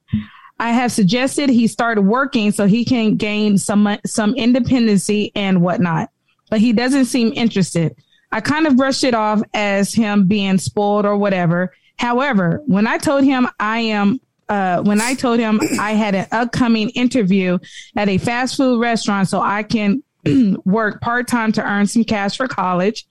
[0.60, 6.12] I have suggested he start working so he can gain some some independency and whatnot,
[6.52, 7.95] but he doesn't seem interested.
[8.32, 11.74] I kind of brushed it off as him being spoiled or whatever.
[11.97, 16.28] However, when I told him I am uh, when I told him I had an
[16.32, 17.58] upcoming interview
[17.95, 20.04] at a fast food restaurant so I can
[20.66, 23.08] work part time to earn some cash for college,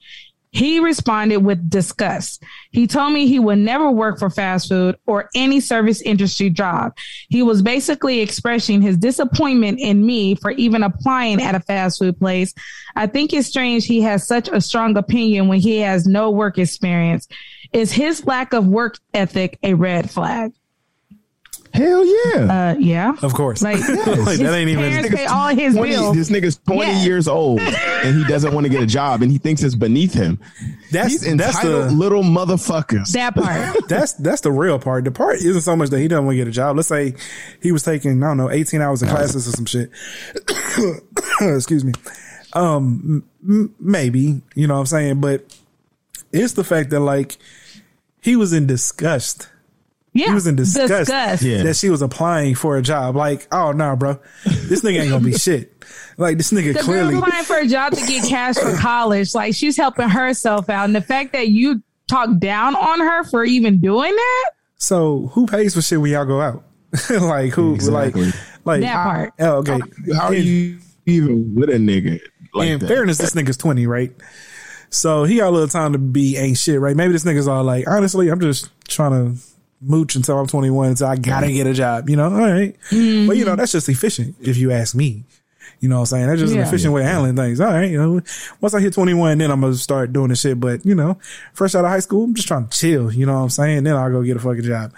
[0.51, 2.43] he responded with disgust.
[2.71, 6.93] He told me he would never work for fast food or any service industry job.
[7.29, 12.19] He was basically expressing his disappointment in me for even applying at a fast food
[12.19, 12.53] place.
[12.97, 16.57] I think it's strange he has such a strong opinion when he has no work
[16.57, 17.27] experience.
[17.71, 20.51] Is his lack of work ethic a red flag?
[21.73, 22.71] Hell yeah.
[22.71, 23.13] Uh, yeah.
[23.21, 24.91] Of course, Like, Like, that ain't even.
[24.91, 26.15] parents pay all his 20, bills.
[26.17, 27.03] this nigga's 20 Yeah.
[27.03, 30.13] years old and he doesn't want to get a job and he thinks it's beneath
[30.13, 30.39] him.
[30.91, 33.11] That's These that's entitled the little motherfuckers.
[33.13, 33.87] That part.
[33.87, 35.05] that's that's the real part.
[35.05, 36.75] The part isn't so much that he doesn't want to get a job.
[36.75, 37.13] Let's say
[37.61, 39.89] he was taking I don't know eighteen hours of classes or some shit.
[41.41, 41.93] Excuse me.
[42.53, 45.45] Um, m- maybe you know what I'm saying, but
[46.33, 47.37] it's the fact that like
[48.21, 49.47] he was in disgust.
[50.13, 50.27] Yeah.
[50.27, 51.41] He was in disgust, Disgust.
[51.43, 51.63] Yeah.
[51.63, 53.15] that she was applying for a job.
[53.15, 55.85] Like, oh no, bro, this nigga ain't gonna be shit.
[56.17, 57.13] Like this nigga The clearly.
[57.13, 60.85] girl applying for a job to get cash for college, like she's helping herself out.
[60.85, 65.45] And the fact that you talk down on her for even doing that, So who
[65.47, 66.63] pays for shit when y'all go out?
[67.09, 67.73] like who?
[67.75, 68.25] Exactly.
[68.25, 68.35] Like,
[68.65, 69.33] like that part.
[69.39, 69.79] Oh, okay.
[70.13, 72.19] How are you even with a nigga
[72.53, 72.87] like in that?
[72.87, 74.11] fairness, this nigga's 20, right?
[74.89, 76.97] So he got a little time to be ain't shit, right?
[76.97, 79.41] Maybe this nigga's all like, honestly, I'm just trying to
[79.81, 82.25] mooch until I'm 21 so I gotta get a job, you know?
[82.25, 82.75] All right.
[82.89, 85.23] But you know, that's just efficient if you ask me.
[85.79, 86.27] You know what I'm saying?
[86.27, 86.67] That's just an Yeah.
[86.67, 87.59] efficient way of handling things.
[87.59, 87.89] All right.
[87.89, 88.21] You know,
[88.59, 90.59] once I hit 21, then I'm going to start doing the shit.
[90.59, 91.17] But, you know,
[91.53, 93.11] fresh out of high school, I'm just trying to chill.
[93.11, 93.85] You know what I'm saying?
[93.85, 94.93] Then I'll go get a fucking job.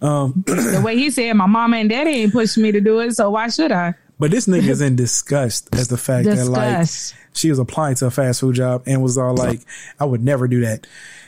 [0.00, 3.16] Um, The way he said, my mama and daddy ain't pushed me to do it,
[3.16, 3.94] so why should I?
[4.20, 6.86] But this nigga is in disgust at the fact that like
[7.32, 9.60] she was applying to a fast food job and was all like,
[9.98, 10.86] "I would never do that."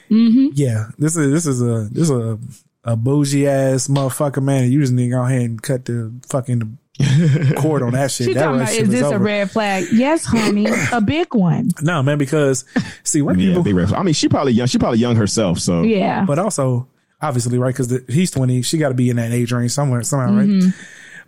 [0.08, 0.48] Mm-hmm.
[0.54, 2.38] Yeah, this is this is a this is a
[2.85, 4.70] a bougie ass motherfucker, man.
[4.70, 6.78] You just need to go ahead and cut the fucking
[7.59, 8.26] cord on that shit.
[8.28, 9.85] She that talking about, shit is was this a red flag?
[9.93, 11.70] Yes, honey, a big one.
[11.83, 12.64] No, man, because
[13.05, 13.93] see, white Yeah, people, big red.
[13.93, 14.66] I mean, she probably young.
[14.66, 15.59] She probably young herself.
[15.59, 16.24] So Yeah.
[16.24, 16.89] but also
[17.22, 20.31] obviously right because he's twenty, she got to be in that age range somewhere somehow,
[20.43, 20.66] Mm-hmm.
[20.68, 20.74] right?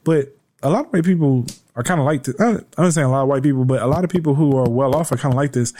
[0.04, 1.46] But a lot of white people
[1.76, 2.34] are kind of like this.
[2.40, 4.68] I'm not saying a lot of white people, but a lot of people who are
[4.68, 5.72] well off are kind of like this.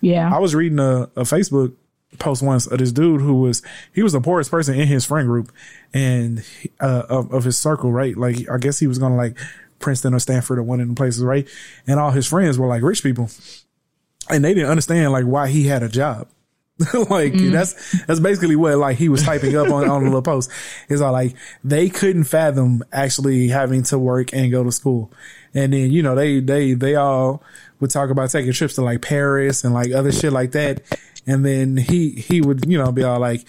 [0.00, 0.34] Yeah.
[0.34, 1.74] I was reading a, a Facebook
[2.18, 5.28] post once of this dude who was he was the poorest person in his friend
[5.28, 5.52] group
[5.92, 6.44] and
[6.80, 8.16] uh, of, of his circle, right?
[8.16, 9.36] Like I guess he was gonna like
[9.78, 11.48] Princeton or Stanford or one of the places, right?
[11.86, 13.30] And all his friends were like rich people,
[14.30, 16.28] and they didn't understand like why he had a job.
[17.10, 20.48] like that's that's basically what like he was typing up on on the little post.
[20.88, 21.34] Is all like
[21.64, 25.10] they couldn't fathom actually having to work and go to school,
[25.54, 27.42] and then you know they they they all
[27.80, 30.82] would talk about taking trips to like Paris and like other shit like that,
[31.28, 33.44] and then he he would you know be all like.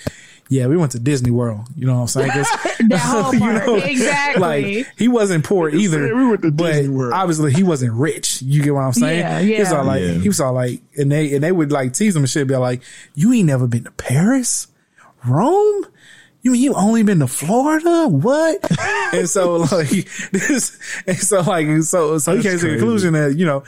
[0.52, 1.68] Yeah, we went to Disney World.
[1.76, 2.32] You know what I'm saying?
[2.32, 2.48] 'Cause-
[2.90, 3.68] That whole you part.
[3.68, 4.42] know, exactly.
[4.42, 7.14] like he wasn't poor either, we went to but Disney World.
[7.14, 8.42] obviously he wasn't rich.
[8.42, 9.20] You get what I'm saying?
[9.20, 9.54] Yeah, yeah.
[9.58, 10.14] He was all like, Yeah.
[10.14, 12.56] he was all like, and they and they would like tease him and shit, be
[12.56, 12.82] like,
[13.14, 14.66] "You ain't never been to Paris,
[15.24, 15.86] Rome."
[16.42, 18.08] You mean you only been to Florida?
[18.08, 18.66] What?
[19.14, 23.36] and so like this, and so like so so he came to the conclusion that
[23.38, 23.64] you know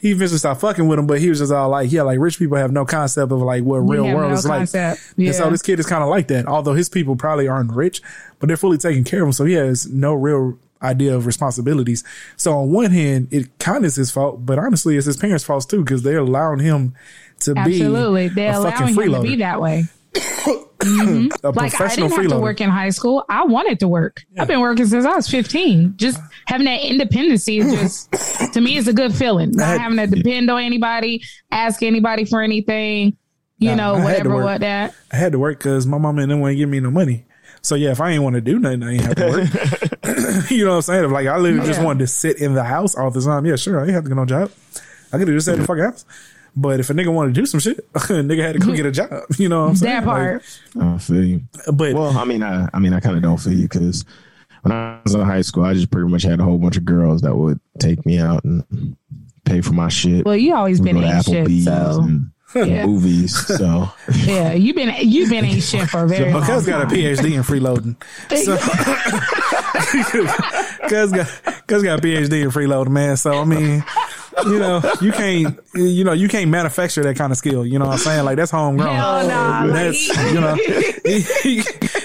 [0.00, 2.38] he eventually stopped fucking with him, but he was just all like, yeah, like rich
[2.38, 4.60] people have no concept of like what We real world no is like.
[4.60, 5.00] concept.
[5.18, 6.46] And so this kid is kind of like that.
[6.46, 8.00] Although his people probably aren't rich,
[8.38, 9.32] but they're fully taking care of him.
[9.32, 12.02] So he has no real idea of responsibilities.
[12.36, 15.44] So on one hand, it kind of is his fault, but honestly, it's his parents'
[15.44, 16.94] fault too because they're allowing him
[17.40, 17.70] to Absolutely.
[17.72, 18.28] be Absolutely.
[18.28, 19.84] They're allowing him to be that way.
[20.14, 21.28] Mm-hmm.
[21.46, 23.24] a Like I didn't have to work in high school.
[23.28, 24.22] I wanted to work.
[24.38, 25.94] I've been working since I was 15.
[25.96, 29.52] Just having that independency is just to me is a good feeling.
[29.52, 33.16] Not had- having to depend on anybody, ask anybody for anything,
[33.58, 34.94] you Nah, know, I whatever what that.
[35.12, 37.26] I had to work because my mom didn't want to give me no money.
[37.62, 40.50] So yeah, if I ain't want to do nothing, I ain't have to work.
[40.50, 41.04] you know what I'm saying?
[41.04, 43.56] If like I literally just wanted to sit in the house all the time, yeah,
[43.56, 44.50] sure, I ain't have to get no job.
[45.12, 46.04] I could have just sat in the fucking house.
[46.56, 48.86] But if a nigga wanted to do some shit, a nigga had to go get
[48.86, 49.10] a job.
[49.38, 49.94] You know what I'm saying?
[49.94, 50.60] That part.
[50.80, 51.42] I feel you.
[51.72, 54.04] But Well, I mean, I, I mean, I kind of don't feel you because
[54.62, 56.84] when I was in high school, I just pretty much had a whole bunch of
[56.84, 58.96] girls that would take me out and
[59.44, 60.24] pay for my shit.
[60.24, 63.46] Well, you always We been go to ain't shit, Applebee's so and yeah, movies.
[63.46, 63.90] So
[64.24, 64.52] yeah.
[64.52, 66.86] You've been you've been ain't shit for a very long Cuz got a.
[66.94, 67.96] PhD in freeloading.
[68.44, 68.56] So,
[70.88, 73.16] Cuz got, Cuz got a PhD in freeloading, man.
[73.16, 73.84] So, I mean,
[74.46, 77.64] you know, you can't, you know, you can't manufacture that kind of skill.
[77.66, 78.24] You know what I'm saying?
[78.24, 78.94] Like, that's homegrown.
[78.94, 80.54] Hell nah, like- That's, you know,
[81.04, 81.62] he, he,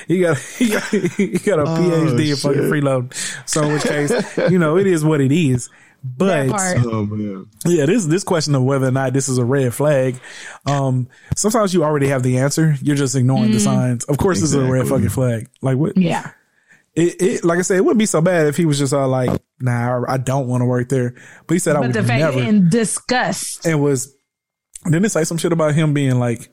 [0.07, 2.71] he got, he got, he got a PhD in fucking shit.
[2.71, 3.13] freeloading.
[3.49, 5.69] So, in which case, you know, it is what it is.
[6.07, 6.49] But
[6.86, 10.19] oh man, yeah, this this question of whether or not this is a red flag.
[10.67, 12.75] Um, sometimes you already have the answer.
[12.79, 13.53] You're just ignoring Mm.
[13.53, 14.03] the signs.
[14.03, 15.49] Of course, this is a red fucking flag.
[15.63, 15.97] Like what?
[15.97, 16.29] Yeah.
[16.96, 19.08] It, it like I said, it wouldn't be so bad if he was just all
[19.10, 21.14] like, "Nah, I don't want to work there."
[21.46, 23.66] But he said, "I But would the fact never." in disgust.
[23.66, 24.16] and was
[24.86, 26.50] didn't it say some shit about him being like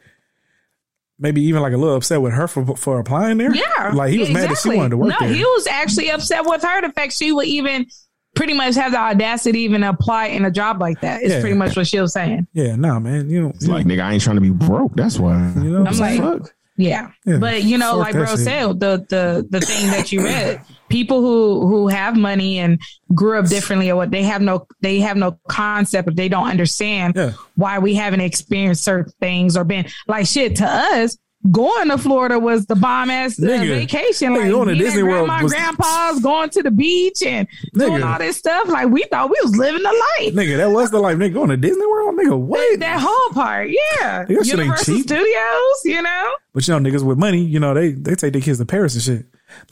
[1.18, 3.54] maybe even like a little upset with her for for applying there?
[3.54, 3.92] Yeah.
[3.94, 5.32] like he was mad that she wanted to work no, there.
[5.32, 6.80] he was actually upset with her.
[6.82, 7.86] The fact she would even
[8.34, 11.22] pretty much have the audacity to even apply in a job like that.
[11.22, 11.40] Is Yeah.
[11.40, 12.46] pretty much what she was saying.
[12.54, 14.96] yeah, nah, man, you know, it's like nigga, I ain't trying to be broke.
[14.96, 15.52] That's why.
[15.56, 16.54] you know, I'm like, Fuck.
[16.76, 17.10] Yeah.
[17.26, 17.36] Yeah.
[17.38, 21.20] But you know, Fuck like bro said, the the the thing that you read, people
[21.20, 22.80] who who have money and
[23.14, 26.48] grew up differently or what they have no they have no concept if they don't
[26.48, 27.32] understand Yeah.
[27.56, 31.18] why we haven't experienced certain things or been like shit to us.
[31.50, 33.66] Going to Florida was the bomb ass uh, Nigga.
[33.68, 34.32] vacation.
[34.32, 38.16] Nigga, Like going to Disney World was- grandpa's going to the beach and doing all
[38.18, 38.68] this stuff.
[38.68, 39.88] Like we thought we was living the
[40.20, 40.34] life.
[40.34, 41.16] nigga, that was the life.
[41.18, 42.38] Nigga going to Disney World, nigga.
[42.38, 42.78] What?
[42.78, 44.24] That whole part, yeah.
[44.28, 45.04] Ain't Universal cheap.
[45.06, 46.32] Studios, you know.
[46.54, 48.94] But you know, niggas with money, you know, they they take their kids to Paris
[48.94, 49.26] and shit.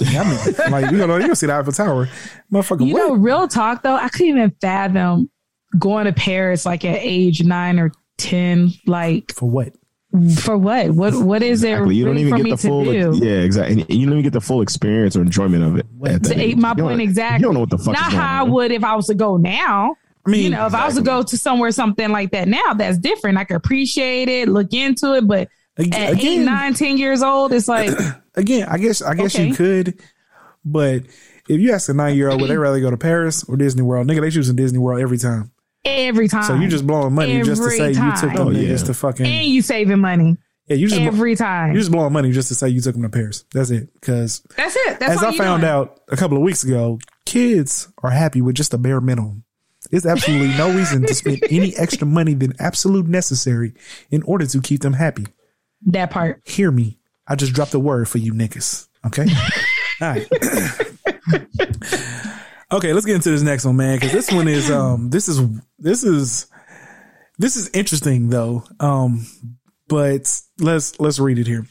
[0.08, 2.08] I mean, like you know, you gonna see the Eiffel Tower,
[2.52, 2.84] motherfucker.
[2.86, 3.08] You what?
[3.08, 5.30] know, real talk though, I couldn't even fathom
[5.78, 8.70] going to Paris like at age nine or ten.
[8.86, 9.72] Like For what?
[10.40, 10.90] For what?
[10.90, 13.12] What what is there You don't even for get the full, do?
[13.24, 13.82] yeah, exactly.
[13.82, 15.86] And you don't even get the full experience or enjoyment of it.
[16.04, 16.56] at To age.
[16.56, 17.38] my You point exactly.
[17.40, 17.94] You don't know what the fuck.
[17.94, 19.94] Not is going how I would if I was to go now.
[20.26, 22.74] I mean, you know, if I was to go to somewhere something like that now,
[22.74, 23.38] that's different.
[23.38, 25.48] I could appreciate it, look into it, but
[25.78, 27.90] ag- at eight, again, nine, ten years old, it's like
[28.34, 29.98] again, I guess I guess you could,
[30.64, 31.04] but
[31.48, 33.82] if you ask a nine year old, would they rather go to Paris or Disney
[33.82, 34.06] World?
[34.08, 35.52] Nigga, they choosing Disney World every time.
[35.84, 36.44] Every time.
[36.44, 38.84] So you just blowing money just to Every say you took them Oh, niggas yeah.
[38.86, 40.36] to fucking and you saving money
[40.70, 40.76] yeah.
[40.76, 41.72] You just every time.
[41.72, 43.44] you just blowing money just to say you took them to Paris.
[43.52, 43.92] That's it.
[43.94, 45.00] Because that's it.
[45.00, 45.72] That's as I found doing.
[45.72, 49.42] out a couple of weeks ago, kids are happy with just a bare minimum.
[49.90, 53.74] There's absolutely no reason to spend any extra money than absolute necessary
[54.12, 55.26] in order to keep them happy.
[55.86, 56.40] That part.
[56.44, 56.98] Hear me.
[57.26, 58.86] I just dropped a word for you niggas.
[59.06, 59.26] Okay.
[60.00, 60.28] All right.
[62.72, 63.98] okay, let's get into this next one, man.
[63.98, 65.40] Cause this one is, um, this is,
[65.78, 66.46] this is,
[67.38, 68.64] this is interesting though.
[68.78, 69.26] Um,
[69.88, 71.66] but let's, let's read it here.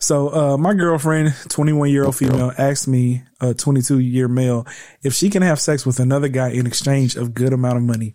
[0.00, 4.66] So, uh, my girlfriend, 21 year old female, asked me, a 22 year male,
[5.02, 8.14] if she can have sex with another guy in exchange of good amount of money.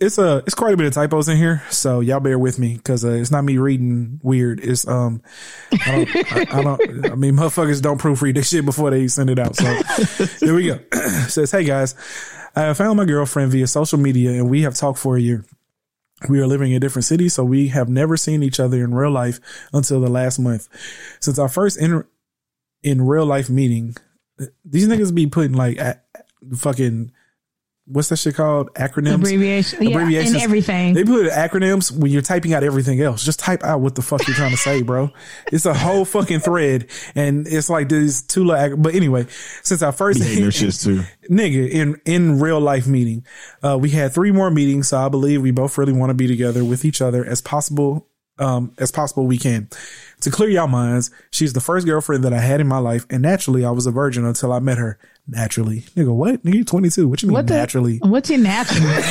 [0.00, 1.62] It's, a, it's quite a bit of typos in here.
[1.70, 4.60] So y'all bear with me because uh, it's not me reading weird.
[4.60, 5.20] It's, um,
[5.84, 9.28] I don't, I, I don't, I mean, motherfuckers don't proofread this shit before they send
[9.28, 9.54] it out.
[9.54, 9.64] So
[10.40, 10.80] here we go.
[11.28, 11.94] says, Hey guys,
[12.54, 15.44] I found my girlfriend via social media and we have talked for a year.
[16.28, 19.10] We are living in different cities, so we have never seen each other in real
[19.10, 19.38] life
[19.74, 20.68] until the last month.
[21.20, 22.04] Since our first in
[22.82, 23.94] in real life meeting,
[24.64, 26.00] these niggas be putting like a,
[26.56, 27.12] fucking
[27.86, 28.72] what's that shit called?
[28.74, 29.82] Acronyms, Abbreviation.
[29.82, 30.94] Yeah, abbreviations, and everything.
[30.94, 33.24] They put acronyms when you're typing out everything else.
[33.24, 35.10] Just type out what the fuck you're trying to say, bro.
[35.52, 38.44] It's a whole fucking thread, and it's like these two.
[38.44, 39.26] Like, but anyway,
[39.62, 41.02] since our first Behavior shits too.
[41.30, 43.24] nigga in in real life meeting
[43.62, 46.26] uh we had three more meetings so i believe we both really want to be
[46.26, 48.06] together with each other as possible
[48.38, 49.68] um as possible we can
[50.20, 53.22] to clear y'all minds she's the first girlfriend that i had in my life and
[53.22, 54.98] naturally i was a virgin until i met her
[55.28, 59.02] naturally nigga what nigga you 22 what you mean What the- naturally What's your naturally?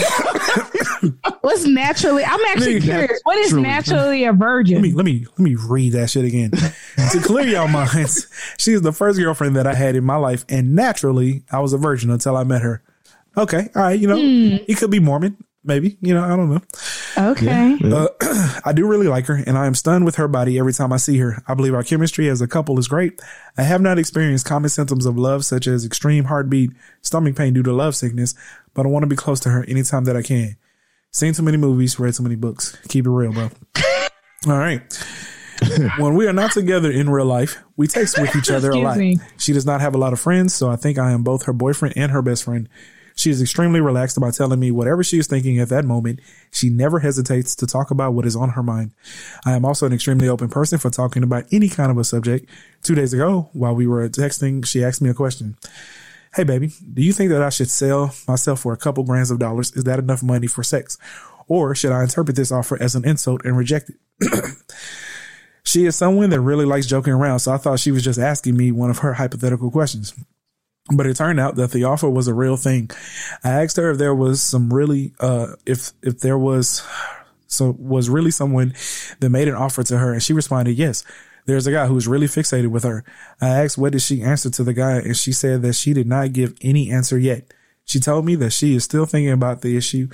[1.41, 2.23] What's naturally?
[2.23, 3.19] I'm actually Nigga, curious.
[3.23, 4.23] What is naturally.
[4.25, 4.75] a virgin?
[4.75, 6.51] let me let me let me read that shit again.
[6.51, 10.75] to clear y'all minds, she's the first girlfriend that I had in my life, and
[10.75, 12.81] naturally, I was a virgin until I met her.
[13.37, 14.63] Okay, all right, you know, hmm.
[14.65, 16.61] he could be Mormon, maybe, you know, I don't know.
[17.31, 17.77] okay.
[17.83, 18.07] Uh,
[18.65, 20.97] I do really like her, and I am stunned with her body every time I
[20.97, 21.43] see her.
[21.47, 23.19] I believe our chemistry as a couple is great.
[23.57, 27.63] I have not experienced common symptoms of love, such as extreme heartbeat, stomach pain due
[27.63, 28.35] to love sickness,
[28.73, 30.57] but I want to be close to her anytime that I can.
[31.11, 32.77] Seen too many movies, read too many books.
[32.89, 33.49] Keep it real, bro.
[34.47, 34.81] All right.
[35.97, 38.97] when we are not together in real life, we text with each other a lot.
[38.97, 39.17] me.
[39.37, 41.53] She does not have a lot of friends, so I think I am both her
[41.53, 42.67] boyfriend and her best friend.
[43.15, 46.19] She is extremely relaxed about telling me whatever she is thinking at that moment.
[46.51, 48.91] She never hesitates to talk about what is on her mind.
[49.45, 52.49] I am also an extremely open person for talking about any kind of a subject.
[52.83, 55.57] Two days ago, while we were texting, she asked me a question.
[56.35, 59.39] Hey baby, do you think that I should sell myself for a couple grands of
[59.39, 59.71] dollars?
[59.71, 60.97] Is that enough money for sex?
[61.47, 63.95] Or should I interpret this offer as an insult and reject it?
[65.63, 68.57] she is someone that really likes joking around, so I thought she was just asking
[68.57, 70.13] me one of her hypothetical questions.
[70.93, 72.91] But it turned out that the offer was a real thing.
[73.43, 76.85] I asked her if there was some really, uh, if, if there was,
[77.47, 78.75] so was really someone
[79.19, 81.03] that made an offer to her and she responded, yes,
[81.45, 83.03] there's a guy who's really fixated with her.
[83.41, 86.07] I asked what did she answer to the guy and she said that she did
[86.07, 87.51] not give any answer yet.
[87.87, 90.09] She told me that she is still thinking about the issue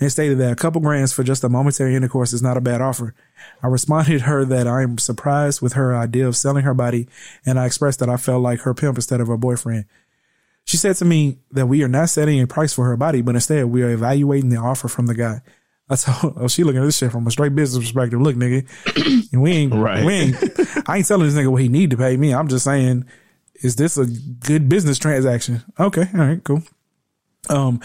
[0.00, 2.80] and stated that a couple grands for just a momentary intercourse is not a bad
[2.80, 3.14] offer.
[3.62, 7.08] I responded her that I am surprised with her idea of selling her body
[7.44, 9.84] and I expressed that I felt like her pimp instead of her boyfriend.
[10.70, 13.34] She said to me that we are not setting a price for her body, but
[13.34, 15.40] instead we are evaluating the offer from the guy.
[15.88, 18.20] I told, oh, she looking at this shit from a straight business perspective.
[18.20, 18.64] Look, nigga,
[19.32, 20.04] and we ain't, Right.
[20.04, 20.36] we ain't,
[20.88, 22.32] I ain't telling this nigga what he need to pay me.
[22.32, 23.04] I'm just saying,
[23.56, 25.60] is this a good business transaction?
[25.80, 26.04] Okay.
[26.14, 26.62] All right, cool.
[27.48, 27.80] Um,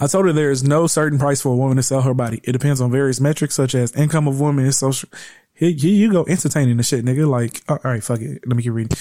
[0.00, 2.40] I told her there is no certain price for a woman to sell her body.
[2.44, 5.10] It depends on various metrics such as income of women, social.
[5.60, 7.28] Here, here you go, entertaining the shit, nigga.
[7.28, 8.40] Like, all right, fuck it.
[8.46, 8.96] Let me keep reading.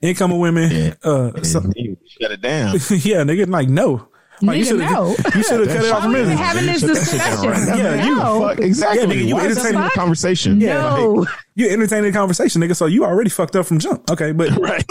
[0.00, 0.96] Income of women.
[1.02, 2.74] Uh, so, shut it down.
[2.90, 3.48] yeah, nigga.
[3.48, 4.06] Like, no.
[4.40, 5.14] Like, you should no.
[5.16, 5.34] have.
[5.34, 6.40] You should have cut it off Why from are we even business.
[6.40, 7.50] having this Shut that shit down discussion?
[7.50, 7.94] right now.
[7.94, 8.46] Yeah, you.
[8.48, 9.00] Fuck, exactly.
[9.00, 10.60] Yeah, nigga, you Why entertaining this the conversation?
[10.60, 11.26] Yeah, No.
[11.56, 12.76] You entertaining the conversation, nigga.
[12.76, 14.08] So you already fucked up from jump.
[14.10, 14.84] Okay, but Right.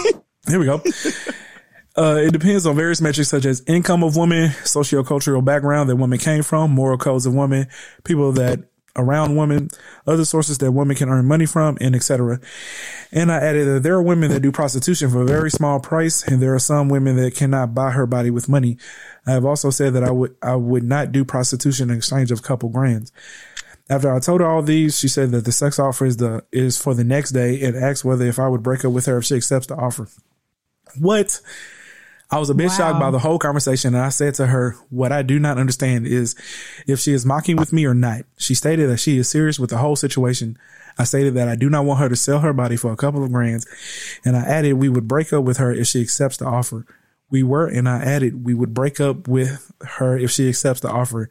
[0.47, 0.81] Here we go.
[1.95, 6.17] Uh, it depends on various metrics such as income of women, sociocultural background that women
[6.19, 7.67] came from, moral codes of women,
[8.03, 8.59] people that
[8.95, 9.69] around women,
[10.05, 12.39] other sources that women can earn money from, and etc.
[13.11, 16.23] And I added that there are women that do prostitution for a very small price,
[16.23, 18.77] and there are some women that cannot buy her body with money.
[19.25, 22.39] I have also said that I would I would not do prostitution in exchange of
[22.39, 23.11] a couple grands.
[23.89, 26.81] After I told her all these, she said that the sex offer is the is
[26.81, 29.25] for the next day and asked whether if I would break up with her if
[29.25, 30.07] she accepts the offer.
[30.99, 31.41] What?
[32.33, 32.77] I was a bit Wow.
[32.77, 36.07] shocked by the whole conversation and I said to her, what I do not understand
[36.07, 36.35] is
[36.87, 38.23] if she is mocking with me or not.
[38.37, 40.57] She stated that she is serious with the whole situation.
[40.97, 43.23] I stated that I do not want her to sell her body for a couple
[43.23, 43.65] of grands
[44.25, 46.85] and I added we would break up with her if she accepts the offer.
[47.29, 50.89] We were, and I added we would break up with her if she accepts the
[50.89, 51.29] offer.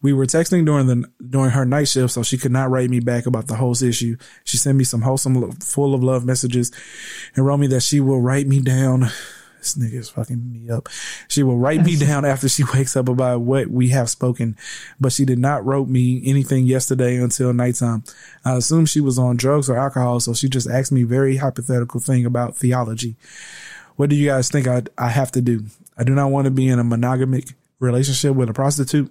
[0.00, 3.00] We were texting during the during her night shift, so she could not write me
[3.00, 4.16] back about the whole issue.
[4.44, 6.70] She sent me some wholesome, full of love messages,
[7.34, 9.10] and wrote me that she will write me down
[9.64, 10.88] this nigga is fucking me up.
[11.28, 14.56] She will write me down after she wakes up about what we have spoken,
[15.00, 18.04] but she did not wrote me anything yesterday until nighttime.
[18.44, 22.00] I assume she was on drugs or alcohol, so she just asked me very hypothetical
[22.00, 23.16] thing about theology.
[23.96, 25.64] What do you guys think I, I have to do?
[25.96, 29.10] I do not want to be in a monogamic relationship with a prostitute.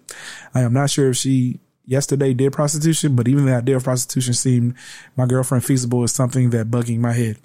[0.54, 4.34] I am not sure if she yesterday did prostitution, but even the idea of prostitution
[4.34, 4.76] seemed
[5.16, 7.38] my girlfriend feasible is something that bugging my head.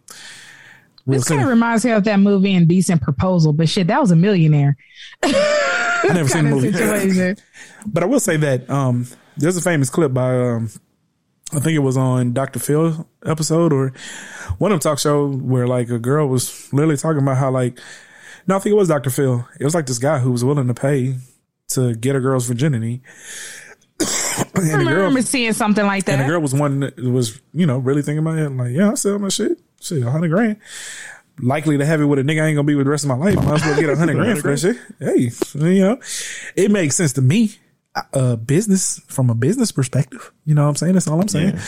[1.08, 4.16] This kind of reminds me of that movie Indecent Proposal, but shit, that was a
[4.16, 4.76] millionaire.
[5.22, 7.42] I never seen the movie.
[7.86, 9.06] But I will say that um,
[9.36, 10.70] there's a famous clip by um,
[11.52, 12.58] I think it was on Dr.
[12.58, 13.92] Phil episode or
[14.58, 17.78] one of them talk show where like a girl was literally talking about how like
[18.46, 19.10] no, I think it was Dr.
[19.10, 19.46] Phil.
[19.60, 21.16] It was like this guy who was willing to pay
[21.70, 23.02] to get a girl's virginity.
[24.00, 24.08] and
[24.56, 26.12] I the girl remember seeing something like that.
[26.12, 28.50] and the girl was one that was, you know, really thinking about it.
[28.50, 29.60] Like, yeah, I sell my shit.
[29.80, 30.58] Shit, a hundred grand.
[31.40, 33.08] Likely to have it with a nigga I ain't gonna be with the rest of
[33.08, 33.36] my life.
[33.36, 34.76] Might as well get a hundred grand for that shit.
[34.98, 35.30] Hey,
[35.72, 36.00] you know,
[36.56, 37.52] it makes sense to me.
[38.12, 40.30] Uh, business from a business perspective.
[40.44, 40.92] You know what I'm saying?
[40.92, 41.58] That's all I'm saying.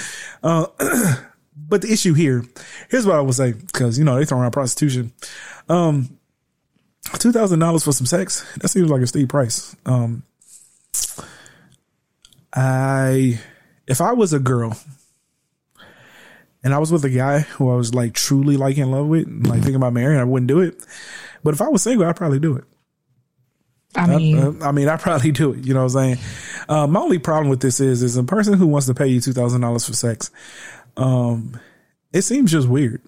[0.45, 0.67] Uh,
[1.57, 2.45] but the issue here,
[2.89, 5.13] here's what I would say, because you know they throw around prostitution.
[5.69, 6.19] Um,
[7.19, 8.45] two thousand dollars for some sex.
[8.59, 9.75] That seems like a steep price.
[9.87, 10.23] Um,
[12.53, 13.41] I,
[13.87, 14.77] if I was a girl
[16.63, 19.27] and I was with a guy who I was like truly like in love with,
[19.27, 20.85] and, like thinking about marrying, I wouldn't do it.
[21.43, 22.65] But if I was single, I'd probably do it.
[23.97, 25.65] I mean, Uh, I mean, I probably do it.
[25.65, 26.19] You know what I'm saying?
[26.69, 29.21] Uh, my only problem with this is, is a person who wants to pay you
[29.21, 30.31] two thousand dollars for sex.
[30.97, 31.59] Um,
[32.13, 33.01] it seems just weird.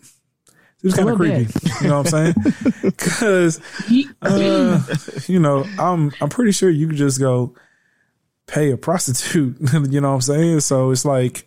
[0.82, 1.46] It's kind of creepy.
[1.82, 2.34] You know what I'm saying?
[2.82, 3.60] Because
[4.22, 4.82] uh,
[5.26, 7.54] you know, I'm I'm pretty sure you could just go
[8.46, 9.56] pay a prostitute.
[9.90, 10.60] you know what I'm saying?
[10.60, 11.46] So it's like,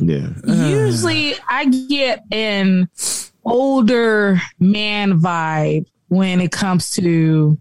[0.00, 0.28] Yeah.
[0.44, 2.88] usually I get an
[3.44, 7.58] older man vibe when it comes to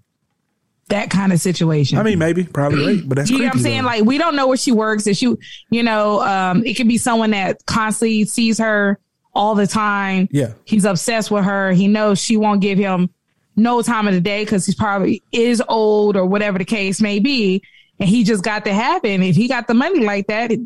[0.90, 1.98] that kind of situation.
[1.98, 3.82] I mean, maybe, probably right, but that's you know what I'm saying?
[3.82, 3.88] though.
[3.88, 5.08] Like we don't know where she works.
[5.08, 5.34] If she,
[5.70, 9.00] you know, um, it could be someone that constantly sees her
[9.34, 10.28] all the time.
[10.32, 10.54] Yeah.
[10.66, 11.72] He's obsessed with her.
[11.72, 13.10] He knows she won't give him
[13.56, 17.20] no time of the day because he's probably is old or whatever the case may
[17.20, 17.64] be.
[18.00, 19.12] And he just got to have it.
[19.14, 20.60] And if he got the money like that, it,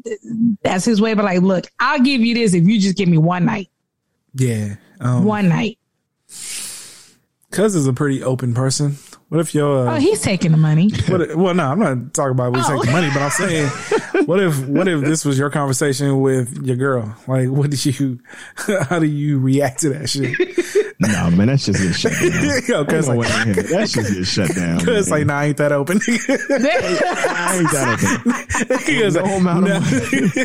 [0.64, 1.14] that's his way.
[1.14, 3.70] But like, look, I'll give you this if you just give me one night,
[4.34, 4.76] yeah.
[5.00, 5.78] Um, one night.
[7.52, 8.98] Cuz is a pretty open person.
[9.30, 10.90] What if your Oh, uh, he's taking the money.
[11.08, 12.78] what well, no, I'm not talking about we Oh.
[12.78, 13.68] take the money, but I'm saying,
[14.26, 17.16] what if what if this was your conversation with your girl?
[17.28, 18.20] Like, what did you,
[18.56, 20.36] how do you react to that shit?
[21.02, 22.62] No, man, that's just get shut down.
[22.68, 23.54] Yo, cause Ain't like, way in.
[23.68, 24.80] That shit get shut down.
[24.86, 25.20] cause man.
[25.20, 25.98] like, nah, I ain't that open.
[26.08, 28.80] I ain't that open.
[28.86, 30.44] He goes, No amount of "Nah."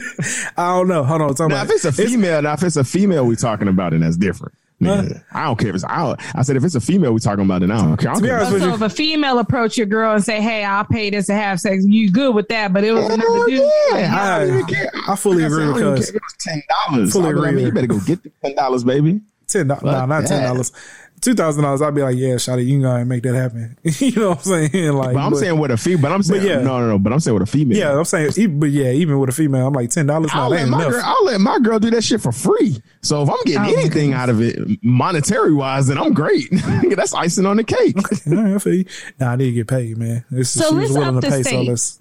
[0.56, 1.02] I don't know.
[1.02, 1.34] Hold on.
[1.38, 4.00] Now, about, if it's a female, now if it's a female we talking about, then
[4.02, 4.54] that's different.
[4.80, 5.08] Yeah.
[5.32, 5.84] I don't care if it's.
[5.84, 8.10] I, I said if it's a female we talking about, then I don't care.
[8.10, 8.36] I don't be care.
[8.38, 11.10] honest with so you- if a female approach your girl and say, "Hey, I'll pay
[11.10, 12.72] this to have sex," you good with that?
[12.72, 13.60] But it was another Hell dude.
[13.92, 14.14] yeah.
[14.14, 14.90] I don't even care.
[15.08, 16.10] I, I fully I agree with don't even cuz.
[16.10, 17.12] care if it's ten dollars.
[17.12, 19.20] Fully I mean, agree you better go get the ten dollars, baby.
[19.46, 20.72] Ten dollars, no, not ten dollars,
[21.20, 21.82] two thousand dollars.
[21.82, 23.76] I'd be like, yeah, Shotty, you can go ahead and make that happen.
[23.84, 24.92] you know what I'm saying?
[24.94, 26.02] Like, But I'm saying with a female.
[26.02, 26.56] But I'm saying yeah.
[26.62, 26.98] no, no, no.
[26.98, 27.76] But I'm saying with a female.
[27.76, 30.30] yeah, I'm saying, e- but yeah, even with a female, I'm like ten dollars.
[30.32, 31.02] I'll that let ain't my girl.
[31.04, 32.82] I'll let my girl do that shit for free.
[33.02, 36.48] So if I'm getting Oh, anything out of it, monetary wise, then I'm great.
[36.96, 37.96] That's icing on the cake.
[38.26, 38.84] All right, I feel you.
[39.20, 40.24] Nah, I need to get paid, man.
[40.30, 41.68] This, So she was let's willing up to the pay, so stakes.
[41.68, 42.00] let's.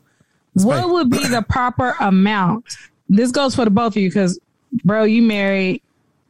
[0.56, 0.90] let's What pay.
[0.92, 2.66] would be the proper amount?
[3.10, 4.40] This goes for the both of you because,
[4.86, 5.82] bro, you married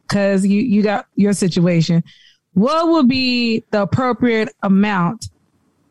[0.08, 2.04] because you you got your situation.
[2.52, 5.28] What would be the appropriate amount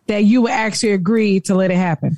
[0.07, 2.17] that you would actually agree to let it happen?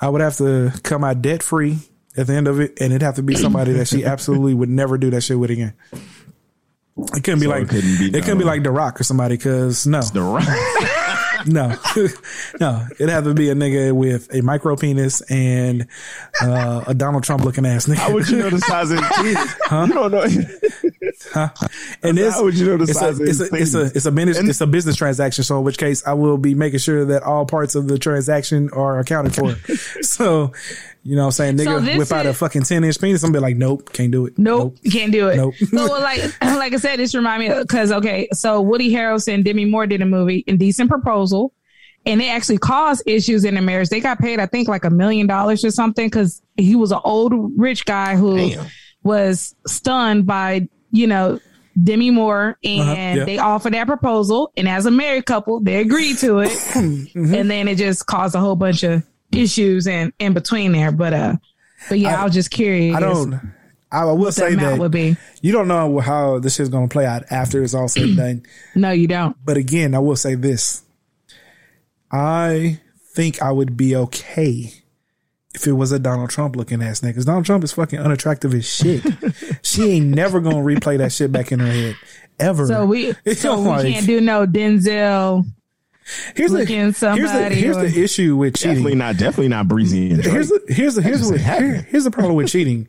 [0.00, 1.78] I would have to come out debt free
[2.16, 4.68] at the end of it, and it'd have to be somebody that she absolutely would
[4.68, 5.74] never do that shit with again.
[6.96, 9.36] It couldn't be like it couldn't be it couldn't be like The Rock or somebody
[9.36, 10.90] because no, The right.
[11.46, 11.76] no,
[12.60, 12.86] no.
[12.92, 15.86] It'd have to be a nigga with a micro penis and
[16.42, 17.96] uh, a Donald Trump looking ass nigga.
[17.96, 19.54] How would you know the size of his penis?
[19.70, 20.22] You don't know.
[22.02, 23.74] and this, How would you know the it's size a, of it's his a, it's
[23.74, 25.44] a, it's a business, And- it's a business transaction.
[25.44, 28.70] So in which case I will be making sure that all parts of the transaction
[28.72, 29.54] are accounted for.
[30.02, 30.52] so,
[31.04, 31.56] you know what I'm saying?
[31.58, 33.22] Nigga this whip out a fucking 10 inch penis.
[33.22, 34.38] I'm be like, nope, can't do it.
[34.38, 35.36] Nope, you can't do it.
[35.36, 35.54] Nope.
[35.56, 39.64] so like like I said, this remind me because okay, so Woody Harrelson, and Demi
[39.66, 41.52] Moore did a movie, Indecent Proposal,
[42.06, 43.90] and they actually caused issues in the marriage.
[43.90, 47.00] They got paid, I think, like a million dollars or something because he was an
[47.04, 48.66] old rich guy who Damn.
[49.02, 51.38] was stunned by you know
[51.82, 53.24] Demi Moore, and Uh-huh, yeah.
[53.24, 57.34] they offered that proposal, and as a married couple, they agreed to it, Mm-hmm.
[57.34, 59.02] and then it just caused a whole bunch of
[59.36, 60.92] issues and in between there.
[60.92, 61.36] But uh,
[61.88, 62.96] but yeah, I, was just curious.
[62.96, 63.40] I don't,
[63.92, 65.16] I will say that would be.
[65.42, 68.16] you don't know how this is going to play out after it's all said and
[68.16, 68.42] done.
[68.74, 69.36] No, you don't.
[69.44, 70.82] But again, I will say this.
[72.10, 72.80] I
[73.14, 74.72] think I would be okay
[75.54, 77.14] if it was a Donald Trump looking ass nigga.
[77.14, 79.02] Cause Donald Trump is fucking unattractive as shit.
[79.62, 81.96] she ain't never gonna replay that shit back in her head.
[82.40, 82.66] Ever.
[82.66, 85.44] So we so we like- can't do no Denzel.
[86.34, 88.76] Here's the, here's the here's or- the issue with cheating.
[88.76, 89.16] Definitely not.
[89.16, 90.10] Definitely not breezy.
[90.10, 91.74] And Here's the here's the here's just what, happening.
[91.74, 92.88] here- here's the problem with cheating.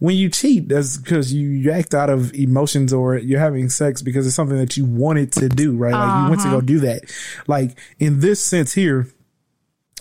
[0.00, 4.02] When you cheat, that's because you, you act out of emotions or you're having sex
[4.02, 5.92] because it's something that you wanted to do, right?
[5.92, 6.66] Like you went to go uh-huh.
[6.66, 7.02] do that.
[7.46, 9.08] Like in this sense here,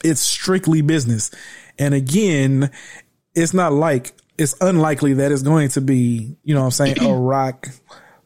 [0.03, 1.31] it's strictly business.
[1.79, 2.71] And again,
[3.35, 7.01] it's not like it's unlikely that it's going to be, you know what I'm saying,
[7.01, 7.67] a rock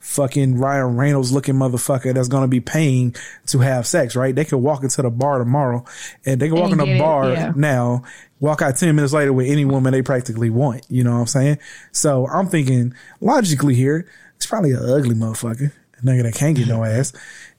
[0.07, 3.13] fucking Ryan Reynolds looking motherfucker that's going to be paying
[3.47, 4.33] to have sex, right?
[4.33, 5.83] They could walk into the bar tomorrow
[6.25, 7.51] and they can walk in the bar yeah.
[7.55, 8.03] now,
[8.39, 10.85] walk out 10 minutes later with any woman they practically want.
[10.89, 11.59] You know what I'm saying?
[11.91, 15.73] So I'm thinking logically here, it's probably an ugly motherfucker.
[15.97, 17.11] A nigga that can't get no ass.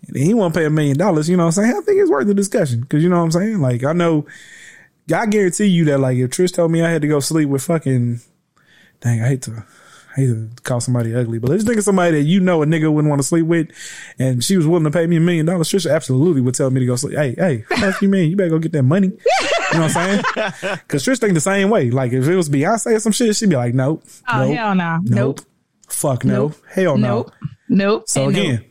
[0.06, 1.28] And he won't pay a million dollars.
[1.28, 1.76] You know what I'm saying?
[1.76, 2.82] I think it's worth the discussion.
[2.84, 3.60] Cause you know what I'm saying?
[3.60, 4.26] Like I know,
[5.14, 7.62] I guarantee you that like if Trish told me I had to go sleep with
[7.62, 8.20] fucking,
[9.00, 9.64] dang, I hate to,
[10.18, 12.92] hate to call somebody ugly, but let's think of somebody that you know a nigga
[12.92, 13.68] wouldn't want to sleep with,
[14.18, 15.68] and she was willing to pay me a million dollars.
[15.68, 17.16] Trish absolutely would tell me to go sleep.
[17.16, 18.28] Hey, hey, fuck you, man.
[18.28, 19.08] You better go get that money.
[19.08, 20.22] You know what I'm saying?
[20.86, 21.90] Because Trish think the same way.
[21.90, 24.74] Like if it was Beyonce or some shit, she'd be like, nope, Oh nope, hell
[24.74, 24.98] no.
[25.02, 25.40] nope, Nope.
[25.88, 26.54] fuck no, Nope.
[26.70, 27.08] hell no.
[27.16, 27.32] Nope.
[27.68, 28.08] Nope.
[28.08, 28.42] So And nope.
[28.44, 28.64] again,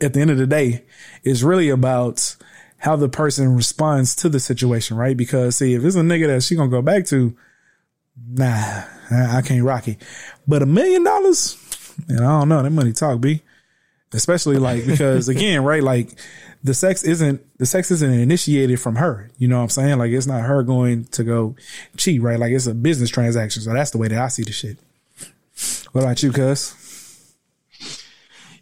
[0.00, 0.84] at the end of the day,
[1.24, 2.36] it's really about
[2.78, 5.16] how the person responds to the situation, right?
[5.16, 7.36] Because see, if it's a nigga that she gonna go back to,
[8.16, 10.02] nah, I can't rock it.
[10.46, 11.56] But a million dollars,
[12.08, 12.62] and I don't know.
[12.62, 13.42] That money talk, B.
[14.12, 15.82] Especially like because again, right?
[15.82, 16.18] Like
[16.62, 19.30] the sex isn't the sex isn't initiated from her.
[19.38, 19.98] You know what I'm saying?
[19.98, 21.56] Like it's not her going to go
[21.96, 22.38] cheat, right?
[22.38, 23.62] Like it's a business transaction.
[23.62, 24.78] So that's the way that I see the shit.
[25.92, 26.74] What about you, cuz?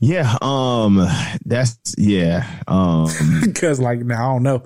[0.00, 0.36] yeah.
[0.40, 1.06] Um.
[1.44, 2.46] That's yeah.
[2.66, 3.08] Um.
[3.44, 4.64] Because like now I don't know.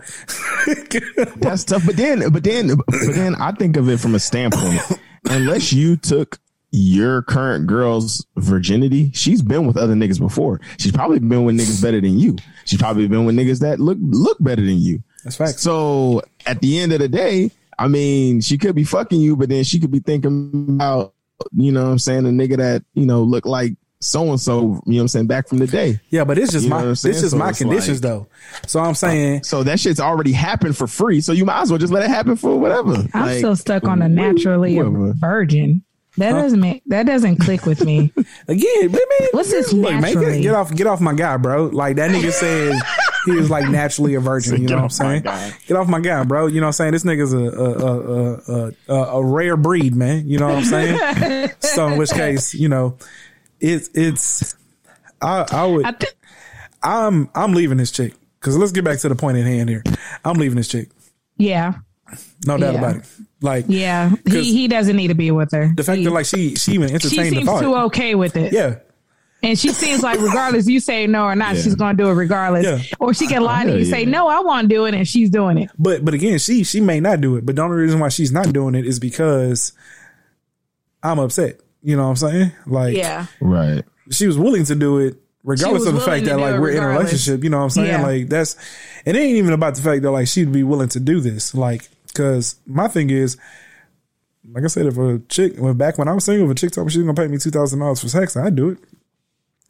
[1.36, 1.84] That's tough.
[1.86, 4.80] But then, but then, but then I think of it from a standpoint.
[5.26, 6.38] Unless you took
[6.70, 10.60] your current girl's virginity, she's been with other niggas before.
[10.78, 12.36] She's probably been with niggas better than you.
[12.64, 15.02] She's probably been with niggas that look look better than you.
[15.22, 15.62] That's facts.
[15.62, 19.48] So at the end of the day, I mean, she could be fucking you, but
[19.48, 21.14] then she could be thinking about,
[21.52, 23.74] you know what I'm saying, a nigga that, you know, look like
[24.04, 25.98] so and so, you know what I'm saying, back from the day.
[26.10, 28.26] Yeah, but it's just You know my this is So my conditions like- though.
[28.66, 31.20] So I'm uh, saying So that shit's already happened for free.
[31.20, 32.94] So you might as well just let it happen for whatever.
[33.14, 35.14] I'm Like, still stuck on a naturally a whatever.
[35.16, 35.82] virgin.
[36.16, 38.12] That doesn't make that doesn't click with me.
[38.48, 39.00] again, man,
[39.32, 40.42] What's this look, man, get, naturally?
[40.42, 41.64] get off get off my guy, bro.
[41.66, 42.80] Like that nigga said
[43.24, 44.62] he was like naturally a virgin.
[44.62, 45.22] You know what I'm saying?
[45.66, 46.46] Get off my guy, bro.
[46.46, 46.92] You know what I'm saying?
[46.92, 50.28] This nigga's a a a a, a, a rare breed, man.
[50.28, 51.50] You know what I'm saying?
[51.58, 52.96] so in which case, you know,
[53.64, 54.54] it's it's
[55.20, 56.12] I I would I th-
[56.82, 59.82] I'm I'm leaving this chick because let's get back to the point at hand here.
[60.24, 60.90] I'm leaving this chick,
[61.36, 61.74] yeah,
[62.46, 62.78] no doubt Yeah.
[62.78, 63.04] about it.
[63.40, 65.72] Like yeah, He he doesn't need to be with her.
[65.76, 67.60] the fact He- that like she she even she entertained the seems thought.
[67.62, 68.52] too okay with it.
[68.52, 68.76] Yeah.
[69.42, 71.60] And she seems like regardless you say no or not, Yeah.
[71.62, 72.64] she's gonna do it regardless.
[72.64, 72.78] Yeah.
[72.98, 73.90] Or she can lie to you, yeah.
[73.90, 75.70] say, No, I won't do it, and she's doing it.
[75.78, 77.44] But but again, she she may not do it.
[77.44, 79.72] But the only reason why she's not doing it is because
[81.02, 81.60] I'm upset.
[81.84, 82.52] You know what I'm saying?
[82.66, 83.84] Like yeah, Right.
[84.10, 86.88] she was willing to do it regardless of the fact that like we're in a
[86.88, 87.44] relationship.
[87.44, 87.88] You know what I'm saying?
[87.88, 88.02] Yeah.
[88.02, 88.56] Like that's
[89.04, 91.54] it ain't even about the fact that like she'd be willing to do this.
[91.54, 93.36] Like because my thing is.
[94.52, 96.70] Like I said, if a chick, well, back when I was single, if a chick
[96.70, 98.78] told me she was gonna pay me two thousand dollars for sex, I'd do it.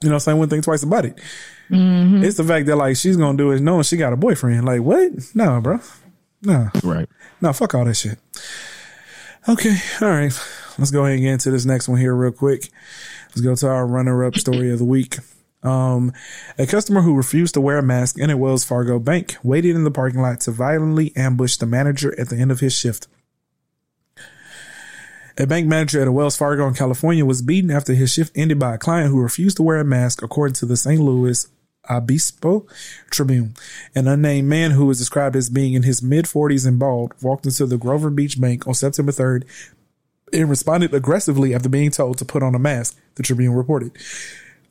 [0.03, 1.17] You know, what I'm saying, wouldn't think twice about it.
[1.71, 2.25] Mm-hmm.
[2.25, 4.65] It's the fact that like she's gonna do it knowing she got a boyfriend.
[4.65, 5.13] Like what?
[5.33, 5.79] No, bro.
[6.43, 7.09] No, Right.
[7.41, 8.19] no, fuck all that shit.
[9.49, 10.33] Okay, all right.
[10.79, 12.69] Let's go ahead and get into this next one here real quick.
[13.29, 15.19] Let's go to our runner-up story of the week.
[15.63, 16.13] Um,
[16.59, 19.85] a customer who refused to wear a mask in a Wells Fargo bank waited in
[19.85, 23.07] the parking lot to violently ambush the manager at the end of his shift.
[25.39, 28.59] A bank manager at a Wells Fargo in California was beaten after his shift ended
[28.59, 31.49] by a client who refused to wear a mask, according to the San Luis
[31.91, 32.67] Obispo
[33.11, 33.55] Tribune.
[33.95, 37.47] An unnamed man who was described as being in his mid 40s and bald walked
[37.47, 39.45] into the Grover Beach Bank on September 3rd
[40.35, 43.93] and responded aggressively after being told to put on a mask, the Tribune reported.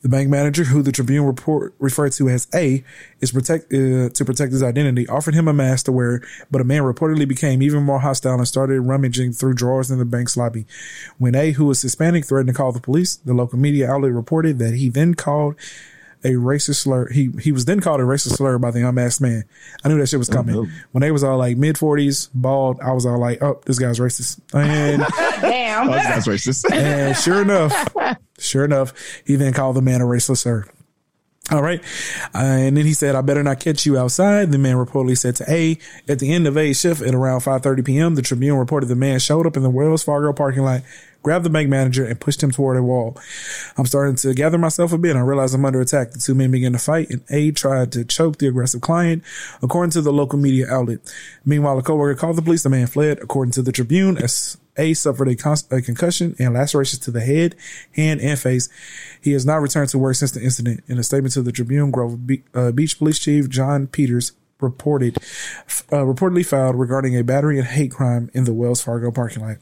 [0.02, 2.84] The bank manager, who the Tribune report referred to as A,
[3.22, 6.64] is protect uh, to protect his identity, offered him a mask to wear, but a
[6.64, 10.66] man reportedly became even more hostile and started rummaging through drawers in the bank's lobby.
[11.16, 14.58] When A, who was Hispanic, threatened to call the police, the local media outlet reported
[14.58, 15.56] that he then called
[16.24, 17.08] a racist slur.
[17.10, 19.44] He he was then called a racist slur by the unmasked man.
[19.84, 20.54] I knew that shit was coming.
[20.54, 20.66] no.
[20.92, 23.98] When they was all like mid forties, bald, I was all like, oh, this guy's
[23.98, 24.40] racist.
[24.54, 25.02] And
[25.40, 25.88] Damn.
[25.88, 26.64] Oh, that's racist.
[26.72, 27.94] and sure enough,
[28.38, 28.92] sure enough,
[29.26, 30.66] he then called the man a racist slur.
[31.50, 31.82] All right.
[32.34, 34.50] Uh, and then he said, I better not catch you outside.
[34.50, 37.84] The man reportedly said to A at the end of A shift at around 5.30
[37.84, 38.14] p.m.
[38.14, 40.80] The Tribune reported the man showed up in the Wells Fargo parking lot,
[41.24, 43.18] grabbed the bank manager and pushed him toward a wall.
[43.76, 45.16] I'm starting to gather myself a bit.
[45.16, 46.12] I realize I'm under attack.
[46.12, 49.24] The two men began to fight and A tried to choke the aggressive client,
[49.62, 51.00] according to the local media outlet.
[51.44, 52.62] Meanwhile, a coworker called the police.
[52.62, 56.54] The man fled, according to the Tribune, as a suffered a, con- a concussion and
[56.54, 57.56] lacerations to the head,
[57.96, 58.68] hand, and face.
[59.20, 60.84] He has not returned to work since the incident.
[60.88, 65.16] In a statement to the Tribune, Grove Be- uh, Beach Police Chief John Peters reported
[65.92, 69.56] uh, reportedly filed regarding a battery and hate crime in the Wells Fargo parking lot.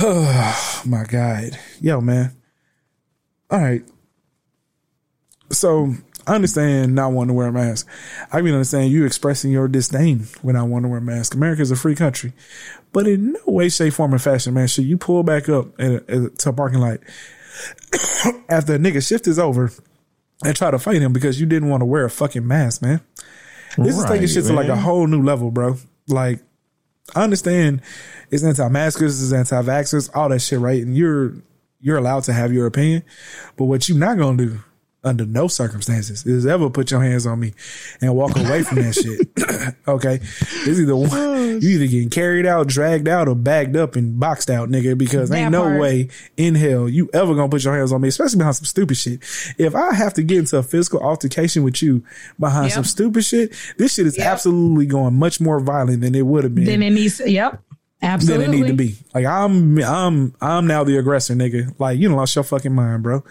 [0.00, 2.34] Oh my God, yo man.
[3.50, 3.82] All right.
[5.50, 5.94] So
[6.26, 7.86] I understand not wanting to wear a mask.
[8.32, 11.34] I even understand you expressing your disdain when I want to wear a mask.
[11.34, 12.32] America is a free country,
[12.92, 15.90] but in no way, shape, form, or fashion, man, should you pull back up at
[15.90, 16.98] a, at- to a parking lot
[18.48, 19.70] after a nigga shift is over
[20.44, 23.00] and try to fight him because you didn't want to wear a fucking mask, man.
[23.78, 25.76] This is taking Right, shit to like a whole new level, bro.
[26.08, 26.40] Like,
[27.14, 27.82] I understand
[28.30, 30.82] it's anti-maskers, it's anti-vaxxers, all that shit, right?
[30.82, 31.34] And you're
[31.80, 33.02] you're allowed to have your opinion,
[33.56, 34.58] but what you're not gonna do
[35.04, 37.52] under no circumstances is ever put your hands on me
[38.00, 39.28] and walk away from that shit.
[39.88, 44.18] okay, it's either one, you either getting carried out, dragged out, or bagged up and
[44.18, 44.98] boxed out, nigga.
[44.98, 45.80] Because That ain't no part.
[45.80, 48.96] way in hell you ever gonna put your hands on me, especially behind some stupid
[48.96, 49.20] shit.
[49.58, 52.02] If I have to get into a physical altercation with you
[52.40, 52.72] behind Yep.
[52.74, 54.26] some stupid shit, this shit is Yep.
[54.26, 57.20] absolutely going much more violent than it would have been Then it needs.
[57.24, 57.60] Yep.
[58.02, 58.44] Absolutely.
[58.46, 58.94] than it need to be.
[59.14, 61.74] Like I'm, I'm, I'm now the aggressor, nigga.
[61.78, 63.24] Like you done lost your fucking mind, bro.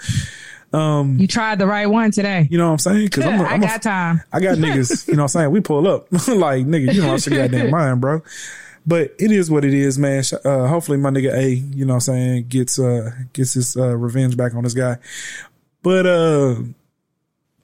[0.73, 2.47] You tried the right one today.
[2.51, 3.05] You know what I'm saying?
[3.05, 4.21] Because I'm, a, I I'm a- got time.
[4.33, 5.07] I got niggas.
[5.07, 5.51] You know what I'm saying?
[5.51, 6.93] We pull up like nigga.
[6.93, 8.21] You done lost your goddamn mind, bro.
[8.87, 10.23] But it is what it is, man.
[10.43, 13.95] Uh, hopefully my nigga A, you know what I'm saying, gets uh gets his uh,
[13.97, 14.97] revenge back on this guy.
[15.81, 16.55] But uh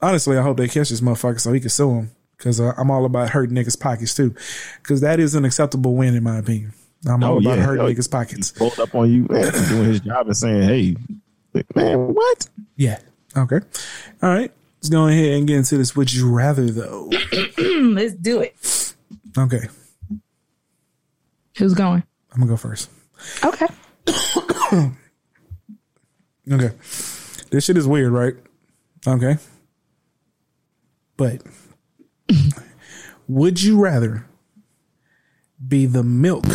[0.02, 2.12] honestly, I hope they catch this motherfucker so he can sue him.
[2.38, 4.34] Cause uh, I'm all about hurting niggas' pockets too.
[4.82, 6.74] Cause that is an acceptable win in my opinion.
[7.08, 7.64] I'm all Oh, about yeah.
[7.66, 8.52] hurting Oh, niggas' pockets.
[8.52, 10.95] Pulled up on you, man, doing his job and saying, "Hey,
[11.76, 12.99] man, what?" Yeah.
[13.36, 13.60] Okay.
[14.22, 14.52] All right.
[14.78, 15.95] Let's go ahead and get into this.
[15.95, 17.10] Would you rather though?
[17.58, 18.95] Let's do it.
[19.38, 19.68] Okay.
[21.58, 22.04] Who's going?
[22.34, 22.89] I'm gonna go first.
[23.43, 23.68] Okay.
[26.52, 26.72] Okay.
[27.52, 28.34] This shit is weird, right?
[29.08, 29.38] Okay.
[31.18, 31.43] But
[33.28, 34.26] would you rather
[35.66, 36.45] be the milk?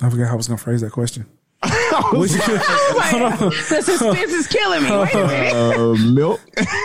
[0.00, 1.26] I forgot how I was gonna phrase that question.
[2.12, 4.90] Would you, The suspense is killing me.
[4.90, 5.54] Wait a minute.
[5.78, 6.40] Uh, milk.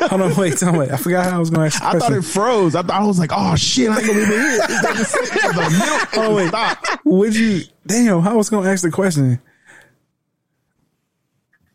[0.10, 0.88] hold on, wait, tell me.
[0.90, 2.74] I forgot how I was gonna ask the I thought it froze.
[2.76, 4.84] I thought I was like, "Oh shit, I ain't gonna be able it." It's
[5.16, 6.10] like the the milk.
[6.18, 6.48] Oh, wait.
[6.48, 6.86] Stop.
[7.06, 7.62] Would you?
[7.86, 9.40] Damn, how I was gonna ask the question?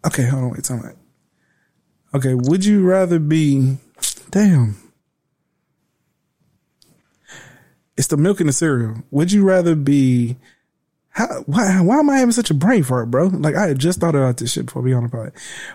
[0.07, 0.91] Okay, hold on, wait, tell me.
[2.15, 3.77] Okay, would you rather be?
[4.31, 4.77] Damn,
[7.97, 8.97] it's the milk and the cereal.
[9.13, 10.37] Would you rather be?
[11.19, 11.43] How?
[11.47, 11.81] Why?
[11.81, 13.27] Why am I having such a brain fart, bro?
[13.27, 15.33] Like I had just thought about this shit before we on the pod.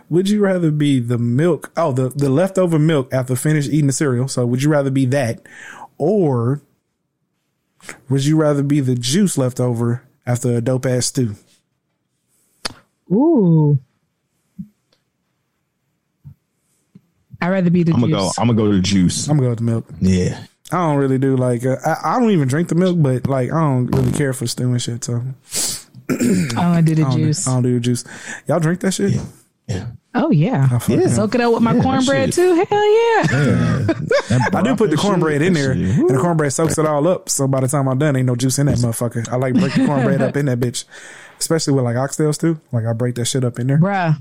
[0.10, 1.70] Would you rather be the milk?
[1.76, 4.30] Oh, the the leftover milk after finish eating the cereal.
[4.30, 5.46] So would you rather be that,
[5.98, 6.62] or
[8.08, 11.36] would you rather be the juice left over after a dope ass stew?
[13.12, 13.78] Ooh.
[17.42, 18.36] I'd rather be the I'm gonna juice.
[18.38, 18.42] go.
[18.42, 19.28] I'm gonna go to the juice.
[19.28, 19.86] I'm gonna go to the milk.
[20.00, 20.46] Yeah.
[20.74, 23.52] I don't really do like uh, I, I don't even drink the milk, but like
[23.52, 25.04] I don't really care for stew and shit.
[25.04, 25.22] So
[26.10, 27.48] I'm gonna do the I don't, do- juice.
[27.48, 28.04] I don't do the juice.
[28.48, 29.20] Y'all drink that shit?
[29.68, 29.88] Yeah.
[30.16, 30.80] Oh yeah.
[30.88, 31.08] Yeah.
[31.08, 32.54] Soak it up with my Yeah, cornbread too.
[32.56, 33.24] Hell yeah.
[34.30, 37.08] That I do put the cornbread shit, in there, and the cornbread soaks it all
[37.08, 37.30] up.
[37.30, 39.28] So by the time I'm done, ain't no juice in that motherfucker.
[39.30, 40.86] I like break the cornbread up in that bitch,
[41.40, 42.60] especially with like oxtails too.
[42.72, 43.78] Like I break that shit up in there.
[43.78, 44.18] Bruh.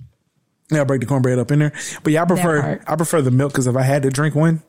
[0.70, 1.72] Yeah, I break the cornbread up in there.
[2.02, 2.80] But yeah, I prefer.
[2.86, 4.62] I prefer the milk because if I had to drink one,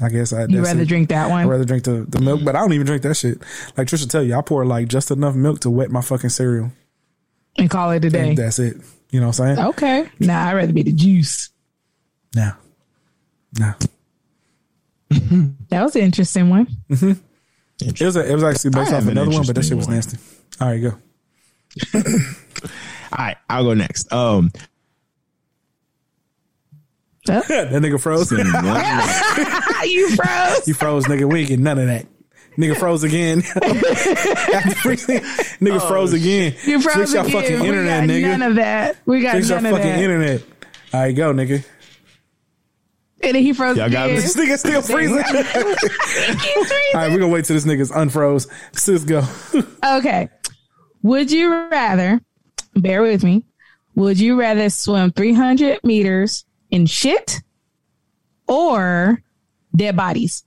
[0.00, 0.88] I guess I'd You rather it.
[0.88, 1.48] drink that I'd one?
[1.48, 3.38] rather drink the, the milk, but I don't even drink that shit.
[3.76, 6.70] Like Trisha tell you, I pour like just enough milk to wet my fucking cereal.
[7.58, 8.28] And call it a day.
[8.30, 8.76] And that's it.
[9.10, 9.66] You know what I'm saying?
[9.68, 10.10] Okay.
[10.20, 11.48] Nah, I'd rather be the juice.
[12.34, 12.52] No.
[13.58, 13.72] No.
[15.70, 16.66] That was an interesting one.
[16.90, 19.64] It was a, it was actually based I off have an another one, but that
[19.64, 20.64] shit was interesting nasty.
[20.64, 20.90] All right, go.
[23.12, 24.12] All right, I'll go next.
[24.12, 24.50] Um,
[27.48, 28.30] that nigga froze.
[29.90, 30.68] you froze.
[30.68, 31.30] you froze, nigga.
[31.30, 32.06] We ain't getting none of that.
[32.56, 33.42] Nigga froze again.
[34.54, 35.20] After freezing,
[35.60, 36.54] nigga oh, froze again.
[36.64, 37.32] You froze Fix your again.
[37.32, 38.38] fucking we internet, got nigga.
[38.38, 38.96] None of that.
[39.04, 40.02] We got Fix your none of fucking that.
[40.02, 40.42] internet.
[40.94, 41.64] All right, go, nigga.
[43.22, 44.22] And then he froze Y'all got again.
[44.22, 45.18] This nigga still freezing.
[45.18, 45.24] All
[46.94, 48.48] right, we're gonna wait till this nigga's unfroze.
[48.72, 49.22] Sis, go.
[49.84, 50.28] Okay.
[51.02, 52.20] Would you rather,
[52.74, 53.44] bear with me,
[53.94, 56.45] would you rather swim 300 meters
[56.76, 57.40] in shit
[58.46, 59.22] or
[59.74, 60.44] dead bodies?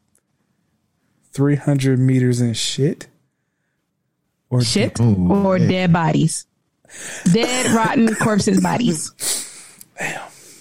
[1.34, 3.08] 300 meters in shit?
[4.52, 5.68] Or Shit Ooh, or yeah.
[5.68, 6.46] dead bodies?
[7.34, 9.12] Dead, rotten corpses bodies.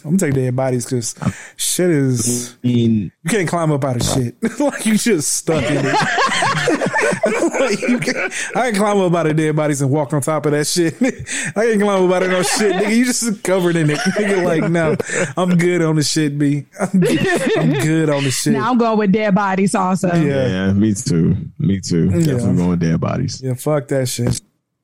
[0.05, 1.15] I'm gonna take dead bodies because
[1.57, 2.57] shit is.
[2.63, 4.37] I mean, You can't climb up out of shit.
[4.61, 5.97] like you just stuck in it.
[7.59, 10.53] Like, can't- I can climb up out of dead bodies and walk on top of
[10.53, 10.95] that shit.
[11.03, 12.97] I can't climb up out of no shit, nigga.
[12.97, 13.99] You just covered in it.
[14.19, 14.97] Nigga, like, no,
[15.37, 16.67] I'm good on the shit, B.
[16.81, 18.53] I'm good, I'm good on the shit.
[18.55, 20.09] Now I'm going with dead bodies also.
[20.15, 20.47] Yeah.
[20.49, 21.37] yeah, me too.
[21.59, 22.07] Me too.
[22.07, 22.19] Yeah.
[22.35, 23.41] Definitely going with dead bodies.
[23.43, 24.41] Yeah, fuck that shit.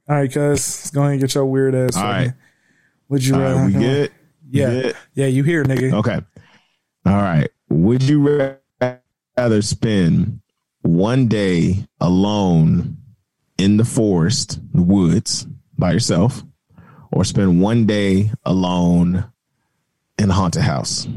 [0.08, 1.96] All right, cuz, let's go ahead and get your weird ass.
[1.96, 2.32] All fucking- right.
[3.08, 3.54] Would you All rather?
[3.56, 4.12] right, we get.
[4.50, 4.70] Yeah.
[4.70, 4.96] good?
[5.14, 5.92] Yeah, you here, nigga.
[5.94, 6.20] Okay.
[7.06, 7.48] All right.
[7.70, 8.56] Would you
[9.36, 10.40] rather spend
[10.84, 12.96] one day alone
[13.58, 15.46] in the forest, the woods,
[15.78, 16.42] by yourself,
[17.10, 19.24] or spend one day alone
[20.18, 21.08] in a haunted house?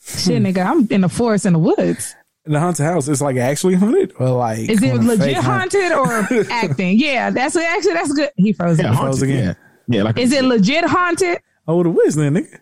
[0.00, 2.14] Shit, nigga, I'm in the forest in the woods.
[2.46, 4.70] In the haunted house, it's like actually haunted or like.
[4.70, 6.98] Is it legit fake haunted or acting?
[6.98, 8.30] Yeah, that's actually that's good.
[8.36, 8.78] He froze.
[8.78, 8.96] Yeah, it.
[8.96, 9.56] froze again.
[9.86, 9.98] Yeah.
[9.98, 11.38] yeah like Is it legit haunted?
[11.66, 12.58] Oh, the woods then, nigga.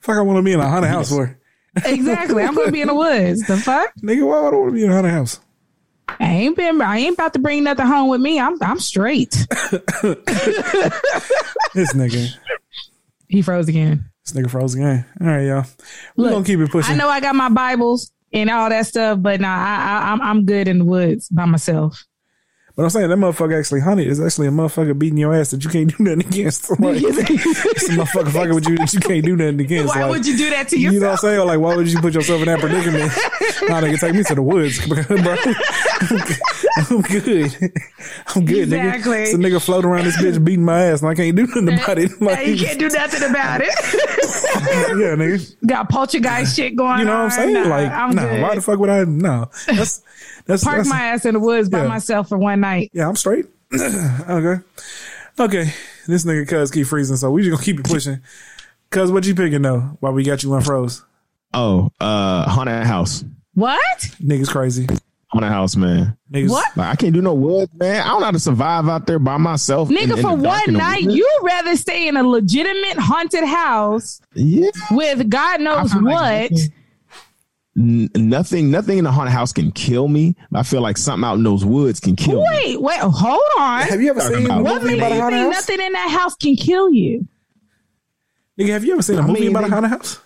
[0.00, 1.39] Fuck, I want to be in a haunted house for.
[1.84, 2.42] Exactly.
[2.42, 3.46] I'm gonna be in the woods.
[3.46, 3.92] The fuck?
[4.02, 5.40] Nigga, why would I want to be in a haunted house?
[6.08, 6.82] I ain't been.
[6.82, 8.40] I ain't about to bring nothing home with me.
[8.40, 8.56] I'm.
[8.62, 9.46] I'm straight.
[11.72, 12.28] This nigga.
[13.28, 14.10] He froze again.
[14.24, 15.04] This nigga froze again.
[15.20, 15.64] All right, y'all.
[16.16, 16.92] We're Look, to keep it pushing.
[16.92, 20.20] I know I got my Bibles and all that stuff, but nah, I, I, I'm
[20.20, 22.04] I'm good in the woods by myself.
[22.80, 25.62] But I'm saying that motherfucker actually haunted is actually a motherfucker beating your ass that
[25.62, 26.70] you can't do nothing against.
[26.80, 29.94] Like, it's a motherfucker fucking with you that you can't do nothing against.
[29.94, 30.94] Why like, would you do that to yourself?
[30.94, 31.46] You know what I'm saying?
[31.46, 33.12] Like, why would you put yourself in that predicament?
[33.68, 34.96] nah, nigga, take me to the woods, bro.
[36.90, 37.52] I'm good.
[38.34, 39.12] I'm good, Exactly.
[39.16, 39.22] nigga.
[39.22, 41.68] It's a nigga floating around this bitch beating my ass, and I can't do nothing
[41.72, 42.10] about it.
[42.20, 43.68] Like, you can't do nothing about it.
[44.98, 45.56] yeah, nigga.
[45.66, 46.98] got poltergeist shit going on.
[47.00, 47.54] You know what I'm saying?
[47.54, 48.42] Nah, like, I'm nah, good.
[48.42, 49.04] why the fuck would I?
[49.04, 50.02] No, that's
[50.46, 51.88] that's, Park that's my ass in the woods by Yeah.
[51.88, 52.90] myself for one night.
[52.92, 53.08] yeah.
[53.08, 53.46] I'm straight.
[53.74, 54.62] okay,
[55.38, 55.72] okay.
[56.06, 58.20] This nigga cuz keep freezing, so we just gonna keep it pushing.
[58.90, 59.80] Cuz what you picking though?
[60.00, 61.02] While we got you unfroze,
[61.54, 63.24] Oh, uh, haunted house.
[63.54, 63.98] What?
[64.22, 64.86] niggas crazy.
[65.32, 66.16] Haunted house, man.
[66.32, 66.76] Niggas, What?
[66.76, 68.02] Like I can't do no woods, man.
[68.02, 69.88] I don't know how to survive out there by myself.
[69.88, 73.44] Nigga, in for the dark in one night, you'd rather stay in a legitimate haunted
[73.44, 74.70] house yeah.
[74.90, 76.02] with God knows what.
[76.04, 76.52] like
[77.78, 80.34] N- nothing, nothing in the haunted house can kill me.
[80.52, 82.48] I feel like something out in those woods can kill me.
[82.76, 83.82] wait, wait, hold on.
[83.82, 85.54] have you ever Talking seen a about- What movie makes about a you haunted think
[85.54, 85.68] house?
[85.68, 87.28] nothing in that house can kill you?
[88.58, 90.18] Nigga, have you ever seen a I movie mean, about a haunted house?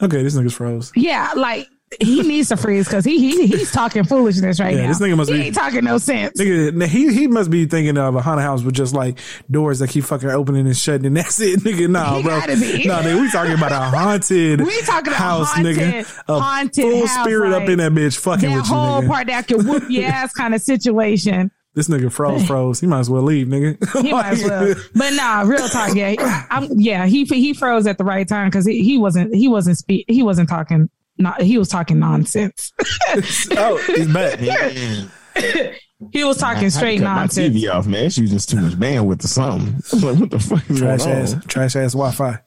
[0.00, 0.92] Okay, this nigga's froze.
[0.94, 1.66] Yeah, like
[2.00, 4.88] he needs to freeze because he, he he's talking foolishness right Yeah, now.
[4.88, 6.38] this nigga must he be- ain't talking no sense.
[6.38, 9.18] Nigga, he he must be thinking of a haunted house with just like
[9.50, 11.88] doors that keep fucking opening and shutting, and that's it, nigga.
[11.88, 12.38] Nah, He bro.
[12.38, 16.22] Nah, nigga, we talking about a haunted We talking about house, haunted- nigga.
[16.28, 19.08] A haunted full house, spirit up in that bitch, fucking that with you, whole nigga.
[19.08, 21.50] part that can whoop your ass kind of situation.
[21.74, 22.80] This nigga froze, froze.
[22.80, 24.02] He might as well leave, nigga.
[24.02, 24.74] He might as well.
[24.96, 25.94] But nah, real talk.
[25.94, 27.06] Yeah, I'm, yeah.
[27.06, 30.22] He he froze at the right time because he, he wasn't he wasn't speak he
[30.24, 30.90] wasn't talking.
[31.18, 32.72] Not he was talking nonsense.
[33.52, 34.38] oh, he's back.
[36.12, 37.26] He was talking straight Cut my.
[37.26, 38.04] TV off, man.
[38.04, 39.82] It's just too much bandwidth or something.
[40.08, 41.40] Like, what the fuck is Trash going ass, on?
[41.42, 42.38] trash ass Wi-Fi,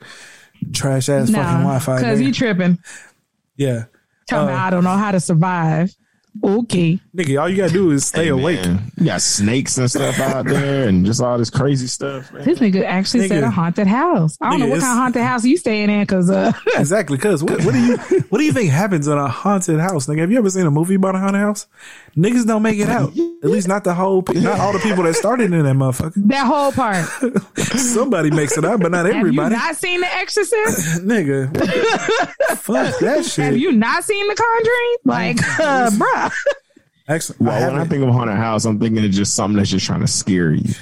[0.71, 1.97] trash ass fucking Wi-Fi.
[1.97, 2.79] because he tripping.
[3.57, 3.85] yeah,
[4.29, 5.93] Tell me Uh, I don't know how to survive.
[6.43, 6.99] Okay.
[7.15, 8.61] nigga, all you gotta do is stay Hey, awake.
[8.61, 12.31] man, You got snakes and stuff out there, and just all this crazy stuff.
[12.31, 12.43] Man.
[12.45, 14.37] This nigga actually said a haunted house.
[14.41, 17.43] I don't know what kind of haunted house you staying in because uh, Exactly, cause
[17.43, 17.97] what, what do you
[18.29, 20.19] what do you think happens in a haunted house, nigga?
[20.19, 21.67] Have you ever seen a movie about a haunted house?
[22.15, 23.11] Niggas don't make it out.
[23.43, 26.13] At least not the whole, pe- not all the people that started in that motherfucker.
[26.27, 27.05] that whole part.
[27.77, 29.55] Somebody makes it out, but not Have you everybody.
[29.55, 31.01] not seen The Exorcist?
[31.01, 31.47] nigga,
[32.57, 33.45] fuck that shit.
[33.45, 34.95] Have you not seen The Conjuring?
[35.05, 36.20] Like, uh, bruh.
[37.07, 39.69] Actually, I Well, when I think of haunted house, I'm thinking of just something that's
[39.69, 40.73] just trying to scare you.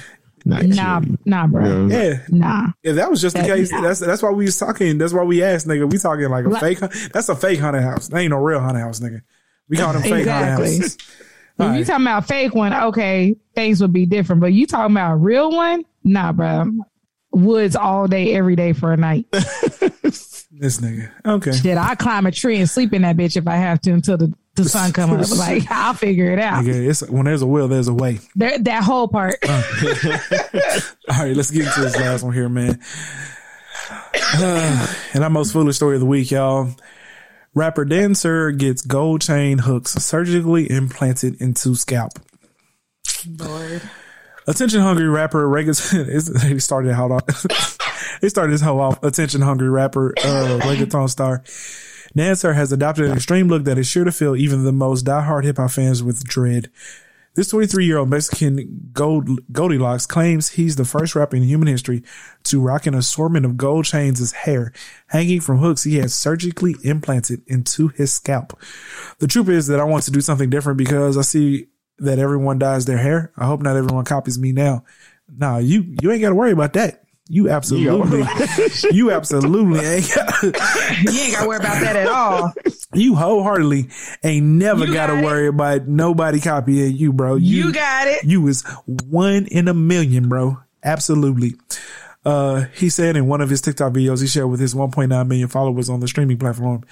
[0.44, 1.18] Not Nah, you.
[1.26, 1.64] nah, bro.
[1.64, 1.94] You know?
[2.02, 2.66] yeah, Nah.
[2.82, 3.80] if that was just the That- case, nah.
[3.82, 4.96] that's that's why we was talking.
[4.96, 5.90] That's why we asked, nigga.
[5.90, 7.10] We talking like a Like- fake.
[7.12, 8.08] That's a fake haunted house.
[8.08, 9.20] That ain't no real haunted house, nigga.
[9.68, 10.64] We call them fake Exactly.
[10.66, 10.98] haunted houses.
[11.58, 14.40] If All you talking about a fake one, okay, things would be different.
[14.40, 15.84] But you talking about a real one?
[16.04, 16.72] Nah, bro.
[17.32, 19.26] Woods all day, every day for a night.
[20.52, 21.10] This nigga.
[21.24, 21.52] Okay.
[21.52, 24.18] Shit, I climb a tree and sleep in that bitch if I have to until
[24.18, 25.26] the the sun come up.
[25.36, 26.62] Like I'll figure it out.
[26.62, 28.18] Okay, it's when there's a will, there's a way.
[28.36, 29.36] There, that whole part.
[29.48, 32.80] All right, let's get into this last one here, man.
[34.34, 36.70] Uh, and our most foolish story of the week, y'all.
[37.54, 42.12] Rapper Dan Sur gets gold chain hooks surgically implanted into scalp.
[43.38, 43.82] Lord.
[44.46, 46.48] Attention hungry rapper reggaeton.
[46.48, 47.20] He started hold on.
[48.20, 49.02] he started his whole off.
[49.02, 51.42] Attention hungry rapper, uh, reggaeton star.
[52.14, 55.04] Dan Sur has adopted an extreme look that is sure to fill even the most
[55.04, 56.70] diehard hip hop fans with dread.
[57.34, 62.02] This 23 year old Mexican gold, Goldilocks claims he's the first rapper in human history
[62.44, 64.72] to rock an assortment of gold chains as hair
[65.06, 68.58] hanging from hooks he has surgically implanted into his scalp.
[69.20, 71.68] The truth is that I want to do something different because I see
[71.98, 73.32] that everyone dyes their hair.
[73.36, 74.84] I hope not everyone copies me now.
[75.28, 77.04] Nah, you, you ain't got to worry about that.
[77.32, 78.24] You absolutely,
[78.90, 80.50] you absolutely ain't got, You
[81.20, 82.52] ain't got to worry about that at all.
[82.92, 83.88] you wholeheartedly
[84.24, 87.36] ain't never You got to worry about nobody copying you, bro.
[87.36, 88.24] You got it.
[88.24, 90.58] You is one in a million, bro.
[90.82, 91.54] Absolutely.
[92.24, 95.46] Uh, he said in one of his TikTok videos he shared with his 1.9 million
[95.46, 96.82] followers on the streaming platform,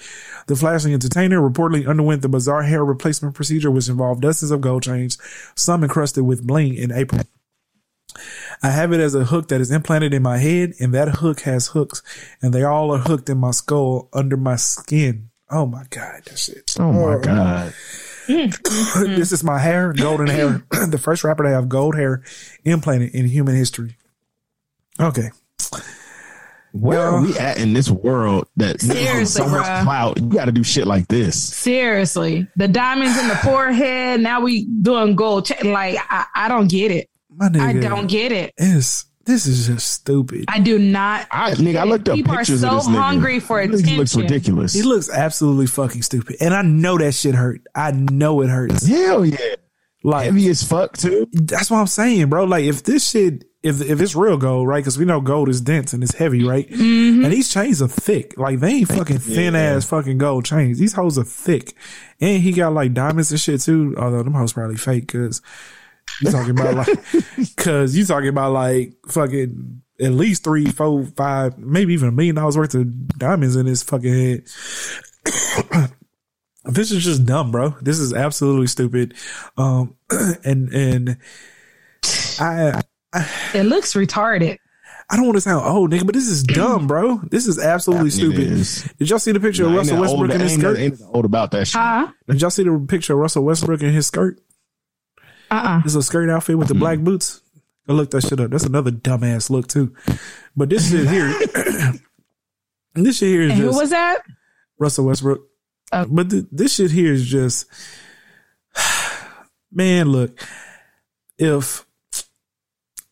[0.47, 4.83] the flashing entertainer reportedly underwent the bizarre hair replacement procedure, which involved dozens of gold
[4.83, 5.17] chains,
[5.55, 7.23] some encrusted with bling in April.
[8.61, 11.41] I have it as a hook that is implanted in my head, and that hook
[11.41, 12.03] has hooks,
[12.41, 15.29] and they all are hooked in my skull under my skin.
[15.49, 16.75] Oh my god, that shit.
[16.79, 17.73] Oh my god.
[18.27, 20.63] this is my hair, golden hair.
[20.89, 22.21] the first rapper to have gold hair
[22.65, 23.95] implanted in human history.
[24.99, 25.29] Okay.
[26.71, 29.83] Where are we at in this world that Seriously, so much bruh.
[29.83, 30.21] clout?
[30.21, 31.41] You got to do shit like this.
[31.41, 34.21] Seriously, the diamonds in the forehead.
[34.21, 35.49] Now we doing gold.
[35.63, 37.09] Like I, I don't get it.
[37.39, 37.61] My nigga.
[37.85, 38.53] I don't get it.
[38.57, 40.45] It's, this is just stupid.
[40.47, 41.27] I do not.
[41.31, 42.99] I nigga, I looked up People are pictures so of this nigga.
[42.99, 44.73] hungry for This nigga looks ridiculous.
[44.73, 46.35] He looks absolutely fucking stupid.
[46.41, 47.61] And I know that shit hurt.
[47.73, 48.85] I know it hurts.
[48.85, 49.37] Hell yeah,
[50.03, 51.27] Like, heavy as fuck too.
[51.31, 52.43] that's what I'm saying, bro.
[52.43, 54.79] Like, if this shit, if if it's real gold, right?
[54.79, 56.67] Because we know gold is dense and it's heavy, right?
[56.69, 57.23] Mm-hmm.
[57.25, 58.37] And these chains are thick.
[58.37, 60.79] Like, they ain't fucking thin ass fucking gold chains.
[60.79, 61.75] These hoes are thick.
[62.19, 63.95] And he got like diamonds and shit too.
[63.97, 65.41] Although them hoes probably fake because
[66.21, 66.87] you talking about like,
[67.37, 72.35] because you talking about like fucking at least three, four, five, maybe even a million
[72.35, 74.43] dollars worth of diamonds in his fucking head.
[76.65, 77.75] this is just dumb, bro.
[77.81, 79.13] This is absolutely stupid.
[79.57, 79.95] Um,
[80.43, 81.17] and and
[82.39, 82.81] I
[83.53, 84.57] It looks retarded.
[85.11, 87.19] I don't want to sound old, nigga, but this is dumb, bro.
[87.31, 88.39] This is absolutely It stupid.
[88.51, 88.83] is.
[88.99, 90.77] Did y'all see the picture of Russell Westbrook old, in his ain't, skirt?
[90.77, 91.81] ain't old about that shit.
[91.81, 92.09] Huh?
[92.27, 94.39] Did y'all see the picture of Russell Westbrook in his skirt?
[95.51, 96.79] Uh uh It's a skirt outfit with the Mm-hmm.
[96.81, 97.41] black boots.
[97.87, 98.51] Go look that shit up.
[98.51, 99.95] That's another dumbass look too.
[100.55, 101.27] But this shit here,
[102.93, 104.19] this shit here is And who was that?
[104.77, 105.41] Russell Westbrook.
[105.91, 106.05] Oh.
[106.07, 107.65] But th- this shit here is just,
[109.71, 110.39] man, look,
[111.37, 111.85] if,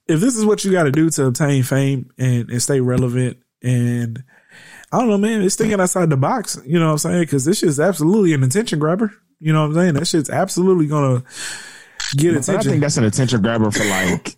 [0.07, 3.37] if this is what you got to do to obtain fame and, and stay relevant
[3.63, 4.23] and
[4.91, 7.27] I don't know, man, it's thinking outside the box, you know what I'm saying?
[7.27, 9.13] Cause this shit's absolutely an attention grabber.
[9.39, 9.93] You know what I'm saying?
[9.95, 11.25] That shit's absolutely going
[12.15, 14.37] get But I think that's an attention grabber for like,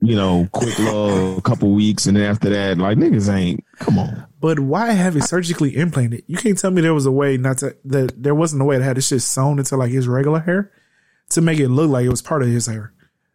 [0.00, 3.64] you know, quick love, a couple weeks, and then after that, like niggas ain't.
[3.78, 6.24] Come on, But why have it surgically implanted?
[6.26, 8.78] You can't tell me there was a way not to that there wasn't a way
[8.78, 10.72] to have this shit sewn into like his regular hair
[11.30, 12.92] to make it look like it was part of his hair.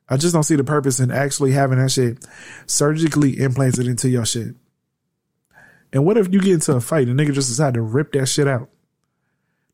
[0.08, 2.26] I just don't see the purpose in actually having that shit
[2.66, 4.56] surgically implanted into your shit.
[5.94, 8.28] And what if you get into a fight and nigga just decide to rip that
[8.28, 8.70] shit out?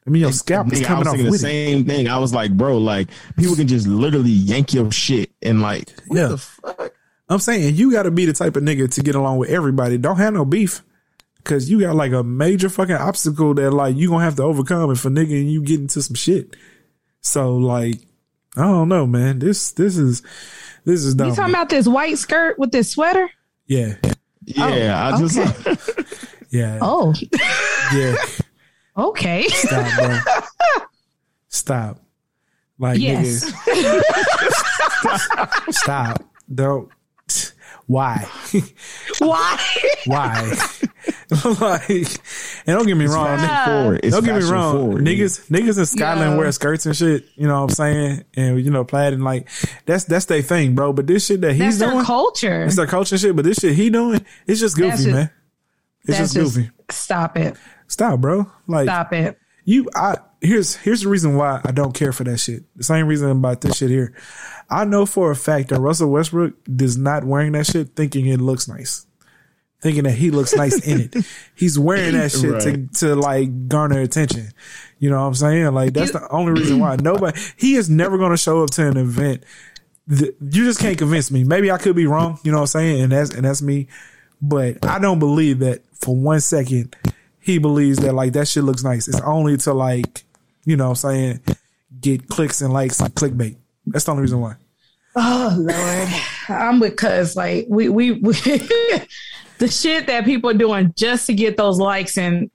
[0.08, 1.44] I mean, your scalp is Nigga, I coming was off thinking the with it.
[1.44, 2.08] same thing.
[2.08, 6.18] I was like, bro, like people can just literally yank your shit and like, what
[6.18, 6.28] Yeah.
[6.28, 6.94] the fuck?
[7.30, 9.98] I'm saying you got to be the type of nigga to get along with everybody.
[9.98, 10.82] Don't have no beef.
[11.44, 14.92] Cause you got like a major fucking obstacle that like you gonna have to overcome
[14.92, 16.56] if a nigga and you get into some shit.
[17.22, 17.96] So like,
[18.58, 19.40] I don't know, man.
[19.40, 20.22] This this is
[20.84, 21.30] this is dumb.
[21.30, 23.30] You talking about this white skirt with this sweater?
[23.66, 23.96] yeah,
[24.46, 26.04] Yeah, I oh, just okay.
[26.50, 27.14] yeah, Oh,
[27.94, 28.16] yeah.
[28.98, 29.48] okay.
[29.50, 30.20] Stop, bro.
[31.50, 32.00] Stop.
[32.80, 33.50] Like, Yes.
[33.52, 34.02] nigga,
[35.74, 36.24] stop.
[36.54, 36.90] Don't.
[37.88, 38.28] Why?
[39.20, 39.58] Why?
[40.06, 40.54] Why?
[41.60, 43.38] like, and don't get me wrong.
[43.38, 44.00] fashion forward.
[44.04, 44.76] It's don't get me wrong.
[44.76, 45.20] forward, nigga.
[45.22, 46.38] niggas, niggas in Scotland Yeah.
[46.38, 47.26] wear skirts and shit.
[47.36, 48.26] You know what I'm saying?
[48.36, 49.48] And you know, plaid and like
[49.86, 50.92] that's that's their thing, bro.
[50.94, 52.64] But this shit that he's that's he's their culture.
[52.66, 53.36] it's their culture and shit.
[53.36, 55.30] But this shit he doing, it's just goofy, That's just- man.
[56.10, 56.70] It's That's just goofy.
[56.90, 57.58] Stop it.
[57.88, 58.52] Stop, bro.
[58.68, 59.40] Like Stop it.
[59.66, 62.64] you, I here's here's the reason why I don't care for that shit.
[62.76, 64.14] The same reason about this shit here.
[64.70, 68.42] I know for a fact that Russell Westbrook does not wearing that shit thinking it
[68.42, 69.06] looks nice.
[69.82, 71.16] thinking that he looks nice in it.
[71.56, 72.92] He's wearing that shit Right.
[72.94, 74.50] to, to like garner attention.
[75.00, 75.74] You know what I'm saying?
[75.74, 78.88] Like that's the only reason why nobody, he is never going to show up to
[78.88, 79.44] an event.
[80.10, 81.44] Th- You just can't convince me.
[81.44, 82.40] Maybe I could be wrong.
[82.44, 83.02] You know what I'm saying?
[83.02, 83.88] And that's, and that's me.
[84.42, 86.96] But I don't believe that for one second
[87.48, 89.08] he believes that like that shit looks nice.
[89.08, 90.24] It's only to like,
[90.66, 91.40] you know what I'm saying,
[92.00, 93.58] get clicks and likes and clickbait.
[93.88, 94.56] That's the only reason why.
[95.16, 96.10] Oh Lord,
[96.50, 98.32] I'm with cuz like we we, we
[99.58, 102.52] the shit that people are doing just to get those likes and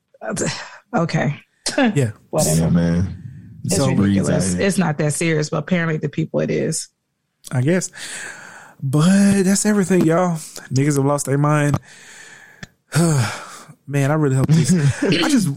[0.95, 1.41] okay,
[1.77, 2.13] Yeah.
[2.31, 2.61] whatever.
[2.61, 3.19] Yeah, man.
[3.65, 4.55] It's So ridiculous.
[4.55, 6.89] It's not that serious, but apparently the people it is.
[7.51, 7.91] I guess.
[8.83, 10.37] But that's everything, y'all.
[10.73, 11.79] Niggas have lost their mind.
[13.87, 14.73] Man, I really hope this.
[15.03, 15.49] I just,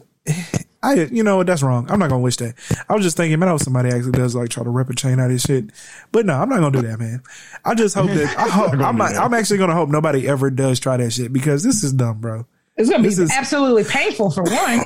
[0.81, 1.47] I, you know what?
[1.47, 1.89] That's wrong.
[1.89, 2.55] I'm not gonna wish that.
[2.89, 4.95] I was just thinking, man, I hope somebody actually does like try to rip a
[4.95, 5.65] chain out of this shit.
[6.11, 7.21] But no, I'm not gonna do that, man.
[7.63, 10.79] I just hope that I hope, I'm, not, I'm actually gonna hope nobody ever does
[10.79, 12.45] try that shit because this is dumb, bro.
[12.77, 14.51] It's gonna be is- absolutely painful for one.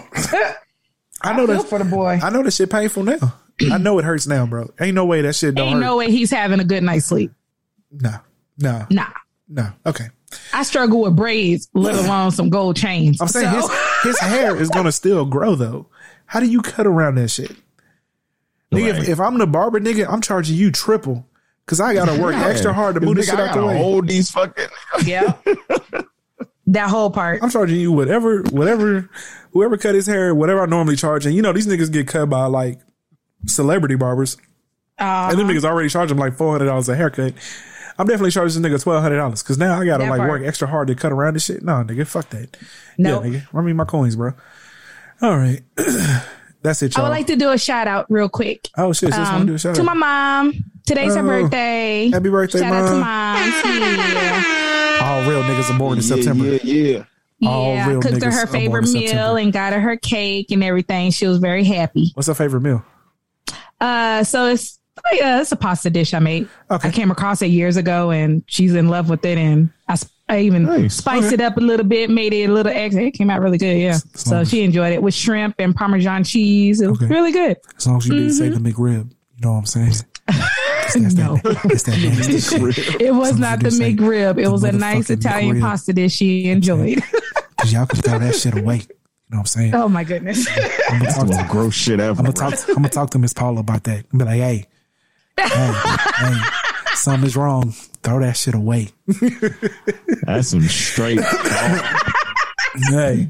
[1.22, 2.20] I know feel that for the boy.
[2.22, 3.36] I know that shit painful now.
[3.72, 4.72] I know it hurts now, bro.
[4.80, 5.82] Ain't no way that shit don't Ain't hurt.
[5.82, 7.32] no way he's having a good night's sleep.
[7.92, 8.16] no,
[8.58, 9.08] no, Nah.
[9.50, 9.70] no.
[9.86, 10.08] Okay.
[10.54, 13.20] I struggle with braids, let alone some gold chains.
[13.22, 15.88] I'm saying So- his his hair is gonna still grow though.
[16.26, 17.52] How do you cut around that shit?
[18.72, 19.10] Nigga, if, Right.
[19.10, 21.26] if I'm the barber, nigga, I'm charging you triple
[21.66, 23.78] because I gotta work extra hard to move this shit out the gotta way.
[23.78, 24.68] Hold these fucking.
[25.06, 25.34] yeah.
[26.68, 27.42] that whole part.
[27.42, 29.10] I'm charging you whatever, whatever,
[29.54, 31.26] whoever cut his hair, whatever I normally charge.
[31.26, 32.80] And you know, these niggas get cut by like
[33.48, 34.38] celebrity barbers.
[35.00, 37.34] Uh, And them niggas already charge them like four hundred dollars a haircut.
[38.00, 40.30] I'm definitely charging this nigga twelve hundred dollars because now I gotta That like part.
[40.30, 41.62] work extra hard to cut around this shit.
[41.62, 42.56] No, nigga, fuck that.
[42.98, 43.26] Nope.
[43.26, 44.32] Yeah, nigga, run me my coins, bro.
[45.22, 45.62] All right,
[46.64, 47.10] that's it, I y'all.
[47.10, 48.70] would like to do a shout out real quick.
[48.78, 49.86] oh shit, just want Um, to do a shout to out.
[49.86, 50.54] my mom.
[50.88, 51.24] Today's her Oh.
[51.44, 52.10] birthday.
[52.10, 53.00] Happy birthday, Shout out to Mom.
[53.02, 53.52] mom.
[53.82, 55.00] Yeah.
[55.04, 56.46] All real niggas are born in September.
[56.46, 57.04] Yeah, yeah,
[57.40, 57.50] yeah.
[57.50, 60.64] All Yeah, I real cooked her her favorite meal and got her her cake and
[60.64, 61.12] everything.
[61.12, 62.12] She was very happy.
[62.16, 62.84] What's her favorite meal?
[63.80, 64.79] Uh, so it's
[65.12, 66.48] like, uh, it's a pasta dish I made.
[66.72, 66.88] Okay.
[66.88, 69.38] I came across it years ago and she's in love with it.
[69.38, 69.98] And I,
[70.28, 70.96] I even Nice.
[70.96, 71.36] spiced Okay.
[71.36, 73.04] it up a little bit, made it a little extra.
[73.04, 73.78] It came out really good.
[73.78, 73.98] Yeah.
[74.14, 76.82] So she enjoyed it with shrimp and Parmesan cheese.
[76.82, 77.08] It was Okay.
[77.14, 77.58] really good.
[77.78, 79.94] As long as you didn't say the McRib, you know what I'm saying.
[80.28, 81.36] That's No.
[81.44, 82.40] that, that's that nasty
[82.76, 83.02] shit.
[83.02, 84.32] It was Some not the people McRib.
[84.40, 85.62] It the was a nice Italian McRib.
[85.62, 87.02] pasta dish she enjoyed.
[87.60, 88.78] Cause y'all can throw that shit away.
[88.78, 89.76] You know what I'm saying?
[89.76, 90.48] oh my goodness.
[90.90, 92.20] I'm gonna talk to, most gross shit ever.
[92.20, 94.10] I'm gonna talk, I'm gonna talk to Miss Paula about that.
[94.12, 94.66] Be like, hey,
[95.48, 95.74] hey,
[96.18, 96.42] hey,
[96.96, 97.74] something is wrong.
[98.04, 98.90] Throw that shit away.
[100.24, 101.20] That's some straight.
[102.90, 103.30] hey,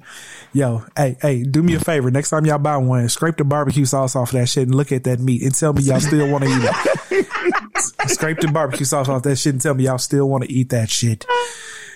[0.53, 2.11] yo, hey, hey, do me a favor.
[2.11, 5.03] Next time y'all buy one, scrape the barbecue sauce off that shit and look at
[5.05, 7.25] that meat and tell me y'all still want to eat it.
[8.09, 10.69] scrape the barbecue sauce off that shit and tell me y'all still want to eat
[10.69, 11.25] that shit.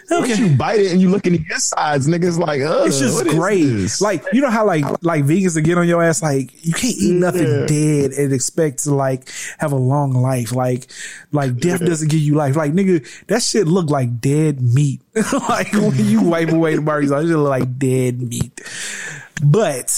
[0.10, 3.26] Once you bite it and you look in the insides, niggas like, uh, It's just
[3.28, 3.90] great.
[4.02, 6.22] Like you know how like like vegans to get on your ass.
[6.22, 7.66] Like you can't eat nothing Yeah.
[7.66, 10.52] dead and expect to like have a long life.
[10.54, 10.88] Like
[11.32, 12.56] like death doesn't give you life.
[12.56, 15.02] Like nigga, that shit look like dead meat.
[15.50, 18.60] like when you wipe away the sauce, it just look like dead meat.
[19.44, 19.90] But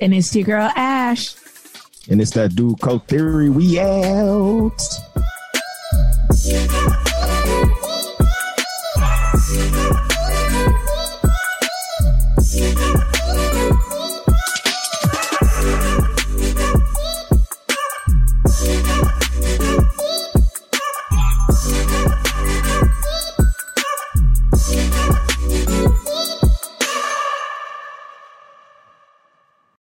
[0.00, 1.36] it's your girl Ash.
[2.10, 3.50] and it's that dude code theory.
[3.50, 4.80] We out.
[12.54, 12.93] You.